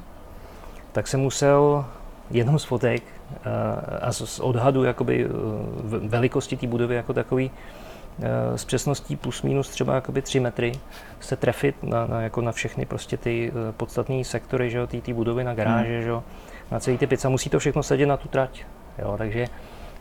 [0.92, 1.86] tak jsem musel
[2.32, 3.04] jednou z fotek
[4.02, 5.28] a z odhadu jakoby
[6.08, 7.79] velikosti té budovy jako takový Eh,
[8.56, 10.72] s přesností plus minus třeba jakoby 3 metry
[11.20, 15.14] se trefit na, na, jako na všechny prostě ty eh, podstatné sektory, že ty, ty
[15.14, 16.04] budovy na garáže, hmm.
[16.04, 16.12] že
[16.72, 17.30] na celý ty pizza.
[17.30, 18.66] Musí to všechno sedět na tu trať.
[19.00, 19.46] Jo, takže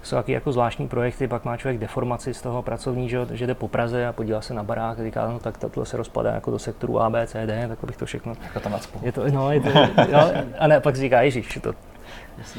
[0.02, 3.54] jsou taky jako zvláštní projekty, pak má člověk deformaci z toho pracovní, že, že jde
[3.54, 6.50] po Praze a podívá se na barák a říká, no tak tohle se rozpadá jako
[6.50, 8.34] do sektoru A, B, C, D, tak bych to všechno...
[8.42, 8.70] Jako to
[9.02, 9.68] Je to, no, je to,
[10.08, 11.74] jo, a ne, pak říká, ježiš, to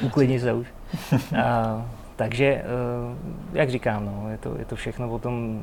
[0.02, 0.68] uklidni se už.
[1.44, 1.86] A,
[2.20, 2.64] takže, eh,
[3.54, 5.62] jak říkám, no, je, to, je to všechno o tom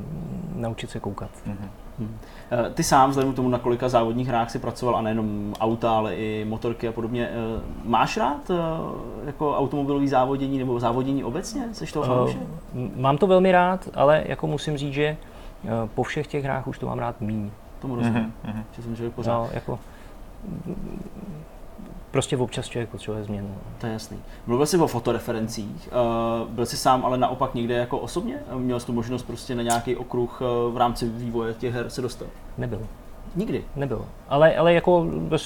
[0.55, 1.31] naučit se koukat.
[1.47, 2.09] Mm-hmm.
[2.75, 6.15] Ty sám, vzhledem k tomu, na kolika závodních hrách si pracoval, a nejenom auta, ale
[6.15, 7.31] i motorky a podobně,
[7.85, 8.51] máš rád
[9.27, 11.69] jako automobilový závodění nebo závodění obecně?
[11.73, 12.41] Jsi toho fanoušek?
[12.75, 15.17] Uh, mám to velmi rád, ale jako musím říct, že
[15.95, 17.51] po všech těch hrách už to mám rád míň.
[17.81, 18.63] Tomu rozumím, mm-hmm.
[18.73, 19.39] že jsem člověk pořád.
[19.39, 19.79] No, jako,
[22.17, 23.55] prostě občas člověk potřebuje změnu.
[23.79, 24.19] To je jasný.
[24.47, 28.39] Mluvil jsi o fotoreferencích, uh, byl jsi sám ale naopak někde jako osobně?
[28.55, 32.03] Měl jsi tu možnost prostě na nějaký okruh uh, v rámci vývoje těch her se
[32.03, 32.29] dostat?
[32.59, 32.81] Nebyl.
[33.35, 33.65] Nikdy?
[33.77, 34.05] Nebyl.
[34.29, 35.39] Ale, ale jako v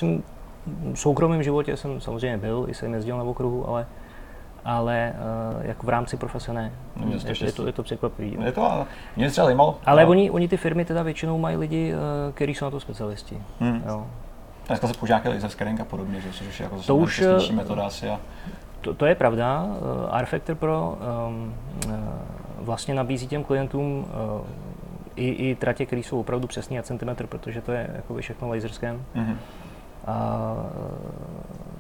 [0.95, 3.87] soukromém životě jsem samozřejmě byl, i jsem jezdil na okruhu, ale
[4.65, 5.13] ale
[5.59, 6.73] uh, jako v rámci profese ne.
[6.97, 8.37] No, je, je, to, je to překvapivý.
[8.45, 8.87] Je to, ale
[9.17, 9.79] mě třeba zajímalo.
[9.87, 10.11] Ale no.
[10.11, 13.43] oni, oni ty firmy teda většinou mají lidi, uh, kteří jsou na to specialisti.
[13.61, 13.83] Hmm.
[13.87, 14.07] Jo.
[14.71, 17.53] Dneska se používá nějaký laser scanning a podobně, že, což je jako to už eh,
[17.53, 18.09] metoda asi.
[18.09, 18.21] A...
[18.81, 19.65] To, to, je pravda.
[19.65, 20.99] Uh, R-Factor Pro
[21.29, 21.55] um,
[22.59, 24.47] vlastně nabízí těm klientům uh,
[25.17, 28.71] i, i tratě, které jsou opravdu přesný a centimetr, protože to je jako všechno laser
[28.71, 29.01] scan.
[29.15, 29.37] Mm-hmm.
[30.07, 30.57] A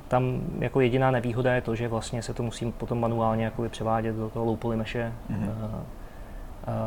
[0.09, 4.17] tam jako jediná nevýhoda je to, že vlastně se to musí potom manuálně jako převádět
[4.17, 5.51] do toho low poly meše, mm-hmm.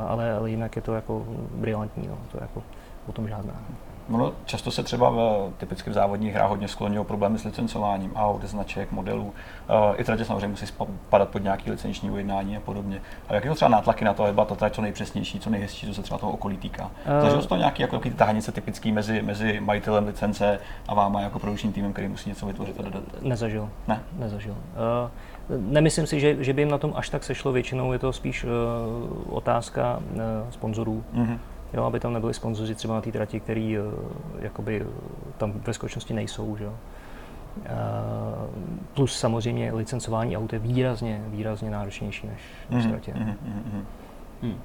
[0.07, 1.25] ale, ale jinak je to jako
[1.55, 2.17] brilantní, no.
[2.31, 2.63] to je jako
[3.07, 3.53] o tom žádná.
[4.11, 8.15] Ono často se třeba v typicky v závodních hrách hodně skloní o problémy s licencováním
[8.15, 9.23] aut, značek, modelů.
[9.23, 9.33] Uh,
[9.97, 10.65] I tratě samozřejmě musí
[11.09, 13.01] padat pod nějaký licenční ujednání a podobně.
[13.29, 15.93] A jaké jsou třeba nátlaky na to, aby ta trať co nejpřesnější, co nejhezčí, co
[15.93, 16.83] se třeba toho okolí týká?
[16.83, 21.39] Uh, Zažil to nějaký jako ty tahanice typický mezi, mezi majitelem licence a váma jako
[21.39, 23.03] produkčním týmem, který musí něco vytvořit a dodat?
[23.21, 23.69] Nezažil.
[23.87, 24.03] Ne?
[24.17, 24.55] Nezažil.
[25.49, 28.13] Uh, nemyslím si, že, že by jim na tom až tak sešlo, většinou je to
[28.13, 28.49] spíš uh,
[29.35, 31.03] otázka uh, sponzorů.
[31.15, 31.37] Uh-huh
[31.73, 33.85] jo, aby tam nebyli sponzoři třeba na té trati, který uh,
[34.39, 34.85] jakoby
[35.37, 36.73] tam ve skutečnosti nejsou, že jo.
[37.57, 37.65] Uh,
[38.93, 42.39] plus samozřejmě licencování aut je výrazně, výrazně náročnější než,
[42.69, 42.89] než mm-hmm.
[42.89, 43.13] tratě.
[43.13, 43.83] Mm-hmm.
[44.41, 44.59] Hmm.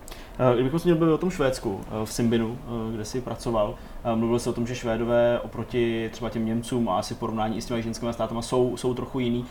[0.55, 2.59] Kdybychom se měli o tom Švédsku, v Simbinu,
[2.93, 3.75] kde jsi pracoval,
[4.15, 7.67] mluvil jsi o tom, že Švédové oproti třeba těm Němcům a asi porovnání i s
[7.67, 9.45] těmi ženskými státama jsou, jsou trochu jiný.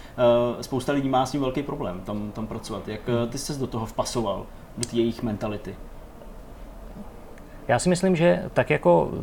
[0.62, 2.88] Spousta lidí má s tím velký problém tam, tam pracovat.
[2.88, 4.46] Jak ty jsi do toho vpasoval,
[4.78, 5.76] do té jejich mentality?
[7.68, 9.18] Já si myslím, že tak jako eh,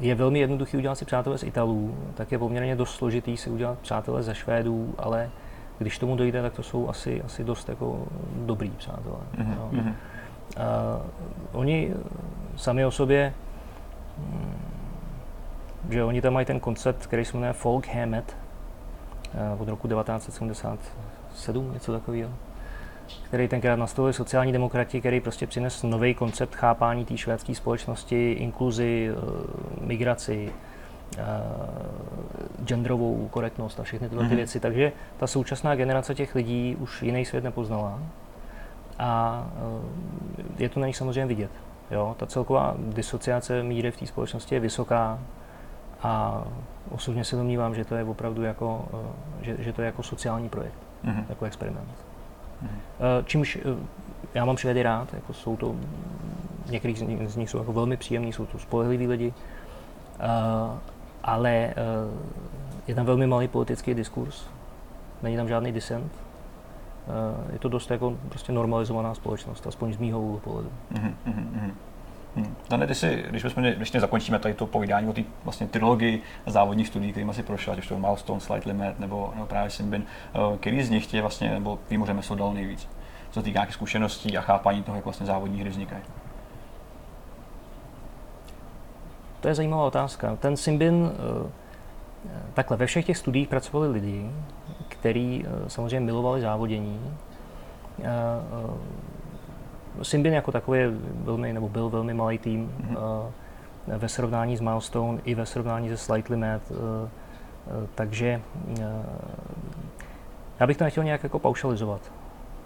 [0.00, 3.78] je velmi jednoduchý udělat si přátelé z Italů, tak je poměrně dost složitý si udělat
[3.78, 5.30] přátelé ze Švédů, ale
[5.78, 8.06] když tomu dojde, tak to jsou asi, asi dost jako
[8.36, 9.16] dobrý přátelé.
[9.38, 9.56] Mm-hmm.
[9.56, 9.70] No.
[9.72, 9.84] Uh,
[11.52, 11.94] oni
[12.56, 13.34] sami o sobě,
[14.18, 14.54] hm,
[15.90, 18.36] že oni tam mají ten koncept, který se jmenuje Folk Hamet
[19.54, 22.30] uh, od roku 1977, něco takového
[23.22, 29.10] který tenkrát nastavili sociální demokrati, který prostě přines nový koncept chápání té švédské společnosti, inkluzi,
[29.10, 30.52] eh, migraci,
[31.18, 31.22] eh,
[32.64, 34.36] genderovou korektnost a všechny tyhle ty mhm.
[34.36, 34.60] věci.
[34.60, 37.98] Takže ta současná generace těch lidí už jiný svět nepoznala.
[38.98, 41.50] A eh, je to na nich samozřejmě vidět.
[41.90, 42.16] Jo?
[42.18, 45.18] Ta celková disociace míry v té společnosti je vysoká
[46.02, 46.44] a
[46.90, 48.84] osobně se domnívám, že to je opravdu jako,
[49.42, 51.24] že, že to je jako sociální projekt, mm-hmm.
[51.28, 51.88] jako experiment.
[52.64, 53.24] Mm-hmm.
[53.24, 53.60] Čímž eh,
[54.34, 55.74] já mám Švédy rád, jako jsou to,
[56.70, 56.96] některý
[57.26, 59.32] z nich jsou jako velmi příjemní, jsou to spolehliví lidi,
[60.18, 60.78] uh,
[61.22, 61.74] ale
[62.86, 64.46] je tam velmi malý politický diskurs,
[65.22, 66.12] není tam žádný disent,
[67.52, 70.70] je to dost jako prostě normalizovaná společnost, aspoň z mýho úhlu pohledu.
[70.92, 71.70] Mm-hmm.
[72.36, 72.56] Hmm.
[72.70, 76.88] Dane, když, si, když, bychom, když zakončíme tady to povídání o té vlastně trilogii závodních
[76.88, 80.04] studií, kterými si prošel, ať už to Milestone, Slight Limit nebo, nebo právě Simbin,
[80.50, 82.88] uh, který z nich tě vlastně, nebo vím, že dal nejvíc,
[83.30, 86.02] co týká nějakých zkušeností a chápání toho, jak vlastně závodní hry vznikají?
[89.40, 90.36] To je zajímavá otázka.
[90.36, 91.50] Ten Simbin, uh,
[92.54, 94.30] takhle, ve všech těch studiích pracovali lidi,
[94.88, 97.16] kteří uh, samozřejmě milovali závodění,
[100.02, 102.96] Symbian jako takový je velmi, nebo byl velmi malý tým mm-hmm.
[102.96, 107.08] uh, ve srovnání s Milestone i ve srovnání se Slightly Mad, uh, uh,
[107.94, 108.76] takže uh,
[110.60, 112.12] já bych to nechtěl nějak jako paušalizovat,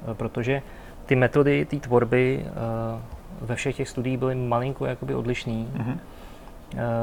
[0.09, 0.62] uh, protože
[1.06, 3.00] ty metody té tvorby uh,
[3.48, 5.68] ve všech těch studiích byly malinko jakoby odlišný.
[5.76, 5.98] Mm-hmm.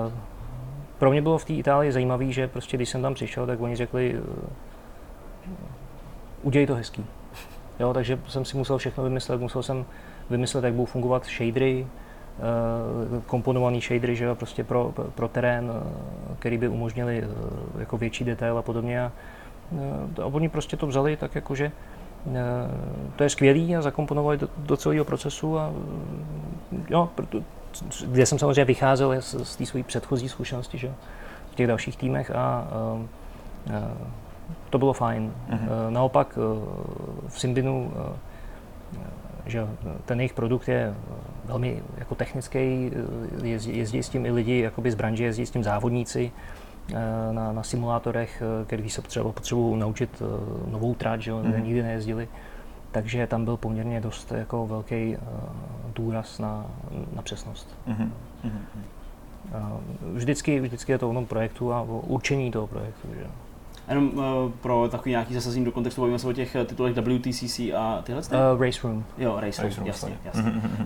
[0.06, 0.14] Uh,
[1.00, 3.76] pro mě bylo v té Itálii zajímavé, že prostě když jsem tam přišel, tak oni
[3.76, 4.26] řekli, uh,
[6.44, 7.06] udělej to hezký.
[7.80, 9.86] Jo, takže jsem si musel všechno vymyslet, musel jsem
[10.30, 11.88] vymyslet, jak budou fungovat shadery,
[13.18, 17.98] uh, komponovaný shadery, že jo, prostě pro, pro terén, uh, který by umožnili uh, jako
[17.98, 19.02] větší detail a podobně.
[19.02, 19.12] A,
[20.22, 21.72] a oni prostě to vzali tak jako, že
[23.16, 25.74] to je skvělý a zakomponovali do, do celého procesu a
[26.90, 27.44] jo, proto,
[28.08, 30.94] kde jsem samozřejmě vycházel z, z té své předchozí zkušenosti, že
[31.52, 32.66] v těch dalších týmech a, a,
[33.74, 33.92] a
[34.70, 35.34] to bylo fajn.
[35.50, 35.90] Mm-hmm.
[35.90, 36.38] Naopak
[37.28, 37.92] v Symbinu
[39.46, 39.68] že
[40.06, 40.94] ten jejich produkt je
[41.46, 42.92] velmi jako technický,
[43.44, 46.32] jezdí, jezdí s tím i lidi jakoby z branže, jezdí s tím závodníci
[47.32, 50.22] na, na simulátorech, který se třeba potřebují naučit
[50.72, 51.64] novou trať, že mm-hmm.
[51.64, 52.28] nikdy nejezdili.
[52.92, 55.18] Takže tam byl poměrně dost jako velký
[55.96, 56.66] důraz na,
[57.16, 57.78] na přesnost.
[57.88, 58.10] Mm-hmm.
[60.14, 63.08] Vždycky, vždycky je to o tom projektu a o určení toho projektu.
[63.14, 63.26] Že?
[63.90, 64.24] Jenom uh,
[64.62, 68.22] pro takový nějaký zasazení do kontextu, bavíme se o těch eh, titulech WTCC a tyhle?
[68.22, 69.04] Uh, Race Room.
[69.18, 70.18] Jo, Race, Race Room, jasně.
[70.26, 70.42] jasně.
[70.42, 70.86] uh,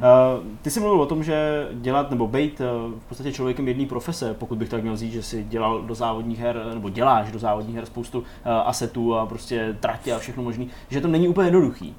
[0.61, 4.33] ty jsi mluvil o tom, že dělat nebo být uh, v podstatě člověkem jedné profese,
[4.33, 7.75] pokud bych tak měl říct, že si dělal do závodních her, nebo děláš do závodních
[7.75, 11.95] her spoustu uh, asetů a prostě tratě a všechno možné, že to není úplně jednoduchý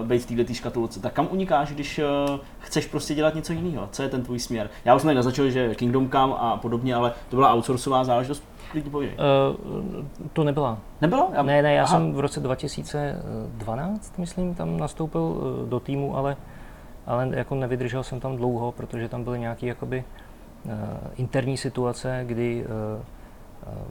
[0.00, 1.00] uh, být v této škatulce.
[1.00, 1.98] Tak kam unikáš, když
[2.30, 3.88] uh, chceš prostě dělat něco jiného?
[3.92, 4.70] Co je ten tvůj směr?
[4.84, 8.44] Já už jsem tady naznačil, že Kingdom Come a podobně, ale to byla outsourcová záležitost
[9.08, 10.78] Uh, to nebyla.
[11.00, 11.28] Nebyla?
[11.32, 11.42] Já...
[11.42, 11.98] Ne, ne, já Aha.
[11.98, 16.36] jsem v roce 2012, myslím, tam nastoupil eh, do týmu, ale,
[17.06, 20.04] ale jako nevydržel jsem tam dlouho, protože tam byly nějaké jakoby
[20.64, 20.72] uh,
[21.16, 23.02] interní situace, kdy uh,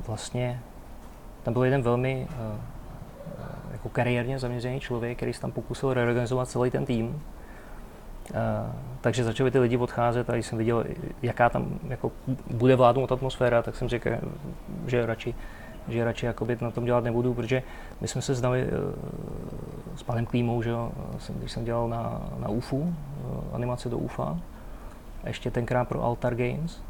[0.07, 0.61] vlastně
[1.43, 2.55] tam byl jeden velmi uh,
[3.71, 7.21] jako kariérně zaměřený člověk, který se tam pokusil reorganizovat celý ten tým
[9.01, 10.85] takže začaly ty lidi odcházet a když jsem viděl,
[11.21, 12.11] jaká tam jako
[12.51, 14.09] bude vládnout atmosféra, tak jsem řekl,
[14.87, 15.35] že radši,
[15.87, 17.63] že radši jakoby na tom dělat nebudu, protože
[18.01, 18.71] my jsme se znali uh,
[19.95, 20.91] s panem Klímou, že jo,
[21.29, 22.93] když jsem dělal na, na UFU, uh,
[23.53, 24.37] animace do UFA,
[25.25, 26.81] ještě tenkrát pro Altar Games,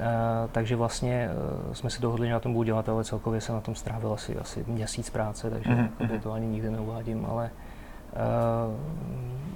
[0.00, 1.30] Uh, takže vlastně
[1.66, 4.12] uh, jsme si dohodli, že na tom budu dělat, ale celkově jsem na tom strávil
[4.12, 6.20] asi, asi měsíc práce, takže mm-hmm.
[6.20, 7.63] to ani nikdy neuvádím, ale uh,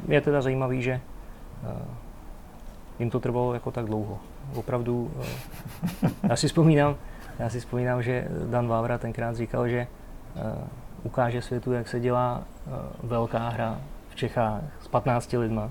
[0.09, 1.01] je teda zajímavý, že
[1.63, 1.71] uh,
[2.99, 4.19] jim to trvalo jako tak dlouho.
[4.55, 6.97] Opravdu, uh, já si vzpomínám,
[7.39, 9.87] já si vzpomínám, že Dan Vávra tenkrát říkal, že
[11.03, 12.43] ukáže světu, jak se dělá
[13.03, 13.79] velká hra
[14.09, 15.71] v Čechách s 15 lidma,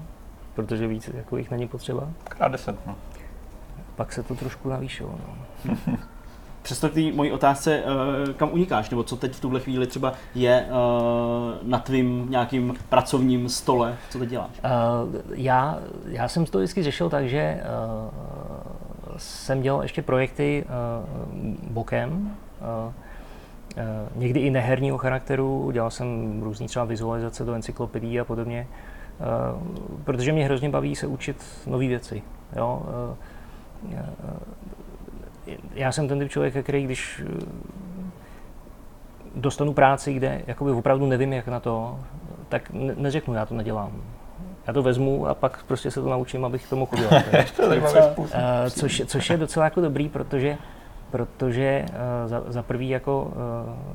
[0.53, 2.09] protože víc jako jich není potřeba.
[2.23, 2.95] Krát 10, no.
[3.95, 5.15] Pak se to trošku navýšilo.
[5.65, 5.75] No.
[6.67, 10.13] Přesto k té mojí otázce, uh, kam unikáš, nebo co teď v tuhle chvíli třeba
[10.35, 14.49] je uh, na tvým nějakým pracovním stole, co teď děláš?
[14.49, 17.63] Uh, já, já jsem to vždycky řešil tak, že
[19.17, 20.65] jsem dělal ještě projekty
[21.69, 22.35] bokem,
[24.15, 28.67] někdy i neherního charakteru, dělal jsem různý třeba vizualizace do encyklopedií a podobně,
[30.03, 32.21] protože mě hrozně baví se učit nové věci.
[32.55, 32.81] Jo?
[35.73, 37.45] Já jsem ten typ člověk, který když eh,
[39.35, 41.99] dostanu práci, kde jakoby opravdu nevím, jak na to,
[42.49, 43.91] tak neřeknu, já to nedělám.
[44.67, 47.23] Já to vezmu a pak prostě se to naučím, abych to mohl udělat.
[48.33, 50.57] Eh, což, což je docela jako dobrý, protože
[51.11, 53.23] protože uh, za, za prvý jako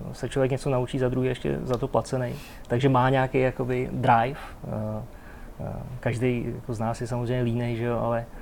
[0.06, 2.34] uh, se člověk něco naučí, za druhý ještě za to placený.
[2.66, 4.38] Takže má nějaký jakoby drive.
[4.64, 5.66] Uh,
[6.00, 8.26] každý jako z nás je samozřejmě línej, že jo, ale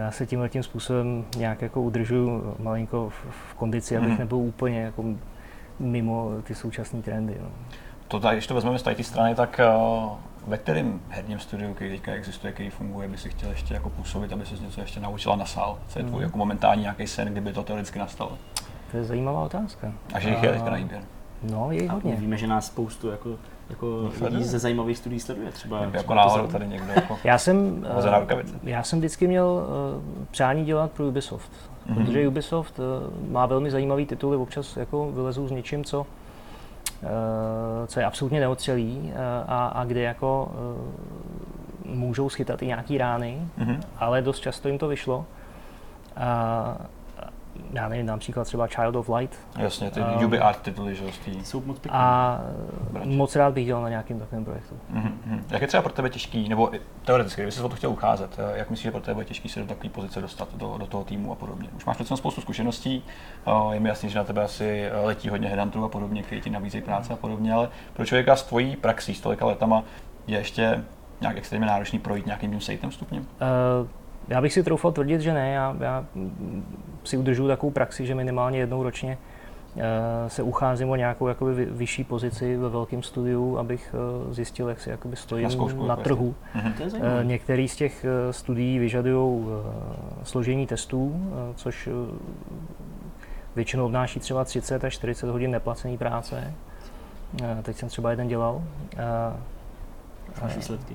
[0.00, 3.14] já se tímhle tím způsobem nějak jako udržuju malinko v,
[3.50, 4.18] v kondici, abych mm.
[4.18, 5.04] nebyl úplně jako
[5.78, 7.36] mimo ty současné trendy.
[7.40, 7.48] No.
[8.08, 9.60] To tady, když to vezmeme z té strany, tak
[10.04, 10.12] uh,
[10.46, 14.32] ve kterém herním studiu, který teďka existuje, který funguje, by si chtěl ještě jako působit,
[14.32, 15.78] aby se něco ještě naučila na sál?
[15.88, 16.22] Co je tvůj mm.
[16.24, 18.38] jako momentální nějaký sen, kdyby to teoreticky nastalo?
[18.90, 19.92] To je zajímavá otázka.
[20.14, 21.02] A že jich je teďka na výběr.
[21.42, 22.16] No, je hodně.
[22.16, 23.30] víme, že nás spoustu jako
[23.70, 23.86] jako
[24.20, 25.80] no, lidí ze zajímavých studií sleduje třeba.
[25.80, 27.56] Jako třeba náhodou tady někdo jako já jsem,
[28.32, 31.94] uh, já jsem vždycky měl uh, přání dělat pro Ubisoft, mm-hmm.
[31.94, 36.06] protože Ubisoft uh, má velmi zajímavý tituly, občas jako vylezou s něčím, co, uh,
[37.86, 39.12] co je absolutně neotřelý uh,
[39.46, 40.52] a, a kde jako
[41.84, 43.80] uh, můžou schytat i nějaký rány, mm-hmm.
[43.98, 45.24] ale dost často jim to vyšlo.
[46.16, 46.76] A
[47.72, 49.38] já nevím, například třeba Child of Light.
[49.58, 51.98] Jasně, ty Um, um, Art tituly, že té- Jsou moc pěkný.
[52.00, 52.40] A
[52.90, 53.16] Branže.
[53.16, 54.74] moc rád bych dělal na nějakém takovém projektu.
[54.90, 55.44] Mhm, mhm.
[55.50, 56.70] Jak je třeba pro tebe těžký, nebo
[57.04, 59.48] teoreticky, kdyby jsi o to chtěl ucházet, eh, jak myslíš, že pro tebe je těžký
[59.48, 61.68] se do takové pozice dostat do, do toho týmu a podobně?
[61.76, 63.04] Už máš přece spoustu zkušeností,
[63.46, 66.40] eh, je mi jasný, že na tebe asi eh, letí hodně headhunterů a podobně, kteří
[66.40, 69.82] ti nabízejí práce a podobně, ale pro člověka s tvojí praxí, s tolika letama,
[70.26, 70.84] je ještě
[71.20, 73.26] nějak extrémně náročný projít nějakým tím sejtem stupněm?
[73.40, 73.88] Eh,
[74.28, 75.50] Já bych si troufal tvrdit, že ne.
[75.52, 76.04] Já, já
[77.04, 79.18] si udržuju takovou praxi, že minimálně jednou ročně
[79.76, 79.82] eh,
[80.30, 83.94] se ucházím o nějakou jakoby vy- vyšší pozici ve velkém studiu, abych
[84.28, 86.34] eh, zjistil, jak si jakoby stojím Na zkoušku, na jako trhu.
[86.86, 87.24] Zajímavé.
[87.24, 89.44] Některý z těch studií vyžadují
[90.22, 91.88] složení testů, což
[93.56, 96.54] většinou obnáší třeba 30 až 40 hodin neplacené práce.
[97.42, 98.62] Eh, Teď jsem třeba jeden dělal.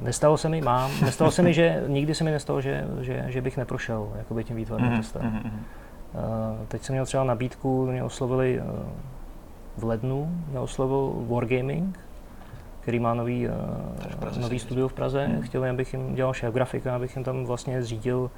[0.01, 0.91] Nestalo se mi, mám.
[1.01, 4.55] Nestalo se mi, že nikdy se mi nestalo, že, že, že bych neprošel jakoby tím
[4.55, 5.21] výtvarným Mhm, testem.
[5.25, 5.59] mhm, mhm.
[5.59, 5.78] Eh,
[6.67, 8.63] Teď jsem měl třeba nabídku, mě oslovili eh,
[9.77, 11.99] v lednu, mě oslovil Wargaming,
[12.81, 15.25] který má nový, eh, nový studio v Praze.
[15.25, 15.41] Hmm.
[15.41, 18.31] Chtěli, abych jim dělal šéf grafika, abych jim tam vlastně zřídil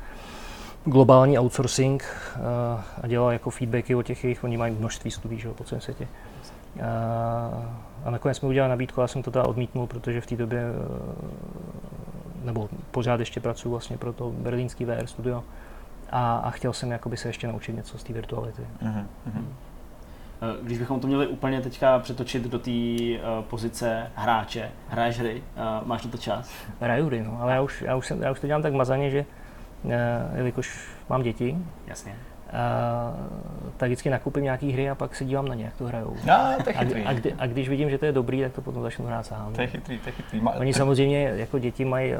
[0.85, 2.39] globální outsourcing eh,
[3.02, 6.07] a dělal jako feedbacky o těch jejich, oni mají množství studií že, po celém světě.
[6.81, 7.64] A,
[8.06, 11.26] a nakonec mi udělal nabídku, já jsem to teda odmítnul, protože v té době, eh,
[12.43, 15.43] nebo pořád ještě pracuji vlastně pro to berlínský VR studio
[16.11, 18.61] a, a chtěl jsem jakoby se ještě naučit něco z té virtuality.
[18.81, 19.47] Mhm, mhm.
[20.41, 25.43] Eh, Když bychom to měli úplně teďka přetočit do té uh, pozice hráče, hraješ hry,
[25.81, 26.51] uh, máš na to čas?
[26.81, 29.09] Hraju hry, no, ale já už, já, už jsem, já už to dělám tak mazaně,
[29.09, 29.25] že
[29.89, 31.57] eh, jelikož mám děti,
[31.88, 32.15] Jasně.
[32.53, 33.13] a,
[33.77, 36.15] tak vždycky nakoupím nějaký hry a pak se dívám na ně, jak to hrajou.
[36.25, 37.03] No, to je A, chytrý.
[37.05, 39.53] a, kdy, a když vidím, že to je dobrý, tak to potom začnu hrát sám.
[39.53, 40.41] To je chytrý, to je chytrý.
[40.41, 42.17] Ma- Oni samozřejmě jako děti mají uh,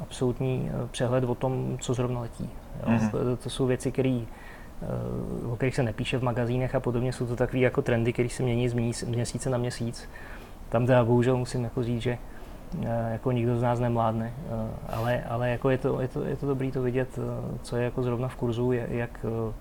[0.00, 2.50] absolutní přehled o tom, co zrovna letí.
[2.86, 3.10] Mhm.
[3.10, 4.20] To, to jsou věci, které
[5.44, 7.12] uh, o kterých se nepíše v magazínech a podobně.
[7.12, 10.08] Jsou to takové jako trendy, které se mění z měsíc- měsíce na měsíc.
[10.68, 12.18] Tam teda bohužel musím jako říct, že
[12.78, 16.36] uh, jako nikdo z nás nemládne, uh, ale, ale jako je, to, je, to, je
[16.36, 17.24] to dobré to vidět, uh,
[17.62, 19.52] co je jako zrovna v kurzu, je, jak, uh,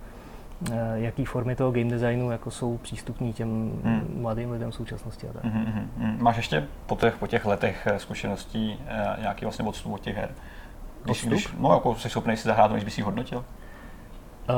[0.93, 4.17] jaký formy toho game designu jako jsou přístupní těm Hmm.
[4.21, 5.27] mladým lidem v současnosti.
[5.29, 5.43] A tak.
[5.43, 6.23] Mhm, mhm, mhm.
[6.23, 10.15] Máš ještě po těch, po těch letech eh, zkušeností eh, nějaký vlastně odstup od těch
[10.15, 10.29] her?
[11.03, 13.45] Když, když, no, jako jsi schopný si zahrát, než bys si hodnotil?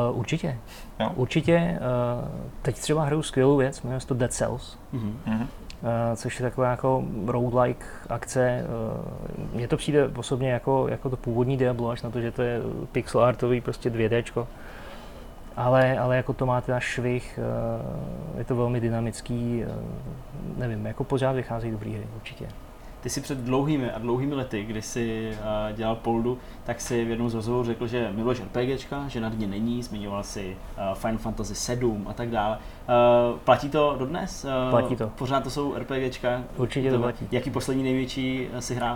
[0.10, 0.58] Uh, určitě.
[1.00, 1.12] Jo.
[1.16, 1.80] Určitě.
[2.22, 2.28] Uh,
[2.62, 5.20] teď třeba hraju skvělou věc, jmenuje se to Dead Cells, Mhm.
[5.26, 5.42] Mhm.
[5.42, 5.48] uh,
[6.16, 8.64] což je taková jako roguelike akce.
[9.44, 12.42] Uh, Mně to přijde osobně jako, jako to původní Diablo, až na to, že to
[12.42, 12.60] je
[12.92, 14.48] pixel artový prostě 2Dčko.
[15.56, 17.40] Ale, ale jako to má teda švih,
[18.34, 19.72] uh, je to velmi dynamický, uh,
[20.58, 22.48] nevím, jako pořád vycházejí dobrý hry, určitě.
[23.02, 27.10] Ty si před dlouhými a dlouhými lety, kdy jsi uh, dělal Poldu, tak si v
[27.10, 31.18] jednom z rozhovorů řekl, že miluješ RPGčka, že nad ně není, zmiňoval si uh, Final
[31.18, 32.58] Fantasy 7 a tak dále.
[32.58, 34.46] Uh, platí to dodnes?
[34.66, 35.08] Uh, Platí to.
[35.08, 36.44] Pořád to jsou RPGčka?
[36.58, 37.28] Určitě to platí.
[37.32, 38.96] Jaký poslední největší si hrál?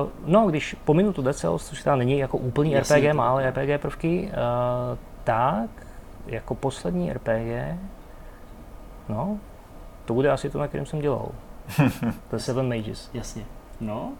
[0.00, 3.28] Uh, no, když pominu tu Cells, což teda není jako úplný Jasně, RPG, to- má
[3.28, 5.70] ale RPG prvky, uh, tak
[6.26, 7.78] jako poslední RPG,
[9.08, 9.38] no,
[10.04, 11.28] to bude asi to, na kterém jsem dělal.
[12.30, 13.44] to je Seven Mages, Jasně.
[13.80, 14.12] No,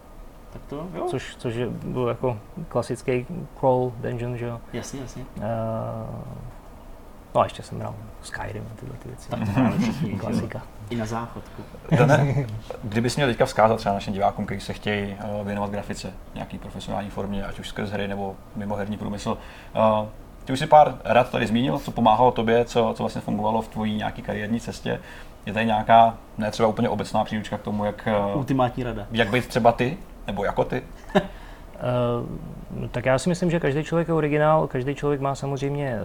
[0.52, 1.06] tak to jo.
[1.10, 3.26] což, což je, byl jako klasický
[3.58, 4.60] crawl dungeon, že jo.
[4.72, 5.24] Jasně, jasně.
[5.36, 5.42] Uh,
[7.34, 9.30] no a ještě jsem hrál Skyrim a tyhle ty věci.
[9.30, 10.18] Tak to.
[10.18, 10.62] Klasika.
[10.90, 11.62] I na záchodku.
[11.98, 12.46] Dane,
[12.82, 16.58] kdybys měl teďka vzkázat třeba našim divákům, kteří se chtějí eh, věnovat grafice v nějaký
[16.58, 19.38] profesionální formě, ať už skrz hry nebo mimo herní průmysl,
[19.74, 20.08] eh,
[20.44, 23.68] ty už si pár rad tady zmínil, co pomáhalo tobě, co, co vlastně fungovalo v
[23.68, 25.00] tvojí nějaký kariérní cestě.
[25.46, 29.06] Je tady nějaká, ne třeba úplně obecná příručka k tomu, jak, eh, Ultimátní rada.
[29.12, 29.96] jak být třeba ty,
[30.26, 30.82] nebo jako ty?
[31.14, 35.98] Uh, tak já si myslím, že každý člověk je originál, každý člověk má samozřejmě,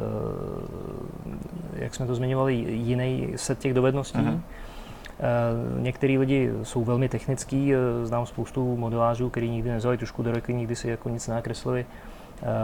[1.26, 1.34] uh,
[1.74, 4.18] jak jsme to zmiňovali, jiný set těch dovedností.
[4.18, 4.34] Mhm.
[4.34, 10.32] Uh, některý lidi jsou velmi technický, uh, znám spoustu modelářů, kteří nikdy nevzali tušku do
[10.32, 11.86] ruky, nikdy si jako nic nakreslili.
[11.86, 12.11] Uh,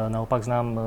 [0.09, 0.81] naopak znám uh,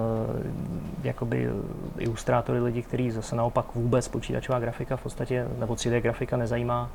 [1.02, 1.50] jakoby
[1.98, 6.90] ilustrátory lidi, kteří zase naopak vůbec počítačová grafika v podstatě, nebo 3D grafika nezajímá.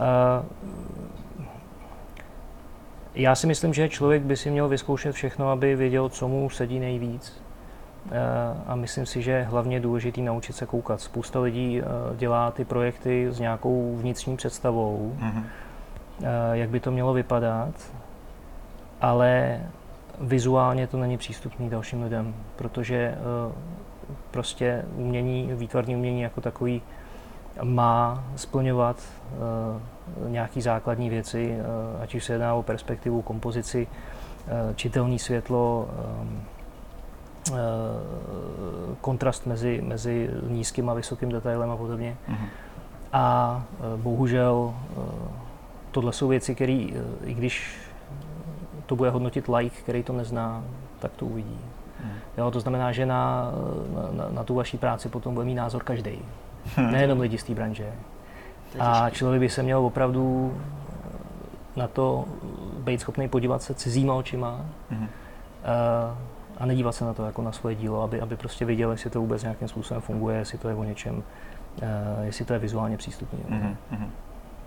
[0.00, 0.46] Uh,
[3.14, 6.78] já si myslím, že člověk by si měl vyzkoušet všechno, aby věděl, co mu sedí
[6.80, 7.42] nejvíc.
[8.12, 8.18] Eh,
[8.66, 11.00] A myslím si, že je hlavně důležité naučit se koukat.
[11.00, 11.84] Spousta lidí eh,
[12.16, 15.44] dělá ty projekty s nějakou vnitřní představou, Mhm.
[16.22, 17.74] eh, jak by to mělo vypadat,
[19.00, 19.60] ale
[20.20, 23.52] vizuálně to není přístupný dalším lidem, protože eh,
[24.30, 26.82] prostě umění, výtvarné umění jako takový
[27.62, 33.86] má splňovat uh, nějaké základní věci, uh, ať už se jedná o perspektivu, kompozici,
[34.74, 35.88] čitelné světlo,
[39.00, 42.16] kontrast mezi, mezi nízkým a vysokým detailem a podobně.
[42.28, 42.48] Mm-hmm.
[43.12, 43.62] A
[43.96, 44.74] bohužel
[45.90, 46.72] tohle jsou věci, které,
[47.24, 47.78] i když
[48.86, 50.64] to bude hodnotit like, který to nezná,
[50.98, 51.58] tak to uvidí.
[52.02, 52.12] Hmm.
[52.38, 53.50] Jo, to znamená, že na,
[54.12, 56.18] na, na tu vaší práci potom bude mít názor každý.
[56.76, 56.92] Hmm.
[56.92, 57.92] Nejenom lidi z té branže.
[58.78, 60.54] A člověk by se měl opravdu
[61.76, 62.24] na to
[62.78, 64.60] být schopný podívat se cizíma očima
[64.90, 65.08] hmm.
[65.64, 66.16] a,
[66.58, 69.20] a nedívat se na to jako na svoje dílo, aby, aby prostě viděl, jestli to
[69.20, 71.22] vůbec nějakým způsobem funguje, jestli to je o něčem, uh,
[72.22, 73.38] jestli to je vizuálně přístupné.
[73.48, 73.76] Hmm.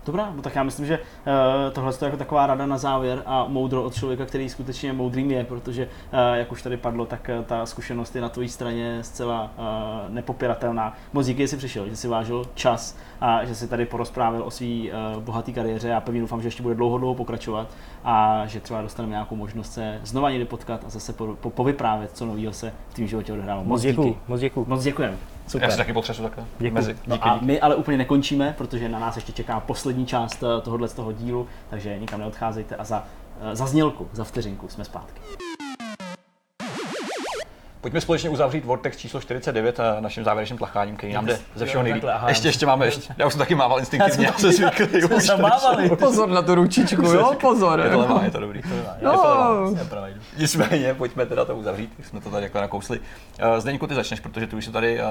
[0.06, 3.44] Dobrá, no tak já myslím, že uh, tohle je jako taková rada na závěr a
[3.48, 7.44] moudro od člověka, který skutečně moudrým je, protože, uh, jak už tady padlo, tak uh,
[7.44, 10.94] ta zkušenost je na tvojí straně zcela uh, nepopiratelná.
[11.12, 14.50] Moc díky, že jsi přišel, že jsi vážil čas a že jsi tady porozprávil o
[14.50, 15.88] své uh, bohaté kariéře.
[15.88, 17.68] Já pevně doufám, že ještě bude dlouho, dlouho pokračovat
[18.04, 22.10] a že třeba dostaneme nějakou možnost se znova někdy potkat a zase po, po, povyprávět,
[22.14, 23.64] co nového se v tom životě odehrálo.
[23.64, 24.18] Moc děkuji.
[24.28, 24.64] Moc děkuji.
[24.68, 25.35] Moc děkujeme.
[25.46, 25.68] Super.
[25.68, 26.44] Já si taky potřesu takhle.
[26.58, 26.74] Děkuji.
[26.74, 26.94] Mezi.
[26.94, 27.44] Díky, no a díky.
[27.44, 31.12] my ale úplně nekončíme, protože na nás ještě čeká poslední část eh, tohohle z toho
[31.12, 33.04] dílu, takže nikam neodcházejte a za,
[33.40, 35.20] eh, za znělku, za vteřinku jsme zpátky.
[37.86, 41.82] Pojďme společně uzavřít Vortex číslo 49 a naším závěrečným tlacháním, který nám jde ze všeho
[41.82, 42.04] nejlíp.
[42.26, 45.04] Ještě, ještě máme, ještě, já už jsem taky mával instinktivně, já jsem zvyklý.
[45.04, 45.30] Už
[45.98, 47.80] pozor na tu ručičku, jo, pozor.
[47.80, 48.62] Je to levá, je to dobrý.
[49.02, 49.72] No.
[50.38, 52.98] Nicméně, pojďme teda to uzavřít, jsme to tady jako nakousli.
[52.98, 55.06] Uh, Zdeňku, ty začneš, protože ty už jsi tady uh,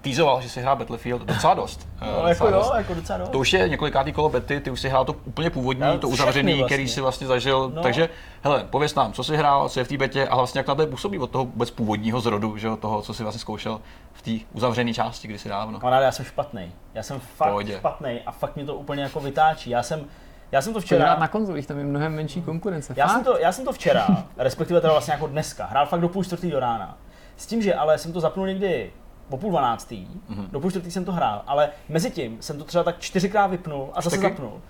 [0.00, 1.88] týzoval, že si hrál Battlefield docela dost.
[2.02, 3.28] Uh, no, jako jo, jako docela dost.
[3.28, 6.08] To už je několikátý kolo bety, ty už si hrál to úplně původní, no, to
[6.08, 6.66] uzavřený, vlastně.
[6.66, 7.82] který si vlastně zažil, no.
[7.82, 8.08] takže
[8.46, 10.74] hele, pověs nám, co jsi hrál, co je v té betě a vlastně jak na
[10.74, 13.80] to působí od toho vůbec původního zrodu, že toho, co jsi vlastně zkoušel
[14.12, 15.80] v té uzavřené části kdysi dávno.
[15.80, 16.72] Kamaráde, já jsem špatný.
[16.94, 17.76] Já jsem fakt Pohodě.
[17.78, 19.70] špatný a fakt mě to úplně jako vytáčí.
[19.70, 20.04] Já jsem,
[20.52, 21.16] já jsem to včera...
[21.16, 22.94] na konzolích, tam je mnohem menší konkurence.
[22.96, 24.06] Já jsem, to, já jsem to včera,
[24.36, 26.98] respektive teda vlastně jako dneska, hrál fakt do půl čtvrtý do rána.
[27.36, 28.92] S tím, že ale jsem to zapnul někdy
[29.28, 30.50] po půl dvanáctý, mm-hmm.
[30.50, 33.90] do půl čtvrtý jsem to hrál, ale mezi tím jsem to třeba tak čtyřikrát vypnul
[33.94, 34.60] a zase zapnul.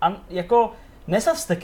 [0.00, 0.72] A jako,
[1.06, 1.18] ne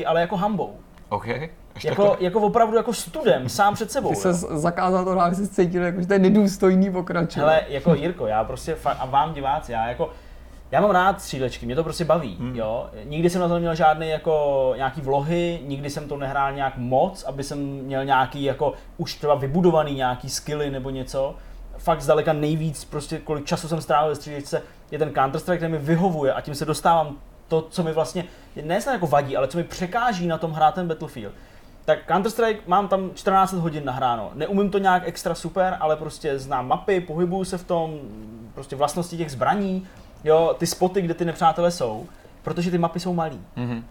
[0.07, 0.79] ale jako hambou.
[1.09, 1.51] Okay.
[1.85, 4.09] Jako, jako opravdu jako studem, sám před sebou.
[4.09, 7.45] Ty se zakázal to hrát, jsi cítil, jako, že to je nedůstojný pokračovat.
[7.45, 10.11] Ale jako Jirko, já prostě a vám diváci, já jako,
[10.71, 12.57] já mám rád střílečky, mě to prostě baví, hmm.
[12.57, 12.91] jo.
[13.05, 17.25] Nikdy jsem na to neměl žádný jako nějaký vlohy, nikdy jsem to nehrál nějak moc,
[17.25, 21.35] aby jsem měl nějaký jako už třeba vybudovaný nějaký skilly nebo něco.
[21.79, 25.79] Fakt zdaleka nejvíc, prostě kolik času jsem strávil ve střílečce, je ten Counter-Strike, který mi
[25.79, 27.17] vyhovuje a tím se dostávám
[27.49, 28.25] to, co mi vlastně,
[28.63, 31.35] ne jako vadí, ale co mi překáží na tom hrát ten Battlefield.
[31.91, 34.31] Tak Counter-Strike mám tam 14 hodin nahráno.
[34.35, 37.99] Neumím to nějak extra super, ale prostě znám mapy, pohybuju se v tom,
[38.55, 39.87] prostě vlastnosti těch zbraní,
[40.25, 42.07] jo, ty spoty, kde ty nepřátelé jsou,
[42.43, 43.41] protože ty mapy jsou malý.
[43.57, 43.83] Mm-hmm.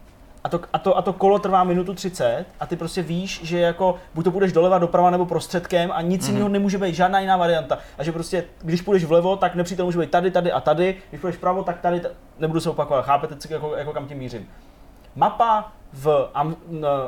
[0.44, 3.60] A to, a, to, a to kolo trvá minutu 30 a ty prostě víš, že
[3.60, 6.32] jako buď to půjdeš doleva, doprava nebo prostředkem a nic mm-hmm.
[6.32, 7.78] jiného nemůže být, žádná jiná varianta.
[7.98, 11.22] A že prostě, když půjdeš vlevo, tak nepřítel může být tady, tady a tady, když
[11.22, 14.48] půjdeš vpravo, tak tady, t- nebudu se opakovat, chápete, jako, jako kam tím mířím.
[15.16, 16.56] Mapa v Am,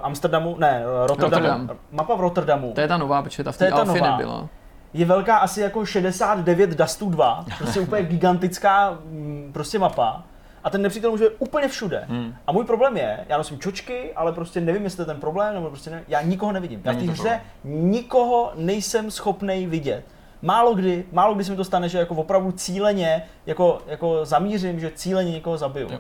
[0.04, 1.78] Amsterdamu, ne, Rotterdamu, Rotterdam.
[1.92, 2.72] mapa v Rotterdamu.
[2.72, 4.48] To je ta nová, protože ta v té Alfie nebyla.
[4.94, 10.24] Je velká asi jako 69 Dustů 2, prostě úplně gigantická mm, prostě mapa
[10.64, 12.06] a ten nepřítel může být úplně všude.
[12.10, 12.36] Hmm.
[12.48, 15.54] A můj problém je, já nosím čočky, ale prostě nevím, jestli to je ten problém,
[15.54, 16.82] nebo prostě ne, já nikoho nevidím.
[16.84, 20.04] Já v té hře nikoho nejsem schopný vidět.
[20.42, 24.80] Málo kdy, málo kdy se mi to stane, že jako opravdu cíleně, jako, jako zamířím,
[24.80, 25.88] že cíleně někoho zabiju.
[25.92, 26.00] Jo.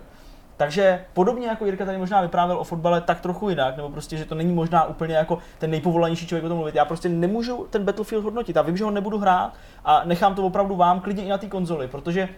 [0.61, 4.25] Takže podobně jako Jirka tady možná vyprávěl o fotbale tak trochu jinak, nebo prostě, že
[4.25, 6.75] to není možná úplně jako ten nejpovolanější člověk o tom mluvit.
[6.75, 8.55] Já prostě nemůžu ten Battlefield hodnotit.
[8.55, 9.53] Já vím, že ho nebudu hrát
[9.85, 12.29] a nechám to opravdu vám klidně i na té konzoli, protože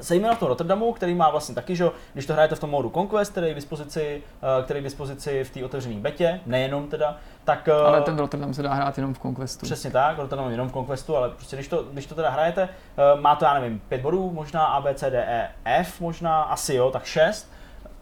[0.00, 2.90] zejména v tom Rotterdamu, který má vlastně taky, že když to hrajete v tom modu
[2.90, 6.88] Conquest, který je k dispozici, eh, který je k dispozici v té otevřené betě, nejenom
[6.88, 7.68] teda, tak...
[7.68, 9.66] Eh, ale ten Rotterdam se dá hrát jenom v Conquestu.
[9.66, 13.20] Přesně tak, Rotterdam jenom v Conquestu, ale prostě když to, když to teda hrajete, eh,
[13.20, 16.74] má to, já nevím, pět bodů, možná A, B, C, D, E, F, možná asi
[16.74, 17.52] jo, tak šest.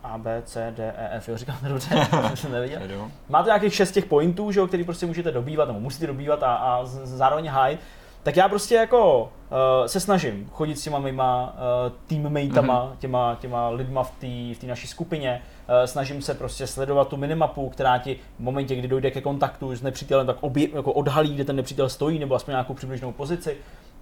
[0.02, 2.80] A, B, C, D, E, F, jo, říkám to dobře, jsem neviděl.
[3.28, 6.54] Máte nějakých šest těch pointů, že jo, který prostě můžete dobývat, nebo musíte dobývat a,
[6.54, 7.78] a zároveň hide
[8.28, 12.96] tak já prostě jako uh, se snažím chodit s těma mýma uh, teammateama, mm-hmm.
[12.98, 17.68] těma, těma lidma v té v naší skupině, uh, snažím se prostě sledovat tu minimapu,
[17.68, 21.44] která ti v momentě, kdy dojde ke kontaktu s nepřítelem, tak obě, jako odhalí, kde
[21.44, 23.56] ten nepřítel stojí, nebo aspoň nějakou přibližnou pozici.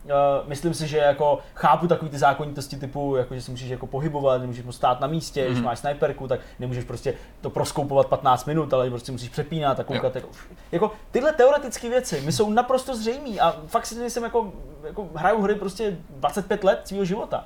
[0.06, 3.86] Uh, myslím si, že jako chápu takový ty zákonitosti typu, jako že se musíš jako
[3.86, 5.50] pohybovat, nemůžeš stát na místě, mm-hmm.
[5.50, 9.84] když máš sniperku, tak nemůžeš prostě to proskoupovat 15 minut, ale prostě musíš přepínat a
[9.84, 10.14] koukat.
[10.14, 10.28] Jako,
[10.72, 14.52] jako, tyhle teoretické věci mi jsou naprosto zřejmé a fakt si jsem jako,
[14.84, 17.44] jako hraju hry prostě 25 let svého života.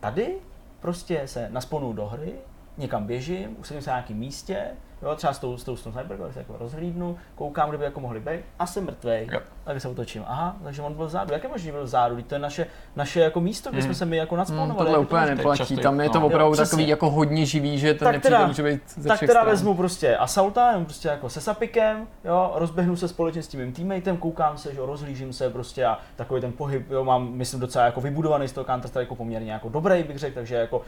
[0.00, 0.34] Tady
[0.80, 2.32] prostě se nasponu do hry,
[2.78, 4.66] někam běžím, usadím se na nějakém místě,
[5.02, 7.84] jo, třeba s tou, s tou, s tou sniperkou, se jako rozhlídnu, koukám, kde by
[7.84, 9.28] jako mohli být a jsem mrtvej.
[9.32, 9.40] Jo.
[9.64, 10.24] Tak se otočím.
[10.26, 11.32] Aha, takže on byl vzadu.
[11.32, 12.22] Jak je možné, že byl vzadu?
[12.22, 12.66] To je naše,
[12.96, 14.76] naše jako místo, kde jsme se my jako Hmm, nadsponovali.
[14.76, 15.36] tohle Jak to úplně být?
[15.36, 15.76] neplatí, častý.
[15.76, 16.26] tam je to No.
[16.26, 16.70] opravdu Jo, přesně.
[16.70, 19.50] takový jako hodně živý, že ten nepřítel teda- může být ze tak všech teda stran.
[19.52, 23.72] vezmu prostě Assaulta, jenom prostě jako se Sapikem, jo, rozběhnu se společně s tím mým
[23.72, 27.60] teammatem, koukám se, že jo, rozhlížím se prostě a takový ten pohyb, jo, mám, myslím,
[27.60, 30.76] docela jako vybudovaný z toho Counter Strike jako poměrně jako dobrý, bych řekl, takže jako
[30.78, 30.82] uh,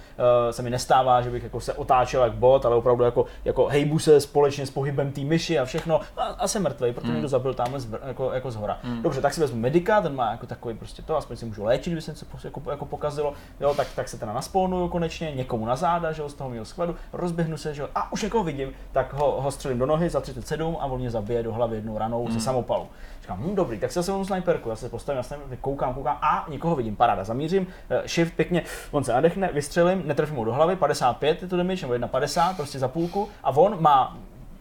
[0.51, 3.99] se mi nestává, že bych jako se otáčel jak bot, ale opravdu jako, jako hejbu
[4.05, 7.29] se společně s pohybem té myši a všechno a, a jsem mrtvý, protože mě to
[7.29, 8.79] zabil tamhle z, jako, jako z hora.
[9.03, 11.93] Dobře, tak si vezmu medika, ten má jako takový prostě to, aspoň si můžu léčit,
[11.93, 15.77] když se něco jako, jako pokazilo, jo, tak, tak se teda naspawnuju konečně, někomu na
[15.77, 18.73] záda, že jo, z toho mého skladu, rozběhnu se, že jo, a už někoho vidím,
[18.93, 21.99] tak ho, ho střelím do nohy za 37 a on mě zabije do hlavy jednou
[21.99, 22.35] ranou Hmm.
[22.35, 22.87] ze samopalu.
[23.25, 26.47] Říkám, hm, dobrý, tak zase vezmu sniperku, já se postavím, já se koukám, koukám a
[26.49, 30.77] nikoho vidím, paráda, zamířím, eh, shift pěkně, on se nadechne, vystřelím, netrefím mu do hlavy,
[30.77, 34.17] 55 je to damage, nebo 1,50 prostě za půlku a on má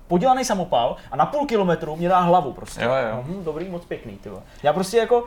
[0.08, 2.84] podělaný samopal a na půl kilometru mě dá hlavu prostě.
[2.84, 3.24] Jo, jo.
[3.28, 4.30] Hm, dobrý, moc pěkný, ty.
[4.64, 5.24] Já prostě jako,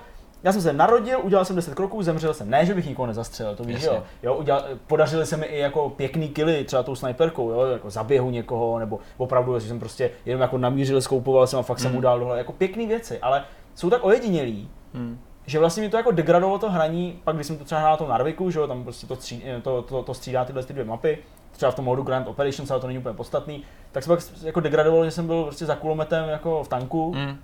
[0.46, 2.50] já jsem se narodil, udělal jsem 10 kroků, zemřel jsem.
[2.50, 3.88] Ne, že bych nikoho nezastřelil, to víš, Jasně.
[3.96, 4.02] jo.
[4.22, 8.30] jo udělal, podařily se mi i jako pěkný killy, třeba tou sniperkou, jo, jako zaběhu
[8.30, 12.00] někoho, nebo opravdu, že jsem prostě jenom jako namířil, skoupoval jsem a fakt jsem mu
[12.00, 13.44] dal dohle, jako pěkný věci, ale
[13.74, 15.18] jsou tak ojedinělí, Hmm.
[15.46, 17.96] že vlastně mi to jako degradovalo to hraní, pak když jsem to třeba hrál na
[17.96, 20.84] tom Narviku, že jo, tam prostě to, stří, to, to, to střídá tyhle ty dvě
[20.84, 21.18] mapy,
[21.52, 23.62] třeba v tom modu Grand Operations, ale to není úplně podstatný,
[23.92, 27.36] tak se pak jako degradovalo, že jsem byl prostě za kulometem jako v tanku, Hmm.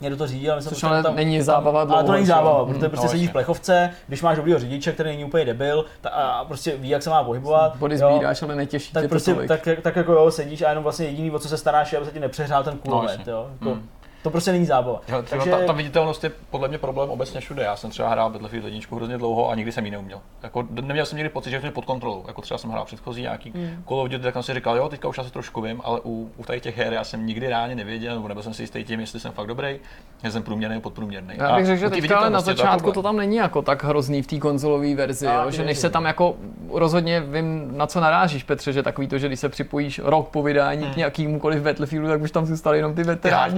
[0.00, 2.36] Někdo to řídil, ale Což prostě ale není zábava ale to dlouho, není že jo?
[2.36, 5.44] zábava, Hmm, protože prostě no, sedíš v plechovce, když máš dobrýho řidiče, který není úplně
[5.44, 7.76] debil ta, a prostě ví, jak se má pohybovat.
[7.76, 9.48] Body jo, sbíráš, ale netěší tě tak to prostě tolik.
[9.48, 12.06] tak, tak, jako jo, sedíš a jenom vlastně jediný, o co se staráš, je, aby
[12.06, 13.32] se ti nepřehrál ten kulomet, jasně.
[13.32, 13.46] jo.
[13.52, 13.88] Jako, Hmm.
[14.24, 15.00] To prostě není zábava.
[15.08, 17.62] Jo, třeba ta, ta, viditelnost je podle mě problém obecně všude.
[17.62, 20.20] Já jsem třeba hrál Battlefield 1 hrozně dlouho a nikdy jsem ji neuměl.
[20.42, 22.24] Jako, neměl jsem nikdy pocit, že jsem pod kontrolou.
[22.26, 23.84] Jako třeba jsem hrál předchozí nějaký Hmm.
[23.88, 26.30] Call of Duty, tak jsem si říkal, jo, teďka už asi trošku vím, ale u,
[26.36, 29.00] u tady těch her já jsem nikdy reálně nevěděl, nebo nebyl jsem si jistý tím,
[29.00, 29.68] jestli jsem fakt dobrý,
[30.14, 31.34] jestli jsem průměrný nebo podprůměrný.
[31.38, 34.26] Já bych řekl, že teďka ale na začátku to tam není jako tak hrozný v
[34.26, 36.36] té konzolové verzi, A, jo, že než se tam jako
[36.72, 40.42] rozhodně vím, na co narážíš, Petře, že takový to, že když se připojíš rok po
[40.42, 43.54] vydání k nějakýmukoliv Battlefieldu, tak už tam zůstali jenom ty veteráni,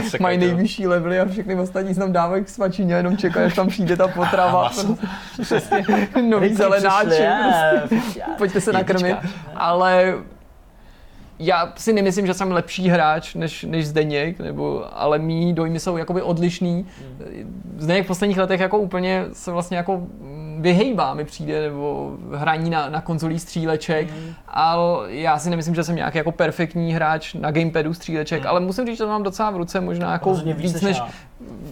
[0.00, 3.54] prostě mají nejvyšší levely a všechny ostatní se tam dávají k svačině, jenom čekají, až
[3.54, 4.70] tam přijde ta potrava.
[5.40, 5.84] Přesně,
[6.28, 6.64] nový přišli,
[7.88, 8.22] Prostě.
[8.38, 9.16] Pojďte se nakrmit.
[9.54, 10.14] Ale
[11.38, 15.96] já si nemyslím, že jsem lepší hráč než, než Zdeněk, nebo, ale mý dojmy jsou
[15.96, 16.86] jakoby odlišný.
[17.78, 20.06] Zdeněk v posledních letech jako úplně se vlastně jako
[20.58, 24.34] vyhejbá mi přijde, nebo hraní na, na konzolí stříleček, Mm.
[24.48, 28.86] ale já si nemyslím, že jsem nějak jako perfektní hráč na gamepadu stříleček, ale musím
[28.86, 31.08] říct, že to mám docela v ruce, možná jako Rozhodně víc než já.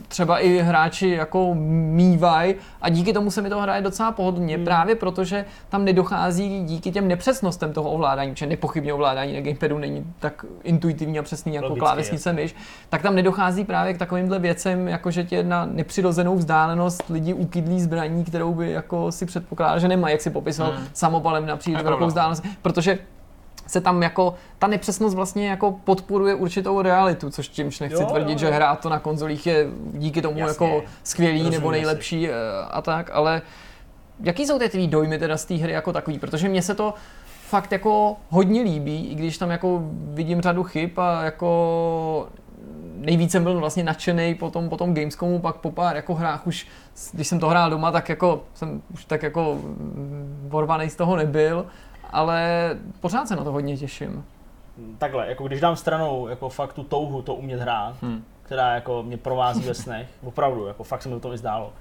[0.09, 4.64] Třeba i hráči jako mývaj a díky tomu se mi to hraje docela pohodlně, Hmm.
[4.64, 10.05] právě protože tam nedochází díky těm nepřesnostem toho ovládání, protože nepochybně ovládání na gamepadu není
[10.18, 12.55] tak intuitivní a přesný jako Logicky, klávesnice myš,
[12.88, 17.80] tak tam nedochází právě k takovýmhle věcem, jako že tě na nepřirozenou vzdálenost lidi ukydlí
[17.80, 20.86] zbraní, kterou by jako si předpokládal, že nemá, jak si popisoval Hmm.
[20.93, 22.98] samopalem na příliš Je velkou vzdálenost, protože
[23.66, 28.32] se tam jako, ta nepřesnost vlastně jako podporuje určitou realitu, což čímž nechci Jo, tvrdit,
[28.32, 30.66] jo, že hrát to na konzolích je díky tomu Jasně.
[30.66, 31.72] jako skvělý Rozumím nebo si.
[31.72, 32.32] nejlepší eh,
[32.70, 33.43] a tak, ale
[34.20, 36.94] jaký jsou ty tvý dojmy teda z té hry jako takový, protože mně se to
[37.48, 42.28] fakt jako hodně líbí, i když tam jako vidím řadu chyb a jako
[42.97, 46.47] nejvíc jsem byl vlastně nadšený po tom, po tom Gamescomu, pak po pár jako hrách
[46.47, 46.66] už,
[47.12, 51.16] když jsem to hrál doma, tak jako jsem už tak jako mm, vorvanej z toho
[51.16, 51.66] nebyl,
[52.11, 52.70] ale
[53.01, 54.24] pořád se na to hodně těším.
[54.99, 58.24] Takhle, jako když dám stranou jako fakt tu touhu to umět hrát, Hmm.
[58.43, 61.73] která jako mě provází ve snech, opravdu, jako fakt se mi to i zdálo,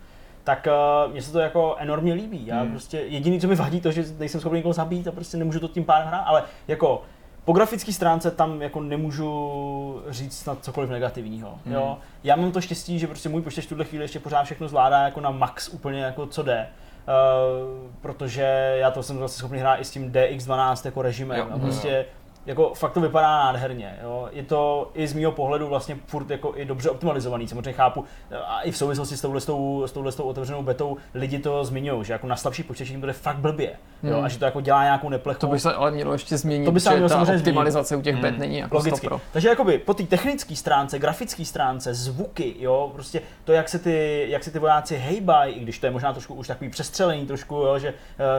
[0.43, 0.67] tak
[1.07, 2.45] uh, mně se to jako enormně líbí.
[2.45, 2.71] Já Hmm.
[2.71, 5.67] prostě jediný, co mi vadí, to, že nejsem schopný někoho zabít a prostě nemůžu to
[5.67, 7.01] tím pádem hrát, ale jako
[7.45, 11.49] po grafické stránce tam jako nemůžu říct snad cokoliv negativního.
[11.65, 11.73] Hmm.
[11.73, 11.97] Jo?
[12.23, 15.01] Já mám to štěstí, že prostě můj počítač v tuhle chvíli ještě pořád všechno zvládá
[15.03, 16.67] jako na max úplně jako co jde.
[17.07, 21.47] Uh, protože já to jsem vlastně schopný hrát i s tím DX12 jako režimem Jo.
[21.51, 22.05] a prostě
[22.45, 23.99] jako fakt to vypadá nádherně.
[24.03, 24.29] Jo?
[24.31, 27.47] Je to i z mého pohledu vlastně furt jako i dobře optimalizovaný.
[27.47, 28.05] Samozřejmě chápu
[28.47, 31.39] a i v souvislosti s touhle, s tou, s touhle s tou otevřenou betou lidi
[31.39, 33.71] to zmiňují, že jako na slabší počítači to jde fakt blbě.
[34.03, 34.15] Jo?
[34.15, 34.25] Hmm.
[34.25, 35.39] A že to jako dělá nějakou neplechu.
[35.39, 38.01] To by se ale mělo ještě změnit, To by se mělo ta samozřejmě optimalizace u
[38.01, 38.21] těch Hmm.
[38.21, 38.97] bet není jako Logicky.
[38.97, 39.21] 100 pro.
[39.33, 44.25] Takže jakoby po té technické stránce, grafické stránce, zvuky, jo, prostě to, jak se ty,
[44.29, 47.55] jak se ty vojáci hejbají, i když to je možná trošku už takový přestřelený trošku,
[47.55, 47.89] jo, že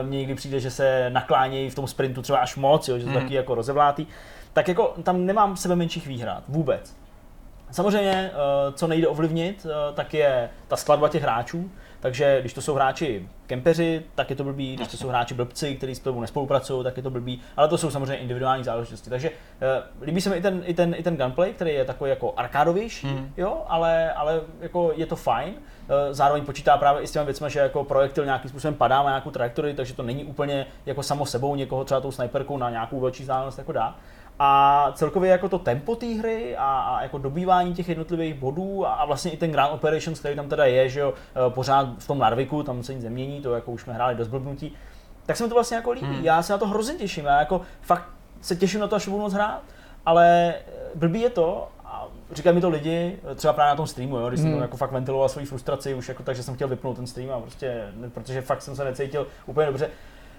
[0.01, 3.03] uh, mně někdy přijde, že se naklánějí v tom sprintu třeba až moc, jo, že
[3.05, 3.19] to Mhm.
[3.21, 3.55] taky jako
[3.97, 4.07] rozevlátý,
[4.53, 6.95] tak jako tam nemám sebe menších výhrad, vůbec.
[7.71, 11.71] Samozřejmě, eh, co nejde ovlivnit, eh, tak je ta skladba těch hráčů,
[12.07, 15.75] takže když to jsou hráči kempeři, tak je to blbý, když to jsou hráči blbci,
[15.75, 19.09] kteří spolu nespolupracují, tak je to blbý, ale to jsou samozřejmě individuální záležitosti.
[19.09, 22.09] Takže uh, líbí se mi i ten, i, ten, i ten gunplay, který je takový
[22.09, 23.33] jako arkádovější, mm.
[23.37, 25.53] jo, ale, ale jako je to fajn.
[25.53, 29.09] Uh, zároveň počítá právě i s těmi věcmi, že jako projektil nějakým způsobem padá na
[29.09, 32.99] nějakou trajektorii, takže to není úplně jako samo sebou někoho třeba tou sniperkou na nějakou
[32.99, 33.95] velší vzdálenost jako dá.
[34.39, 38.93] A celkově jako to tempo té hry a, a, jako dobývání těch jednotlivých bodů a,
[38.93, 41.13] a vlastně i ten Grand Operations, který tam teda je, že jo,
[41.47, 44.27] e, pořád v tom Narviku, tam se nic nemění, to jako už jsme hráli dost
[44.27, 44.75] blbnutí,
[45.25, 46.07] tak se mi to vlastně jako líbí.
[46.07, 46.25] Hmm.
[46.25, 48.03] Já se na to hrozně těším, já jako fakt
[48.41, 49.61] se těším na to, až budu moc hrát,
[50.05, 50.55] ale
[50.95, 54.39] blbý je to, a říkají mi to lidi, třeba právě na tom streamu, jo, když
[54.39, 54.61] jsem hmm.
[54.61, 57.39] jako fakt ventiloval svoji frustraci už jako tak, že jsem chtěl vypnout ten stream a
[57.39, 59.89] prostě, protože fakt jsem se necítil úplně dobře.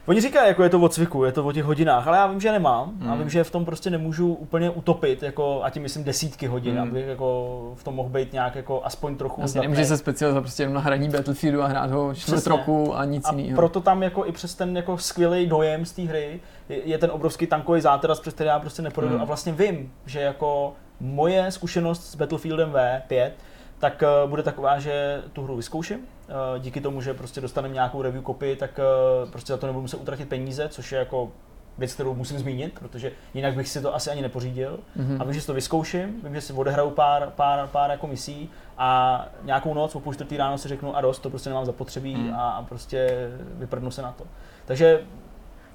[0.08, 2.40] Oni říkají, jako je to o cviku, je to o těch hodinách, ale já vím,
[2.40, 2.92] že nemám.
[2.96, 3.10] Mm.
[3.10, 6.74] A vím, že v tom prostě nemůžu úplně utopit, jako, a tím myslím desítky hodin,
[6.74, 6.80] mm.
[6.80, 10.62] abych jako v tom mohl být nějak jako aspoň trochu Asi nemůže se specializovat prostě
[10.62, 13.56] jenom na hraní Battlefieldu a hrát ho čtvrt roku a nic jiného.
[13.56, 17.10] proto tam jako i přes ten jako skvělý dojem z té hry je, je, ten
[17.10, 19.14] obrovský tankový záteras, přes který já prostě neprodu.
[19.14, 19.20] Mm.
[19.20, 23.30] A vlastně vím, že jako moje zkušenost s Battlefieldem V5
[23.78, 25.98] tak uh, bude taková, že tu hru vyzkouším.
[25.98, 28.80] Uh, díky tomu, že prostě dostaneme nějakou review copy, tak
[29.24, 31.32] uh, prostě za to nebudu muset utratit peníze, což je jako
[31.78, 34.78] věc, kterou musím zmínit, protože jinak bych si to asi ani nepořídil.
[34.98, 35.16] Mm-hmm.
[35.20, 38.50] A vím, že si to vyzkouším, vím, že si odehraju pár, pár, pár jako misí
[38.78, 42.14] a nějakou noc o půl čtvrtý ráno si řeknu a dost, to prostě nemám zapotřebí
[42.14, 42.34] mm.
[42.34, 44.24] a, a prostě vyprdnu se na to.
[44.64, 45.00] Takže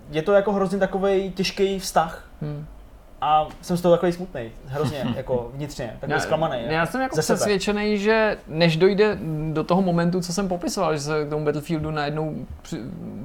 [0.09, 2.29] je to jako hrozně takový těžký vztah.
[2.41, 2.65] Mm
[3.23, 6.57] a jsem z toho takový smutný, hrozně, jako vnitřně, takový zklamaný.
[6.65, 9.17] Já, já jsem jako přesvědčený, že než dojde
[9.51, 12.35] do toho momentu, co jsem popisoval, že se k tomu Battlefieldu najednou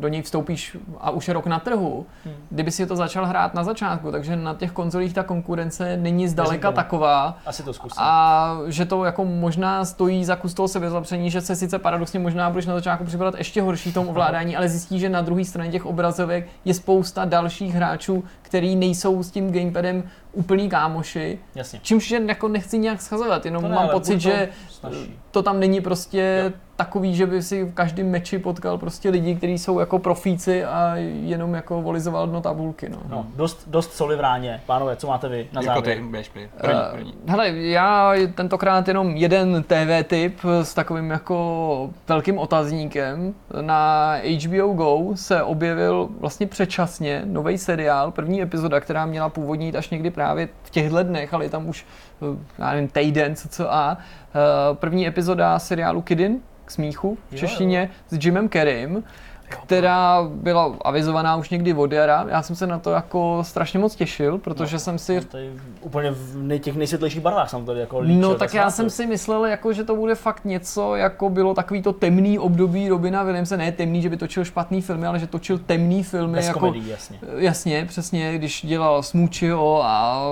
[0.01, 2.35] do něj vstoupíš a už je rok na trhu, hmm.
[2.51, 6.73] kdyby si to začal hrát na začátku, takže na těch konzolích ta konkurence není zdaleka
[6.73, 7.39] taková.
[7.47, 8.03] Asi to zkusím.
[8.03, 12.51] A že to jako možná stojí za kus toho sebezlepšení, že se sice paradoxně možná
[12.51, 15.87] budeš na začátku připadat ještě horší tomu ovládání, ale zjistí, že na druhé straně těch
[15.87, 21.39] obrazovek je spousta dalších hráčů, který nejsou s tím gamepadem him úplný kámoši.
[21.55, 21.81] Jasně.
[21.83, 24.49] Čímž jako nechci nějak schazovat, jenom to ne, mám pocit, že
[24.81, 24.89] to,
[25.31, 26.53] to tam není prostě jo.
[26.77, 30.97] takový, že by si v každém meči potkal prostě lidi, kteří jsou jako profíci a
[30.97, 32.89] jenom jako volizoval dno tabulky.
[32.89, 32.99] No.
[33.09, 34.61] no dost, dost soli v ráně.
[34.67, 35.89] Pánové, co máte vy na závěr?
[35.89, 36.49] Jako ty, běž, první,
[36.93, 37.13] první.
[37.13, 43.35] Uh, hele, já tentokrát jenom jeden TV tip s takovým jako velkým otazníkem.
[43.61, 44.15] Na
[44.47, 49.91] HBO Go se objevil vlastně předčasně nový seriál, první epizoda, která měla původně jít až
[49.91, 51.87] někdy právě v těchto dnech, ale je tam už,
[52.23, 53.99] eh, já nevím, týden, co co a.
[53.99, 59.05] Eh, první epizoda seriálu Kidin k smíchu v češtině s Jimem Kerrym
[59.49, 62.27] která byla avizovaná už někdy od jara.
[62.29, 65.21] Já jsem se na to jako strašně moc těšil, protože no, jsem si...
[65.21, 69.07] Tady úplně v těch nejsvětlejších barvách jsem tady jako líčil, No tak já jsem si
[69.07, 73.57] myslel, jako, že to bude fakt něco, jako bylo takový to temný období Robina Williamse,
[73.57, 76.37] ne temný, že by točil špatný filmy, ale že točil temný filmy.
[76.37, 77.19] Bez jako, komedii, jasně.
[77.37, 80.25] Jasně, přesně, když dělal Smoochio a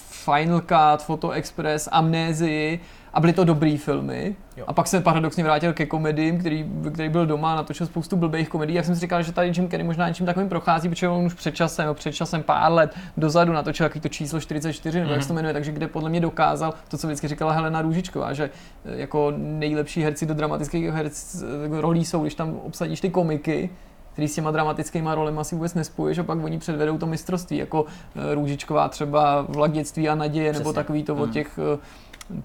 [0.00, 2.80] Final Cut, Photo Express, Amnézii,
[3.12, 4.36] a byly to dobrý filmy.
[4.56, 4.64] Jo.
[4.68, 8.48] A pak se paradoxně vrátil ke komedím, který, který byl doma a natočil spoustu blbých
[8.48, 8.76] komedií.
[8.76, 11.34] Jak jsem si říkal, že tady Jim Carrey možná něčím takovým prochází, protože on už
[11.34, 15.12] před časem, před časem pár let dozadu natočil takový to číslo 44, nebo mm-hmm.
[15.12, 15.38] jak se to mhm.
[15.38, 18.50] jmenuje, takže kde podle mě dokázal to, co vždycky říkala Helena Růžičková, že
[18.84, 23.70] eh, jako nejlepší herci do dramatických herc, eh, rolí jsou, když tam obsadíš ty komiky,
[24.12, 27.84] který s těma dramatickými rolemi asi vůbec nespojuješ a pak oni předvedou to mistrovství, jako
[28.16, 30.64] eh, Růžičková třeba v a naděje, Přesně.
[30.64, 31.20] nebo takový to mm.
[31.20, 31.32] od mhm.
[31.32, 31.58] těch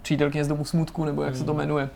[0.01, 1.39] přítelkyně z domu smutku, nebo jak mm.
[1.39, 1.61] se to hmm.
[1.61, 1.89] jmenuje.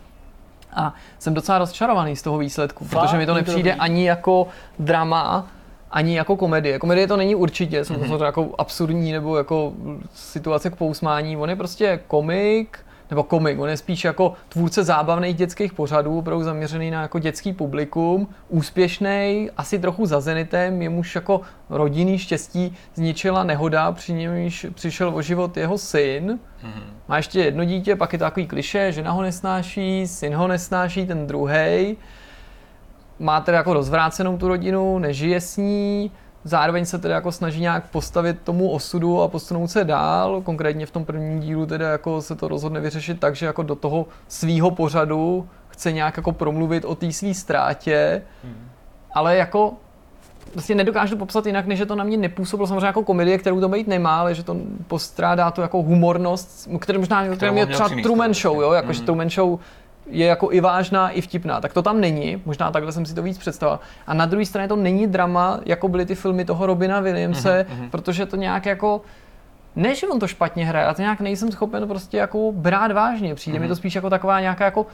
[0.72, 3.00] A jsem docela rozčarovaný z toho výsledku, Fakt?
[3.00, 4.46] protože mi to nepřijde ani jako
[4.78, 5.46] drama,
[5.90, 6.78] ani jako komedie.
[6.78, 8.24] Komedie to není určitě, jsou to mm-hmm.
[8.24, 9.72] jako absurdní nebo jako
[10.14, 11.36] situace k pousmání.
[11.36, 12.78] On je prostě komik,
[13.10, 17.52] nebo komik, on je spíš jako tvůrce zábavných dětských pořadů, opravdu zaměřený na jako dětský
[17.52, 25.12] publikum, úspěšný, asi trochu za zenitem, jemuž jako rodinný štěstí zničila nehoda, při němž přišel
[25.14, 26.38] o život jeho syn.
[26.64, 26.82] Mm-hmm.
[27.08, 31.06] Má ještě jedno dítě, pak je to takový kliše, žena ho nesnáší, syn ho nesnáší,
[31.06, 31.96] ten druhý.
[33.18, 36.10] Má tedy jako rozvrácenou tu rodinu, nežije s ní,
[36.44, 40.42] zároveň se tedy jako snaží nějak postavit tomu osudu a posunout se dál.
[40.42, 43.74] Konkrétně v tom prvním dílu tedy jako se to rozhodne vyřešit tak, že jako do
[43.74, 48.68] toho svýho pořadu chce nějak jako promluvit o té svý ztrátě, hmm.
[49.14, 49.72] ale jako
[50.54, 53.68] vlastně nedokážu popsat jinak, než že to na mě nepůsobilo samozřejmě jako komedie, kterou to
[53.68, 54.56] být nemá, ale že to
[54.86, 59.06] postrádá tu jako humornost, které možná které mě třeba Truman Show, jo, jakože mm.
[59.06, 59.58] Truman Show
[60.10, 61.60] je jako i vážná, i vtipná.
[61.60, 63.78] Tak to tam není, možná takhle jsem si to víc představil.
[64.06, 67.90] A na druhé straně to není drama, jako byly ty filmy toho Robina Williamse, mm-hmm.
[67.90, 69.00] protože to nějak jako
[69.76, 73.34] ne, že on to špatně hraje, ale to nějak nejsem schopen prostě jako brát vážně.
[73.34, 73.60] Přijde mm-hmm.
[73.60, 73.76] mi to mhm.
[73.76, 74.86] spíš jako taková nějaká jako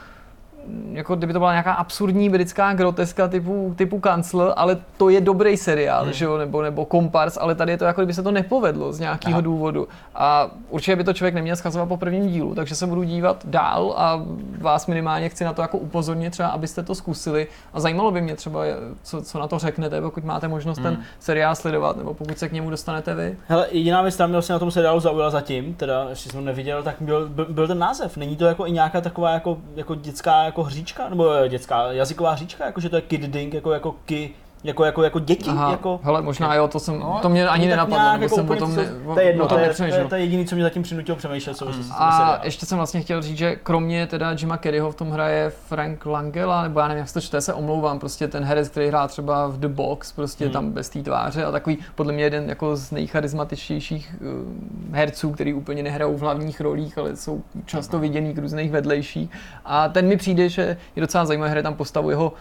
[0.93, 5.57] jako kdyby to byla nějaká absurdní britská groteska typu, typu kancel, ale to je dobrý
[5.57, 6.13] seriál, hmm.
[6.13, 9.01] že jo, nebo, nebo kompars, ale tady je to jako kdyby se to nepovedlo z
[9.01, 9.41] nějakého Aha.
[9.41, 9.89] důvodu.
[10.15, 13.95] A určitě by to člověk neměl schazovat po prvním dílu, takže se budu dívat dál
[13.97, 14.23] a
[14.59, 18.37] vás minimálně chci na to jako upozornit třeba, abyste to zkusili a zajímalo by mě
[18.37, 18.61] třeba,
[19.03, 20.85] co, co na to řeknete, pokud máte možnost hmm.
[20.85, 23.37] ten seriál sledovat, nebo pokud se k němu dostanete vy.
[23.49, 26.83] Hele, jediná věc, která mě vlastně na tom seriálu zaujala zatím, teda ještě jsem neviděl,
[26.83, 28.17] tak byl, byl, byl, ten název.
[28.17, 32.33] Není to jako i nějaká taková jako, jako dětská jako hříčka, nebo eh, dětská jazyková
[32.33, 34.35] hříčka, jako že to je kid ding, jako, jako ki,
[34.65, 35.51] jako, jako, jako děti.
[35.51, 38.47] Aha, jako, hele, možná jo, to, jsem, no, to mě ani nenapadlo, nebo jako jsem
[38.47, 40.83] potom ne, to je jedno, to, je, to, je, to je jediný, co mě zatím
[40.83, 41.57] přinutilo přemýšlet.
[41.57, 41.69] Co.
[41.99, 46.07] A ještě jsem vlastně chtěl říct, že kromě teda Jima Kerryho v tom hraje Frank
[46.07, 49.09] Langella, nebo já nevím, jak se to čte, se omlouvám, prostě ten herec, který hrál
[49.09, 50.53] třeba v The Box, prostě hmm.
[50.53, 55.55] tam bez té tváře a takový podle mě jeden jako z nejcharizmatičtějších uh, herců, který
[55.55, 59.31] úplně nehrajou v hlavních rolích, ale jsou často viděný k různých vedlejších.
[59.65, 62.33] A ten mi přijde, že je docela zajímavý, hraje tam postavu jeho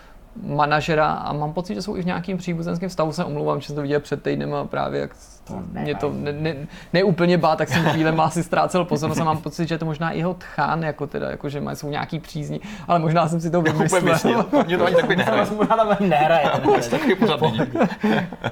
[0.43, 3.75] manažera a mám pocit, že jsou i v nějakým příbuzenském stavu, se omlouvám, že jsem
[3.75, 5.11] to viděl před týdnem a právě jak
[5.47, 6.55] to, mě to ne, ne,
[6.93, 9.85] neúplně bá, tak jsem chvíle má si ztrácel pozornost a mám pocit, že je to
[9.85, 13.61] možná jeho tchán, jako teda, jako že jsou nějaký přízní, ale možná jsem si to
[13.61, 14.45] vymyslel.
[14.65, 15.47] Mě to ani takový nehraje.
[15.55, 16.49] Možná tam ani nehraje.
[16.89, 17.39] Takový pořád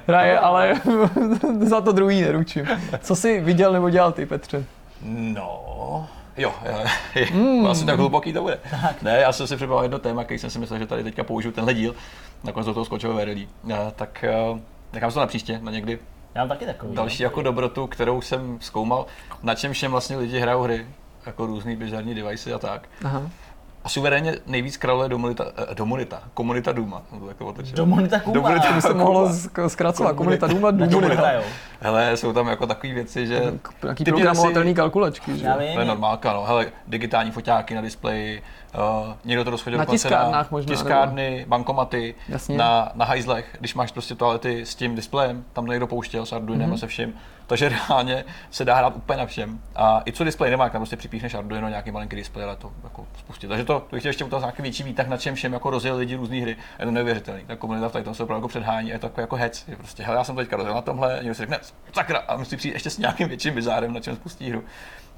[0.08, 0.74] Hraje, ale
[1.62, 2.66] za to druhý neručím.
[3.00, 4.66] Co jsi viděl nebo dělal ty, Petře?
[5.06, 6.08] No,
[6.38, 6.86] Jo, jo
[7.34, 7.66] mm.
[7.72, 8.60] asi tak hluboký to bude.
[8.82, 9.02] Tak.
[9.02, 11.54] Ne, já jsem si připravil jedno téma, který jsem si myslel, že tady teďka použiju
[11.54, 11.96] tenhle díl,
[12.44, 13.50] nakonec do toho skočil verelí.
[13.96, 14.62] Tak eh,
[14.94, 16.00] nechám se to na příště, na někdy.
[16.36, 16.96] Já mám taky takový.
[16.96, 17.28] Další no.
[17.28, 19.06] jako dobrotu, kterou jsem zkoumal,
[19.44, 20.88] na čem všem vlastně lidi hrajou hry,
[21.26, 22.90] jako různý bizarní device a tak.
[23.04, 23.30] Aha.
[23.84, 27.02] A suverénně nejvíc králuje domunita, eh, domunita, komunita Duma.
[27.20, 27.56] To jako.
[27.74, 28.34] Domunita Kuma.
[28.34, 29.30] Domunita by se mohlo
[29.68, 30.16] zkracovat.
[30.16, 31.32] Komunita Duma, Domunita.
[31.82, 33.54] Hele, jsou tam jako takové věci, že...
[33.88, 35.48] Jaký programovatelný kalkulačky, že?
[35.74, 36.44] To je normálka, no.
[36.44, 38.44] Hele, digitální foťáky na displeji,
[38.76, 41.50] uh, někdo to rozchodil na tiskárnách možná, tiskárny, nebo...
[41.50, 42.58] bankomaty, Jasně.
[42.58, 46.70] na, na hajzlech, když máš prostě toalety s tím displejem, tam někdo pouštěl s Arduinem
[46.70, 46.74] mm-hmm.
[46.74, 47.14] a se vším,
[47.48, 49.60] takže reálně se dá hrát úplně na všem.
[49.76, 53.08] A i co displej nemá, tam prostě připíchneš Arduino, nějaký malinký displej, ale to jako
[53.20, 53.48] spustit.
[53.48, 56.16] Takže to, to chtěl ještě udělat nějaký větší výtah, na čem všem jako rozjel lidi
[56.16, 56.58] různé hry.
[56.80, 57.44] Je to neuvěřitelný.
[57.48, 59.68] Ta komunita v tom se opravdu jako předhání, je to jako, jako hec.
[59.68, 61.60] Je prostě, hele, já jsem teďka rozjel na tomhle, někdo si řekne,
[61.94, 64.64] sakra, a musí přijít ještě s nějakým větším bizárem, na čem spustí hru.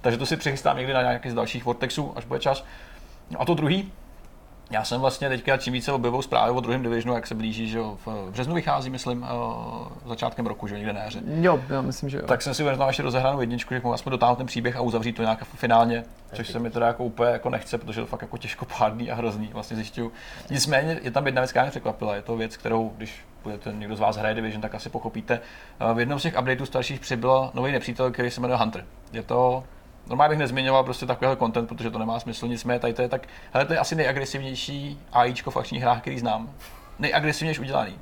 [0.01, 2.65] Takže to si přichystám někdy na nějaký z dalších Vortexů, až bude čas.
[3.37, 3.91] A to druhý,
[4.71, 7.77] já jsem vlastně teďka čím více objevil zprávy o druhém divisionu, jak se blíží, že
[7.77, 9.27] jo, v březnu vychází, myslím, uh,
[10.05, 11.21] začátkem roku, že jo, někde na jaře.
[11.41, 12.27] Jo, já myslím, že jo.
[12.27, 15.13] Tak jsem si uvědomil ještě rozehranou jedničku, že mohu aspoň dotáhnout ten příběh a uzavřít
[15.13, 16.03] to nějak finálně,
[16.33, 19.15] což se mi teda jako úplně jako nechce, protože to fakt jako těžko pádný a
[19.15, 20.11] hrozný, vlastně zjišťuju.
[20.49, 23.95] Nicméně je tam jedna věc, která mě překvapila, je to věc, kterou, když budete někdo
[23.95, 25.39] z vás hraje Division, tak asi pochopíte.
[25.79, 28.85] Eh, v jednom z těch updateů starších přibyl nový nepřítel, který se jmenuje Hunter.
[29.13, 29.63] Je to
[30.07, 33.27] Normálně bych nezmiňoval prostě takovýhle content, protože to nemá smysl, nicméně tady to je tak,
[33.53, 36.49] hele, to je asi nejagresivnější AIčko v akčních hrách, který znám.
[36.99, 37.95] Nejagresivnější udělaný.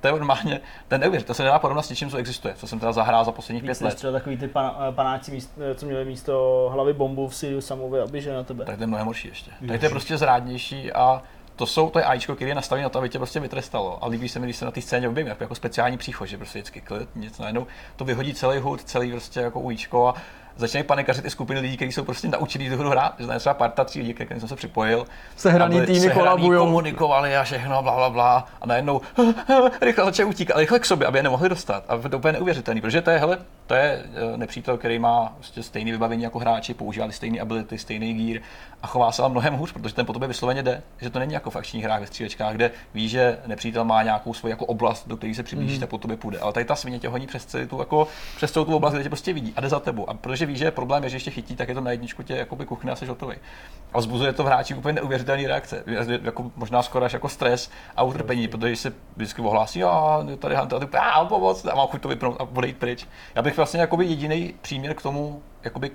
[0.00, 2.78] To je normálně, ten neuvěř, to se nedá porovnat s něčím, co existuje, co jsem
[2.78, 3.94] teda zahrál za posledních pět let.
[3.94, 7.66] Třeba takový ty pan, eh, panáci, míst, eh, co měli místo hlavy bombu v Sirius
[7.66, 8.64] Samovi, aby že na tebe.
[8.64, 9.50] Tak to je mnohem horší ještě.
[9.66, 11.22] Tady to je prostě zrádnější a
[11.56, 14.04] to jsou, to je AIčko, který je nastavený na to, aby tě prostě vytrestalo.
[14.04, 16.36] A líbí se mi, když se na té scéně objevím, jako, jako speciální příchod, že
[16.36, 17.66] prostě vždycky klid, nic najednou,
[17.96, 20.14] to vyhodí celý hud, celý prostě jako ujíčko a
[20.58, 23.14] začínají panikařit i skupiny lidí, kteří jsou prostě naučení tu hru hrát.
[23.18, 25.06] Že třeba parta tří lidí, kterým jsem se připojil.
[25.36, 26.58] Sehraný týmy kolabují.
[26.58, 28.46] komunikovali a všechno, bla, bla, bla.
[28.60, 29.00] A najednou
[29.80, 31.84] rychle začali utíkat, ale rychle k sobě, aby je nemohli dostat.
[31.88, 35.62] A to úplně neuvěřitelný, protože to je, hele, to je eh, nepřítel, který má prostě
[35.62, 38.42] stejné vybavení jako hráči, používá stejné ability, stejný gear
[38.82, 40.82] a chová se vám mnohem hůř, protože ten po tobě vysloveně jde.
[41.00, 44.34] Že to není jako v akčních hrách ve střílečkách, kde ví, že nepřítel má nějakou
[44.34, 45.86] svoji jako oblast, do které se přiblížíš, mm.
[45.86, 46.38] po tobě půjde.
[46.38, 49.02] Ale tady ta svině tě honí přes celou tu, jako, přes celou tu oblast, kde
[49.02, 50.10] tě prostě vidí a jde za tebou.
[50.10, 52.36] A protože ví, že problém je, že ještě chytí, tak je to na jedničku tě
[52.36, 53.36] jakoby kuchne a jsi hotový.
[53.92, 55.84] A vzbuzuje to v hráči úplně neuvěřitelné reakce.
[56.22, 60.76] Jako, možná skoro až jako stres a utrpení, protože se vždycky ohlásí, a tady Hunter,
[60.82, 63.06] a ty, a pomoc, a mám chuť to vypnout a odejít pryč.
[63.34, 65.90] Já bych vlastně jakoby jediný příměr k tomu, jakoby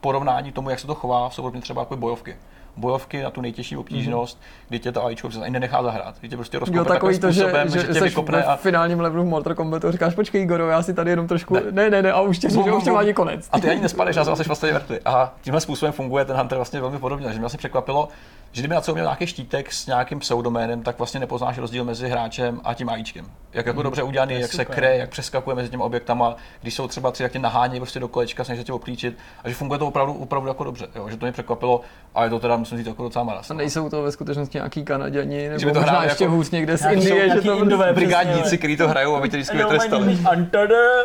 [0.00, 2.36] porovnání tomu, jak se to chová, jsou třeba jako bojovky
[2.76, 4.66] bojovky na tu nejtěžší obtížnost, mm-hmm.
[4.68, 6.14] kdy tě to AIčko ani nenechá zahrát.
[6.20, 8.56] Kdy tě prostě rozkope jo, takový to, způsobem, že, že, že tě vykopne a...
[8.56, 11.60] v finálním levelu v Mortal Kombatu říkáš, počkej Igoro, já si tady jenom trošku, ne,
[11.70, 13.48] ne, ne, ne a už tě, že už tě má ani konec.
[13.52, 15.00] A ty ani nespadeš, a jsi vlastně vrtli.
[15.04, 17.32] A tímhle způsobem funguje ten Hunter vlastně velmi podobně.
[17.32, 18.08] Že mě asi překvapilo,
[18.52, 22.08] že kdyby na co měl nějaký štítek s nějakým pseudoménem, tak vlastně nepoznáš rozdíl mezi
[22.08, 23.26] hráčem a tím AIčkem.
[23.52, 24.66] Jak jako hmm, dobře udělaný, jak super.
[24.66, 28.00] se kre, jak přeskakuje mezi těmi objektama, když jsou třeba tři, jak tě nahání prostě
[28.00, 30.88] do kolečka, snaží se tě obklíčit a že funguje to opravdu, opravdu jako dobře.
[30.94, 31.08] Jo?
[31.08, 31.80] Že to mě překvapilo
[32.14, 33.50] a je to teda musím říct jako docela maras.
[33.50, 36.34] A nejsou to ve skutečnosti nějaký Kanaděni, nebo Že by to možná hráli ještě jako-
[36.34, 40.18] hůř někde z Indie, že to Indové, brigádníci, kteří to hrajou, aby tě vždycky vytrestali.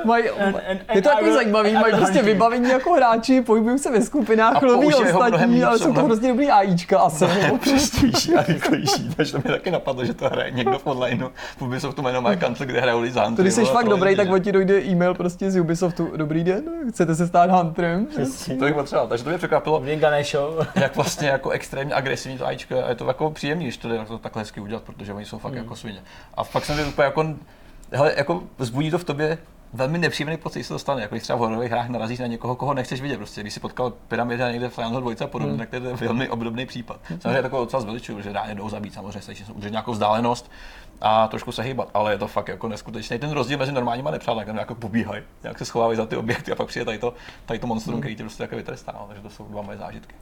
[0.06, 0.24] mají,
[0.94, 5.64] je to jako zajímavý, mají prostě vybavení jako hráči, pohybují se ve skupinách, loví ostatní,
[5.64, 7.26] ale jsou to prostě dobrý AIčka asi.
[7.62, 11.28] přestější a rychlejší, takže to mi taky napadlo, že to hraje někdo v onlineu.
[11.58, 14.28] V Ubisoftu jméno má kancel, kde hrajou lidi za když jsi fakt to dobrý, tak
[14.44, 16.12] ti dojde e-mail prostě z Ubisoftu.
[16.16, 18.08] Dobrý den, chcete se stát hunterem?
[18.60, 19.84] To bych potřeboval, takže to mě překvapilo,
[20.76, 22.84] jak vlastně jako extrémně agresivní to AIčko je.
[22.84, 25.38] A je to jako příjemný, když to jde to takhle hezky udělat, protože oni jsou
[25.40, 25.62] fakt Hmm.
[25.64, 26.02] jako svině.
[26.34, 27.26] A fakt jsem to úplně jako,
[27.92, 29.38] hele, jako vzbudí to v tobě
[29.74, 31.02] velmi nepříjemný pocit, když se to stane.
[31.02, 33.18] Jako když třeba v hororových hrách narazíš na někoho, koho nechceš vidět.
[33.18, 35.60] Prostě, když si potkal pyramida někde v Final 2 a podobně, Hmm.
[35.60, 37.00] tak to je velmi obdobný případ.
[37.22, 40.52] Samozřejmě takovou docela zveličuju, že dá jdou zabít, samozřejmě se udržet nějakou vzdálenost
[41.02, 43.20] a trošku se hýbat, ale je to fakt jako neskutečný.
[43.20, 46.52] Ten rozdíl mezi normálníma nepřáteli, jak tam jako pobíhají, jak se schovávají za ty objekty
[46.52, 47.14] a pak přijde tady to,
[47.46, 48.92] tady to monstrum, který tě prostě jako vytrestá.
[49.00, 50.16] No, takže to jsou dva moje zážitky.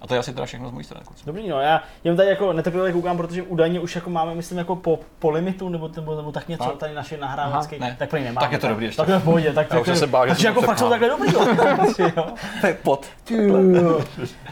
[0.00, 1.04] A to je asi teda všechno z mojí strany.
[1.06, 1.22] kluci.
[1.26, 4.76] Dobrý, no, já jen tady jako netrpěle koukám, protože údajně už jako máme, myslím, jako
[4.76, 7.96] po, po limitu, nebo, nebo, nebo tak něco tady naše nahrávačky, ne.
[7.98, 8.44] tak prý nemáme.
[8.44, 8.96] Tak je to dobrý ještě.
[8.96, 10.78] Tak to je v pohodě, tak, tak jsem se bál, že takže jako to fakt
[10.78, 11.46] jsou takhle dobrý, jo.
[12.60, 13.06] To je pot.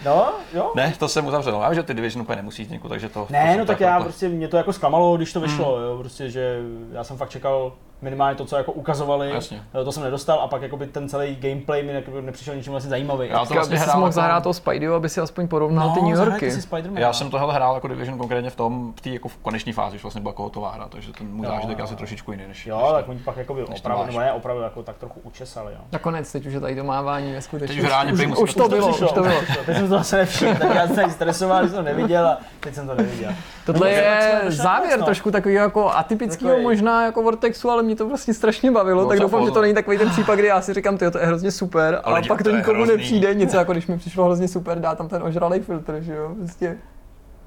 [0.05, 0.73] No, jo.
[0.77, 1.61] Ne, to jsem uzavřel.
[1.63, 3.27] Já vím, že ty Division úplně nemusí vzniku, takže to...
[3.31, 5.85] Ne, no tak já prostě, mě to jako zklamalo, když to vyšlo, Hmm.
[5.85, 6.59] jo, prostě, že
[6.93, 7.73] já jsem fakt čekal
[8.03, 9.63] minimálně to, co jako ukazovali, Jasně.
[9.75, 12.71] Jo, to jsem nedostal a pak jako by ten celý gameplay mi jako nepřišel ničím
[12.73, 13.29] vlastně zajímavý.
[13.29, 16.01] Já to vlastně hrál mohl jako- zahrát toho Spideyho, aby si aspoň porovnal no, ty
[16.01, 16.51] New Yorky.
[16.51, 19.73] Si Já jsem tohle hrál jako Division konkrétně v tom, v té jako v koneční
[19.73, 22.67] fázi, už vlastně byla jako hotová hra, takže ten můj zážitek asi trošičku jiný než
[22.67, 25.73] Jo, než tak oni pak jako by opravdu, nebo ne, opravdu jako tak trochu učesali,
[25.73, 25.81] jo.
[25.93, 27.83] Nakonec, teď už je tady to mávání ve skutečnosti.
[27.83, 29.41] Teď už už, už to bylo, už to bylo.
[29.67, 32.39] Teď jsem to zase nevšiml, tak já jsem se stresoval, když jsem to neviděl a
[32.61, 33.33] teď jsem to neviděl.
[33.67, 35.05] Tohle je závěr no.
[35.05, 39.21] trošku takový jako atypického možná jako Vortexu, ale mě to vlastně strašně bavilo, Bylo tak
[39.21, 41.51] doufám, že to není takový ten případ, kdy já si říkám, ty to je hrozně
[41.51, 42.97] super, Ale a pak to to nikomu hrozný.
[42.97, 46.35] nepřijde, něco jako když mi přišlo hrozně super, dá tam ten ožralý filtr, že jo,
[46.39, 46.77] prostě.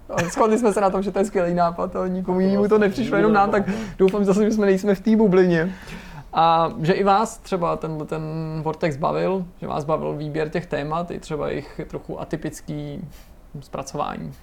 [0.10, 2.78] A shodli jsme se na tom, že to je skvělý nápad, ale nikomu jinému to
[2.78, 3.64] nepřišlo, jenom nám, tak
[3.98, 5.76] doufám zase, že jsme nejsme v té bublině.
[6.34, 8.22] A že i vás třeba ten, ten
[8.62, 13.08] Vortex bavil, že vás bavil výběr těch témat, i třeba jejich trochu atypický
[13.60, 14.34] zpracování.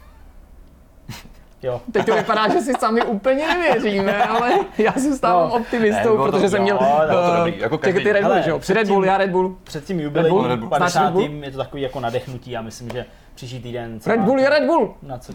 [1.62, 1.80] Jo.
[1.92, 5.54] Teď to vypadá, že si sami úplně nevěříme, ale já si stávám No.
[5.54, 8.04] optimistou, Ne, bylo to- protože jsem měl jo, bylo to eh, dobrý, jako těch- každý.
[8.04, 8.58] ty Red Bull, že jo?
[8.58, 9.56] Při Red předtím- Bull, já Red Bull.
[9.64, 10.68] Před tím Bull.
[10.68, 11.00] 50.
[11.04, 11.44] Red Bull?
[11.44, 13.04] je to takový jako nadechnutí a myslím, že
[13.34, 13.98] příští týden...
[14.06, 14.94] Red Bull je Red Bull!
[15.02, 15.32] Na co?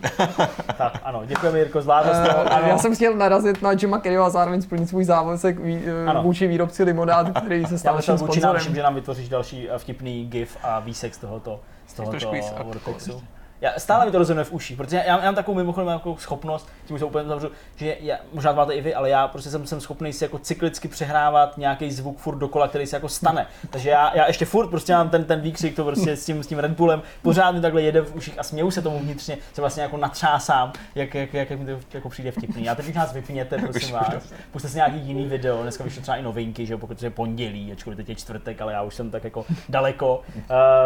[0.77, 2.15] tak ano, děkujeme Jirko, zvládl to.
[2.39, 2.67] Eh, Ano.
[2.67, 6.83] já jsem chtěl narazit na Jima Kerryho a zároveň splnit svůj závazek eh, vůči výrobci
[6.83, 8.61] limonád, který se Já stal naším sponzorem.
[8.75, 12.17] že nám vytvoříš další vtipný gif a výsek z tohoto, z tohoto
[12.63, 13.21] Vortexu.
[13.63, 16.17] Já, stále mi to rozumím v uších, protože já, já mám takovou mimochodem mám takovou
[16.17, 19.27] schopnost, tím už to úplně zavřu, že já, možná to máte i vy, ale já
[19.27, 23.09] prostě jsem, jsem schopný si jako cyklicky přehrávat nějaký zvuk furt dokola, který se jako
[23.09, 23.47] stane.
[23.69, 26.47] Takže já, já ještě furt prostě mám ten, ten výkřik, to prostě s tím, s
[26.47, 29.61] tím Red Bullem, pořád mi takhle jede v uších a směju se tomu vnitřně, se
[29.61, 32.63] vlastně jako natřásám, jak, jak, jak, jak mi to jako přijde vtipný.
[32.63, 34.33] Já teď nás vypněte, prosím vás.
[34.51, 37.71] Puste si nějaký jiný video, dneska vyšlo třeba i novinky, že jo, pokud je pondělí,
[37.71, 40.21] ačkoliv teď je čtvrtek, ale já už jsem tak jako daleko.
[40.35, 40.43] Uh,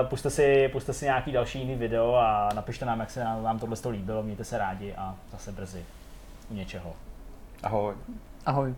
[0.09, 3.59] puste, si, puste si nějaký další jiný video a napište nám, jak se nám, vám
[3.59, 5.85] tohle to líbilo, mějte se rádi a zase brzy
[6.49, 6.95] u něčeho.
[7.63, 7.95] Ahoj.
[8.45, 8.75] Ahoj.